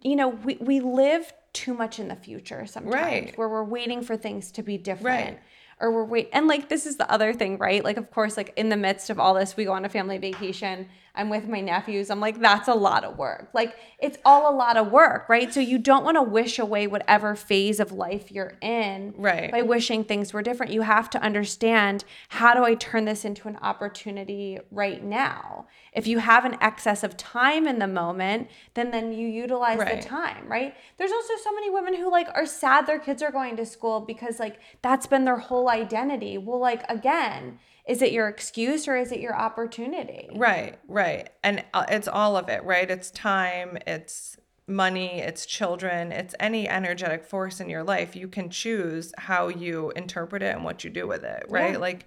you 0.00 0.16
know, 0.16 0.28
we 0.28 0.56
we 0.60 0.80
live 0.80 1.30
too 1.52 1.74
much 1.74 1.98
in 1.98 2.08
the 2.08 2.16
future 2.16 2.66
sometimes 2.66 2.94
right. 2.94 3.36
where 3.38 3.48
we're 3.48 3.64
waiting 3.64 4.02
for 4.02 4.16
things 4.16 4.50
to 4.52 4.62
be 4.62 4.78
different. 4.78 5.34
Right 5.34 5.40
or 5.84 5.90
we're 5.90 6.04
wait 6.04 6.30
and 6.32 6.48
like 6.48 6.68
this 6.70 6.86
is 6.86 6.96
the 6.96 7.10
other 7.10 7.32
thing 7.32 7.58
right 7.58 7.84
like 7.84 7.98
of 7.98 8.10
course 8.10 8.36
like 8.36 8.52
in 8.56 8.70
the 8.70 8.76
midst 8.76 9.10
of 9.10 9.20
all 9.20 9.34
this 9.34 9.56
we 9.56 9.64
go 9.64 9.72
on 9.72 9.84
a 9.84 9.88
family 9.88 10.16
vacation 10.16 10.88
I'm 11.16 11.28
with 11.28 11.46
my 11.46 11.60
nephews. 11.60 12.10
I'm 12.10 12.18
like, 12.18 12.40
that's 12.40 12.66
a 12.66 12.74
lot 12.74 13.04
of 13.04 13.16
work. 13.16 13.50
Like, 13.52 13.76
it's 14.00 14.18
all 14.24 14.52
a 14.52 14.54
lot 14.54 14.76
of 14.76 14.90
work, 14.90 15.28
right? 15.28 15.54
So, 15.54 15.60
you 15.60 15.78
don't 15.78 16.04
want 16.04 16.16
to 16.16 16.22
wish 16.22 16.58
away 16.58 16.88
whatever 16.88 17.36
phase 17.36 17.78
of 17.78 17.92
life 17.92 18.32
you're 18.32 18.58
in 18.60 19.14
right. 19.16 19.52
by 19.52 19.62
wishing 19.62 20.02
things 20.02 20.32
were 20.32 20.42
different. 20.42 20.72
You 20.72 20.82
have 20.82 21.08
to 21.10 21.22
understand 21.22 22.04
how 22.30 22.52
do 22.52 22.64
I 22.64 22.74
turn 22.74 23.04
this 23.04 23.24
into 23.24 23.46
an 23.46 23.58
opportunity 23.62 24.58
right 24.72 25.04
now? 25.04 25.66
If 25.92 26.08
you 26.08 26.18
have 26.18 26.44
an 26.44 26.56
excess 26.60 27.04
of 27.04 27.16
time 27.16 27.68
in 27.68 27.78
the 27.78 27.86
moment, 27.86 28.48
then 28.74 28.90
then 28.90 29.12
you 29.12 29.28
utilize 29.28 29.78
right. 29.78 30.02
the 30.02 30.08
time, 30.08 30.48
right? 30.48 30.74
There's 30.98 31.12
also 31.12 31.34
so 31.42 31.54
many 31.54 31.70
women 31.70 31.94
who 31.94 32.10
like 32.10 32.26
are 32.34 32.46
sad 32.46 32.88
their 32.88 32.98
kids 32.98 33.22
are 33.22 33.30
going 33.30 33.56
to 33.56 33.64
school 33.64 34.00
because 34.00 34.40
like 34.40 34.58
that's 34.82 35.06
been 35.06 35.24
their 35.24 35.36
whole 35.36 35.62
identity. 35.74 36.38
Well, 36.38 36.60
like 36.60 36.82
again, 36.88 37.58
is 37.86 38.00
it 38.00 38.12
your 38.12 38.28
excuse 38.28 38.88
or 38.88 38.96
is 38.96 39.12
it 39.12 39.20
your 39.20 39.36
opportunity? 39.36 40.28
Right, 40.34 40.78
right. 40.88 41.28
And 41.42 41.64
uh, 41.74 41.84
it's 41.88 42.08
all 42.08 42.36
of 42.36 42.48
it, 42.48 42.64
right? 42.64 42.90
It's 42.90 43.10
time, 43.10 43.76
it's 43.86 44.38
money, 44.66 45.20
it's 45.20 45.44
children, 45.44 46.10
it's 46.10 46.34
any 46.40 46.66
energetic 46.66 47.24
force 47.26 47.60
in 47.60 47.68
your 47.68 47.84
life. 47.84 48.16
You 48.16 48.28
can 48.28 48.48
choose 48.48 49.12
how 49.18 49.48
you 49.48 49.92
interpret 49.94 50.42
it 50.42 50.54
and 50.54 50.64
what 50.64 50.82
you 50.84 50.90
do 50.90 51.06
with 51.06 51.24
it, 51.24 51.44
right? 51.48 51.72
Yeah. 51.72 51.78
Like 51.78 52.06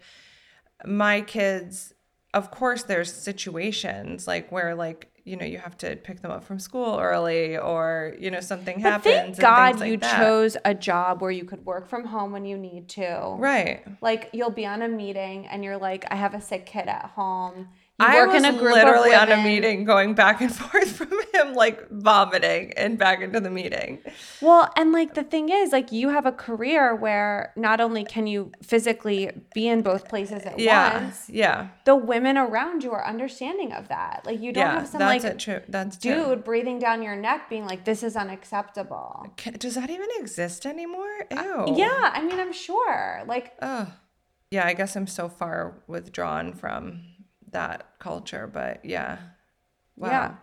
my 0.86 1.22
kids, 1.22 1.94
of 2.34 2.50
course, 2.50 2.84
there's 2.84 3.14
situations 3.14 4.28
like 4.28 4.52
where, 4.52 4.74
like, 4.74 5.12
you 5.28 5.36
know 5.36 5.46
you 5.46 5.58
have 5.58 5.78
to 5.78 5.96
pick 5.98 6.22
them 6.22 6.32
up 6.32 6.44
from 6.44 6.58
school 6.58 6.98
early 6.98 7.58
or 7.58 8.16
you 8.18 8.32
know 8.32 8.40
something 8.40 8.82
but 8.82 8.90
happens 8.90 9.38
thank 9.38 9.40
god 9.40 9.80
like 9.80 9.92
you 9.92 9.98
that. 9.98 10.18
chose 10.18 10.56
a 10.64 10.74
job 10.74 11.22
where 11.22 11.32
you 11.32 11.44
could 11.44 11.66
work 11.66 11.90
from 11.90 12.06
home 12.06 12.32
when 12.32 12.46
you 12.46 12.58
need 12.58 12.88
to. 12.88 13.36
Right. 13.38 13.84
Like 14.02 14.30
you'll 14.32 14.52
be 14.52 14.66
on 14.66 14.82
a 14.82 14.88
meeting 14.88 15.46
and 15.48 15.64
you're 15.64 15.78
like 15.78 16.06
i 16.10 16.16
have 16.16 16.34
a 16.34 16.42
sick 16.42 16.66
kid 16.66 16.88
at 16.88 17.12
home 17.16 17.68
you 18.00 18.06
I 18.06 18.16
work 18.18 18.34
was 18.34 18.44
in 18.44 18.56
a 18.56 18.58
group 18.58 18.76
literally 18.76 19.16
on 19.16 19.32
a 19.32 19.38
meeting 19.38 19.84
going 19.84 20.14
back 20.14 20.40
and 20.40 20.54
forth 20.56 20.92
from 20.92 21.12
him 21.34 21.56
like 21.56 21.90
vomiting 21.90 22.74
and 22.78 22.96
back 22.96 23.22
into 23.22 23.40
the 23.40 23.50
meeting. 23.50 24.00
Well, 24.40 24.72
and 24.76 24.92
like 24.92 25.16
the 25.16 25.24
thing 25.24 25.50
is 25.50 25.72
like 25.72 25.92
you 25.92 26.10
have 26.10 26.28
a 26.28 26.32
career 26.32 26.96
where 26.96 27.54
not 27.56 27.82
only 27.82 28.04
can 28.04 28.28
you 28.28 28.52
physically 28.62 29.32
be 29.56 29.68
in 29.68 29.82
both 29.82 30.08
places 30.10 30.44
at 30.44 30.60
yeah, 30.60 31.06
once. 31.06 31.28
Yeah. 31.28 31.70
The 31.86 31.96
women 31.96 32.38
around 32.38 32.84
you 32.84 32.92
are 32.92 33.04
understanding 33.04 33.74
of 33.74 33.88
that. 33.88 34.22
Like 34.26 34.42
you 34.42 34.52
don't 34.54 34.62
yeah, 34.62 34.80
have 34.80 34.88
some 34.88 35.00
that's 35.00 35.24
like 35.24 35.40
true. 35.40 35.62
That's 35.68 35.98
dude 35.98 36.24
true. 36.24 36.36
breathing 36.36 36.78
down 36.78 37.02
your 37.02 37.16
neck 37.16 37.50
being 37.50 37.66
like 37.66 37.84
this 37.84 38.04
is 38.04 38.16
unacceptable. 38.16 39.26
Can, 39.38 39.54
does 39.54 39.74
that 39.74 39.90
even 39.90 40.08
exist 40.20 40.68
anymore? 40.68 41.26
Ew. 41.32 41.74
Yeah, 41.76 42.12
I 42.14 42.24
mean 42.24 42.40
I'm 42.40 42.54
sure. 42.54 43.24
Like 43.28 43.54
Oh. 43.60 43.92
Yeah, 44.52 44.66
I 44.66 44.74
guess 44.74 44.96
I'm 44.96 45.08
so 45.08 45.28
far 45.28 45.84
withdrawn 45.88 46.54
from 46.54 47.02
that 47.52 47.88
culture. 48.00 48.48
But 48.48 48.84
yeah. 48.84 49.18
Wow. 49.96 50.10
Yeah. 50.10 50.36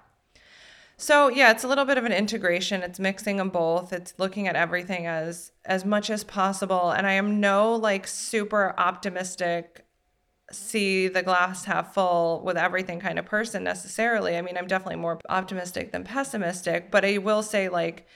So 0.97 1.29
yeah, 1.29 1.51
it's 1.51 1.64
a 1.64 1.69
little 1.69 1.85
bit 1.85 1.99
of 1.99 2.05
an 2.05 2.12
integration. 2.12 2.83
It's 2.83 3.01
mixing 3.01 3.37
them 3.37 3.51
both. 3.51 3.93
It's 3.93 4.14
looking 4.19 4.47
at 4.49 4.57
everything 4.57 5.07
as 5.07 5.53
as 5.64 5.85
much 5.85 6.11
as 6.11 6.25
possible. 6.25 6.90
And 6.90 7.07
I 7.07 7.12
am 7.12 7.40
no 7.40 7.75
like 7.75 8.07
super 8.07 8.75
optimistic 8.79 9.85
see 10.53 11.09
the 11.09 11.23
glass 11.23 11.64
half 11.64 11.95
full 11.95 12.43
with 12.45 12.57
everything 12.57 13.01
kind 13.01 13.19
of 13.19 13.25
person 13.25 13.64
necessarily. 13.64 14.37
I 14.37 14.43
mean, 14.43 14.57
I'm 14.57 14.67
definitely 14.67 15.01
more 15.01 15.19
optimistic 15.29 15.90
than 15.90 16.05
pessimistic, 16.05 16.90
but 16.90 17.05
I 17.05 17.19
will 17.19 17.43
say 17.43 17.69
like 17.69 18.07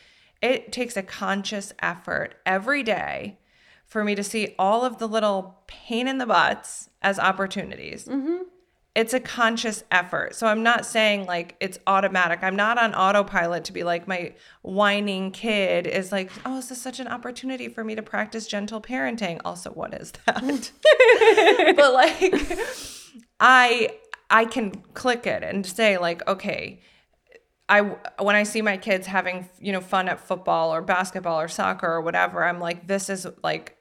it 0.43 0.71
takes 0.71 0.97
a 0.97 1.03
conscious 1.03 1.73
effort 1.81 2.37
every 2.47 2.83
day 2.83 3.39
for 3.87 4.05
me 4.05 4.15
to 4.15 4.23
see 4.23 4.55
all 4.59 4.85
of 4.85 4.99
the 4.99 5.09
little 5.09 5.63
pain 5.67 6.07
in 6.07 6.19
the 6.19 6.27
butts 6.27 6.91
as 7.03 7.19
opportunities. 7.19 8.05
Mm-hmm 8.05 8.43
it's 8.99 9.15
a 9.15 9.21
conscious 9.21 9.85
effort. 9.93 10.35
So 10.35 10.49
I'm 10.49 10.65
not 10.65 10.85
saying 10.85 11.27
like 11.27 11.55
it's 11.61 11.79
automatic. 11.87 12.41
I'm 12.43 12.57
not 12.57 12.79
on 12.79 12.97
autopilot 12.97 13.65
to 13.67 13.73
be 13.73 13.85
like 13.85 14.09
my 14.09 14.35
whining 14.63 15.31
kid 15.31 15.87
is 15.87 16.11
like, 16.11 16.33
oh, 16.45 16.57
this 16.57 16.73
is 16.73 16.83
such 16.83 16.99
an 16.99 17.07
opportunity 17.07 17.69
for 17.69 17.85
me 17.85 17.95
to 17.95 18.03
practice 18.03 18.49
gentle 18.49 18.81
parenting? 18.81 19.41
Also, 19.45 19.71
what 19.71 19.95
is 19.95 20.13
that? 20.27 20.39
Mm. 20.39 21.77
but 21.77 21.95
like 21.95 22.59
I 23.39 23.91
I 24.31 24.47
can 24.47 24.73
click 24.95 25.29
it 25.29 25.45
and 25.45 25.65
say 25.65 25.97
like, 25.97 26.27
okay, 26.27 26.81
I 27.69 27.83
when 28.19 28.35
I 28.35 28.43
see 28.43 28.63
my 28.63 28.79
kids 28.79 29.07
having, 29.07 29.49
you 29.61 29.71
know, 29.71 29.81
fun 29.81 30.09
at 30.09 30.19
football 30.19 30.75
or 30.75 30.83
basketball 30.83 31.41
or 31.41 31.47
soccer 31.47 31.87
or 31.87 32.01
whatever, 32.01 32.45
I'm 32.45 32.59
like 32.59 32.89
this 32.89 33.09
is 33.09 33.29
like 33.45 33.78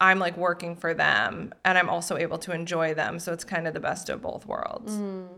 I'm 0.00 0.18
like 0.18 0.36
working 0.36 0.76
for 0.76 0.92
them 0.92 1.52
and 1.64 1.78
I'm 1.78 1.88
also 1.88 2.16
able 2.16 2.38
to 2.38 2.52
enjoy 2.52 2.94
them. 2.94 3.18
So 3.18 3.32
it's 3.32 3.44
kind 3.44 3.66
of 3.66 3.74
the 3.74 3.80
best 3.80 4.08
of 4.08 4.22
both 4.22 4.46
worlds. 4.46 4.92
Mm. 4.92 5.28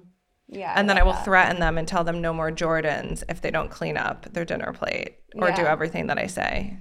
Yeah. 0.48 0.72
And 0.76 0.90
I 0.90 0.94
then 0.94 1.02
I 1.02 1.04
will 1.04 1.12
that. 1.12 1.24
threaten 1.24 1.60
them 1.60 1.76
and 1.76 1.86
tell 1.86 2.04
them 2.04 2.20
no 2.20 2.32
more 2.32 2.50
Jordans 2.50 3.22
if 3.28 3.40
they 3.40 3.50
don't 3.50 3.70
clean 3.70 3.96
up 3.96 4.32
their 4.32 4.44
dinner 4.44 4.72
plate 4.72 5.18
or 5.34 5.48
yeah. 5.48 5.56
do 5.56 5.62
everything 5.62 6.06
that 6.06 6.18
I 6.18 6.26
say. 6.26 6.78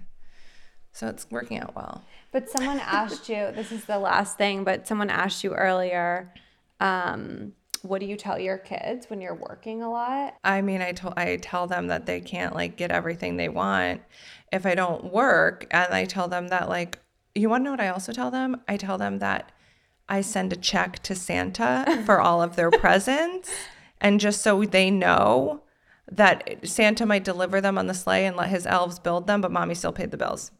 So 0.91 1.07
it's 1.07 1.29
working 1.29 1.59
out 1.59 1.75
well. 1.75 2.03
But 2.31 2.49
someone 2.49 2.79
asked 2.85 3.27
you, 3.27 3.51
this 3.53 3.71
is 3.71 3.85
the 3.85 3.99
last 3.99 4.37
thing, 4.37 4.63
but 4.63 4.87
someone 4.87 5.09
asked 5.09 5.43
you 5.43 5.53
earlier, 5.53 6.33
um, 6.79 7.53
what 7.81 7.99
do 7.99 8.07
you 8.07 8.15
tell 8.15 8.39
your 8.39 8.57
kids 8.57 9.09
when 9.09 9.21
you're 9.21 9.35
working 9.35 9.83
a 9.83 9.89
lot? 9.89 10.35
I 10.43 10.61
mean, 10.61 10.81
I 10.81 10.91
told 10.91 11.13
I 11.17 11.37
tell 11.37 11.67
them 11.67 11.87
that 11.87 12.05
they 12.05 12.21
can't 12.21 12.55
like 12.55 12.77
get 12.77 12.91
everything 12.91 13.37
they 13.37 13.49
want 13.49 14.01
if 14.51 14.65
I 14.65 14.75
don't 14.75 15.11
work, 15.13 15.67
and 15.71 15.93
I 15.93 16.05
tell 16.05 16.27
them 16.27 16.47
that 16.47 16.69
like 16.69 16.99
you 17.35 17.49
want 17.49 17.61
to 17.61 17.65
know 17.65 17.71
what 17.71 17.81
I 17.81 17.89
also 17.89 18.13
tell 18.13 18.31
them? 18.31 18.61
I 18.67 18.77
tell 18.77 18.97
them 18.97 19.19
that 19.19 19.51
I 20.07 20.21
send 20.21 20.53
a 20.53 20.55
check 20.55 20.99
to 21.03 21.15
Santa 21.15 22.01
for 22.05 22.19
all 22.19 22.41
of 22.41 22.55
their 22.55 22.71
presents. 22.79 23.51
And 23.99 24.19
just 24.19 24.41
so 24.41 24.63
they 24.63 24.89
know 24.89 25.63
that 26.11 26.67
Santa 26.67 27.05
might 27.05 27.23
deliver 27.23 27.59
them 27.59 27.77
on 27.77 27.87
the 27.87 27.93
sleigh 27.93 28.25
and 28.25 28.35
let 28.35 28.49
his 28.49 28.65
elves 28.67 28.99
build 28.99 29.27
them, 29.27 29.41
but 29.41 29.51
mommy 29.51 29.75
still 29.75 29.91
paid 29.91 30.11
the 30.11 30.17
bills. 30.17 30.51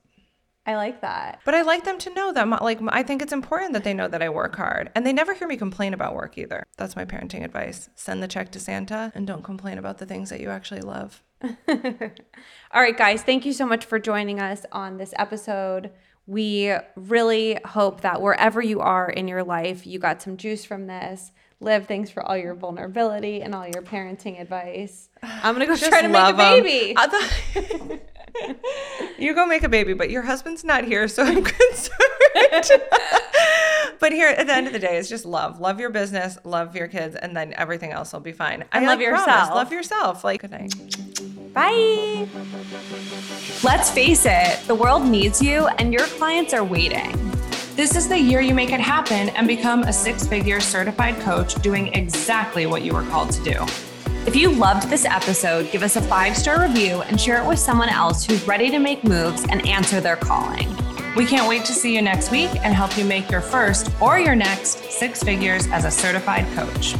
I 0.68 0.76
like 0.76 1.02
that. 1.02 1.42
But 1.46 1.54
I 1.54 1.62
like 1.62 1.84
them 1.84 2.00
to 2.00 2.14
know 2.14 2.34
that, 2.34 2.50
like, 2.64 2.80
I 2.88 3.04
think 3.04 3.22
it's 3.22 3.34
important 3.34 3.74
that 3.74 3.84
they 3.84 3.94
know 3.94 4.08
that 4.08 4.24
I 4.24 4.30
work 4.30 4.56
hard. 4.56 4.90
And 4.96 5.06
they 5.06 5.14
never 5.14 5.36
hear 5.36 5.48
me 5.48 5.58
complain 5.58 5.94
about 5.94 6.16
work 6.16 6.40
either. 6.40 6.66
That's 6.78 6.96
my 6.96 7.06
parenting 7.06 7.44
advice. 7.44 7.90
Send 7.94 8.24
the 8.24 8.28
check 8.28 8.52
to 8.54 8.60
Santa 8.60 9.12
and 9.14 9.28
don't 9.28 9.44
complain 9.44 9.78
about 9.78 10.00
the 10.00 10.08
things 10.08 10.32
that 10.32 10.40
you 10.40 10.50
actually 10.50 10.82
love. 10.82 11.22
All 11.44 12.82
right, 12.82 12.98
guys, 12.98 13.22
thank 13.22 13.46
you 13.46 13.54
so 13.54 13.68
much 13.68 13.86
for 13.86 14.00
joining 14.00 14.39
us 14.39 14.66
on 14.72 14.97
this 14.97 15.14
episode. 15.20 15.91
We 16.28 16.73
really 16.95 17.59
hope 17.65 18.01
that 18.01 18.21
wherever 18.21 18.61
you 18.61 18.80
are 18.82 19.09
in 19.09 19.28
your 19.28 19.43
life, 19.43 19.86
you 19.86 19.99
got 19.99 20.21
some 20.21 20.38
juice 20.38 20.65
from 20.65 20.88
this. 20.88 21.32
Liv, 21.59 21.88
thanks 21.88 22.09
for 22.09 22.21
all 22.23 22.36
your 22.38 22.53
vulnerability 22.55 23.41
and 23.41 23.53
all 23.55 23.65
your 23.67 23.82
parenting 23.82 24.39
advice. 24.41 25.09
I'm 25.23 25.53
gonna 25.55 25.65
go 25.67 25.76
try 25.76 26.01
to 26.01 26.07
make 26.07 26.34
a 26.34 26.38
baby. 26.38 26.95
Thought- 26.95 27.99
you 29.19 29.34
go 29.34 29.45
make 29.45 29.63
a 29.63 29.69
baby, 29.69 29.93
but 29.93 30.09
your 30.09 30.23
husband's 30.23 30.63
not 30.63 30.84
here, 30.84 31.07
so 31.07 31.23
I'm 31.23 31.43
concerned. 31.43 31.99
but 33.99 34.11
here 34.11 34.28
at 34.30 34.47
the 34.47 34.53
end 34.53 34.67
of 34.67 34.73
the 34.73 34.80
day, 34.80 34.97
it's 34.97 35.07
just 35.09 35.26
love. 35.26 35.59
Love 35.59 35.80
your 35.80 35.89
business, 35.89 36.38
love 36.43 36.76
your 36.76 36.88
kids, 36.88 37.15
and 37.15 37.36
then 37.36 37.53
everything 37.55 37.91
else 37.91 38.11
will 38.13 38.19
be 38.19 38.32
fine. 38.34 38.63
And 38.71 38.86
I 38.86 38.88
love 38.89 38.99
like 38.99 39.07
yourself. 39.07 39.28
Promise, 39.28 39.49
love 39.55 39.71
yourself. 39.71 40.23
Like 40.23 40.41
good 40.41 40.51
night. 40.51 40.73
Bye. 41.56 42.28
Let's 43.64 43.89
face 43.89 44.26
it, 44.26 44.60
the 44.68 44.76
world 44.76 45.08
needs 45.08 45.41
you 45.41 45.68
and 45.80 45.93
your 45.93 46.06
clients 46.06 46.53
are 46.53 46.66
waiting. 46.66 47.14
This 47.78 47.95
is 47.95 48.10
the 48.10 48.20
year 48.20 48.41
you 48.41 48.53
make 48.53 48.74
it 48.74 48.82
happen 48.82 49.30
and 49.30 49.47
become 49.47 49.84
a 49.84 49.93
six 49.93 50.28
figure 50.28 50.60
certified 50.60 51.18
coach 51.22 51.56
doing 51.62 51.93
exactly 51.93 52.66
what 52.66 52.82
you 52.84 52.93
were 52.93 53.03
called 53.03 53.32
to 53.32 53.43
do. 53.43 53.66
If 54.28 54.36
you 54.36 54.51
loved 54.51 54.89
this 54.89 55.06
episode, 55.06 55.72
give 55.72 55.82
us 55.82 55.95
a 55.95 56.01
five 56.01 56.36
star 56.36 56.62
review 56.62 57.03
and 57.03 57.20
share 57.20 57.41
it 57.41 57.47
with 57.47 57.60
someone 57.60 57.89
else 57.89 58.26
who's 58.26 58.45
ready 58.45 58.70
to 58.70 58.80
make 58.80 59.06
moves 59.06 59.45
and 59.49 59.66
answer 59.66 60.01
their 60.01 60.18
calling. 60.18 60.68
We 61.16 61.26
can't 61.26 61.47
wait 61.47 61.64
to 61.66 61.74
see 61.74 61.95
you 61.95 62.01
next 62.01 62.32
week 62.32 62.49
and 62.66 62.74
help 62.74 62.97
you 62.97 63.06
make 63.06 63.32
your 63.32 63.39
first 63.39 63.89
or 64.01 64.20
your 64.20 64.36
next 64.36 64.91
six 64.91 65.24
figures 65.24 65.68
as 65.68 65.86
a 65.86 65.91
certified 65.91 66.45
coach. 66.53 66.95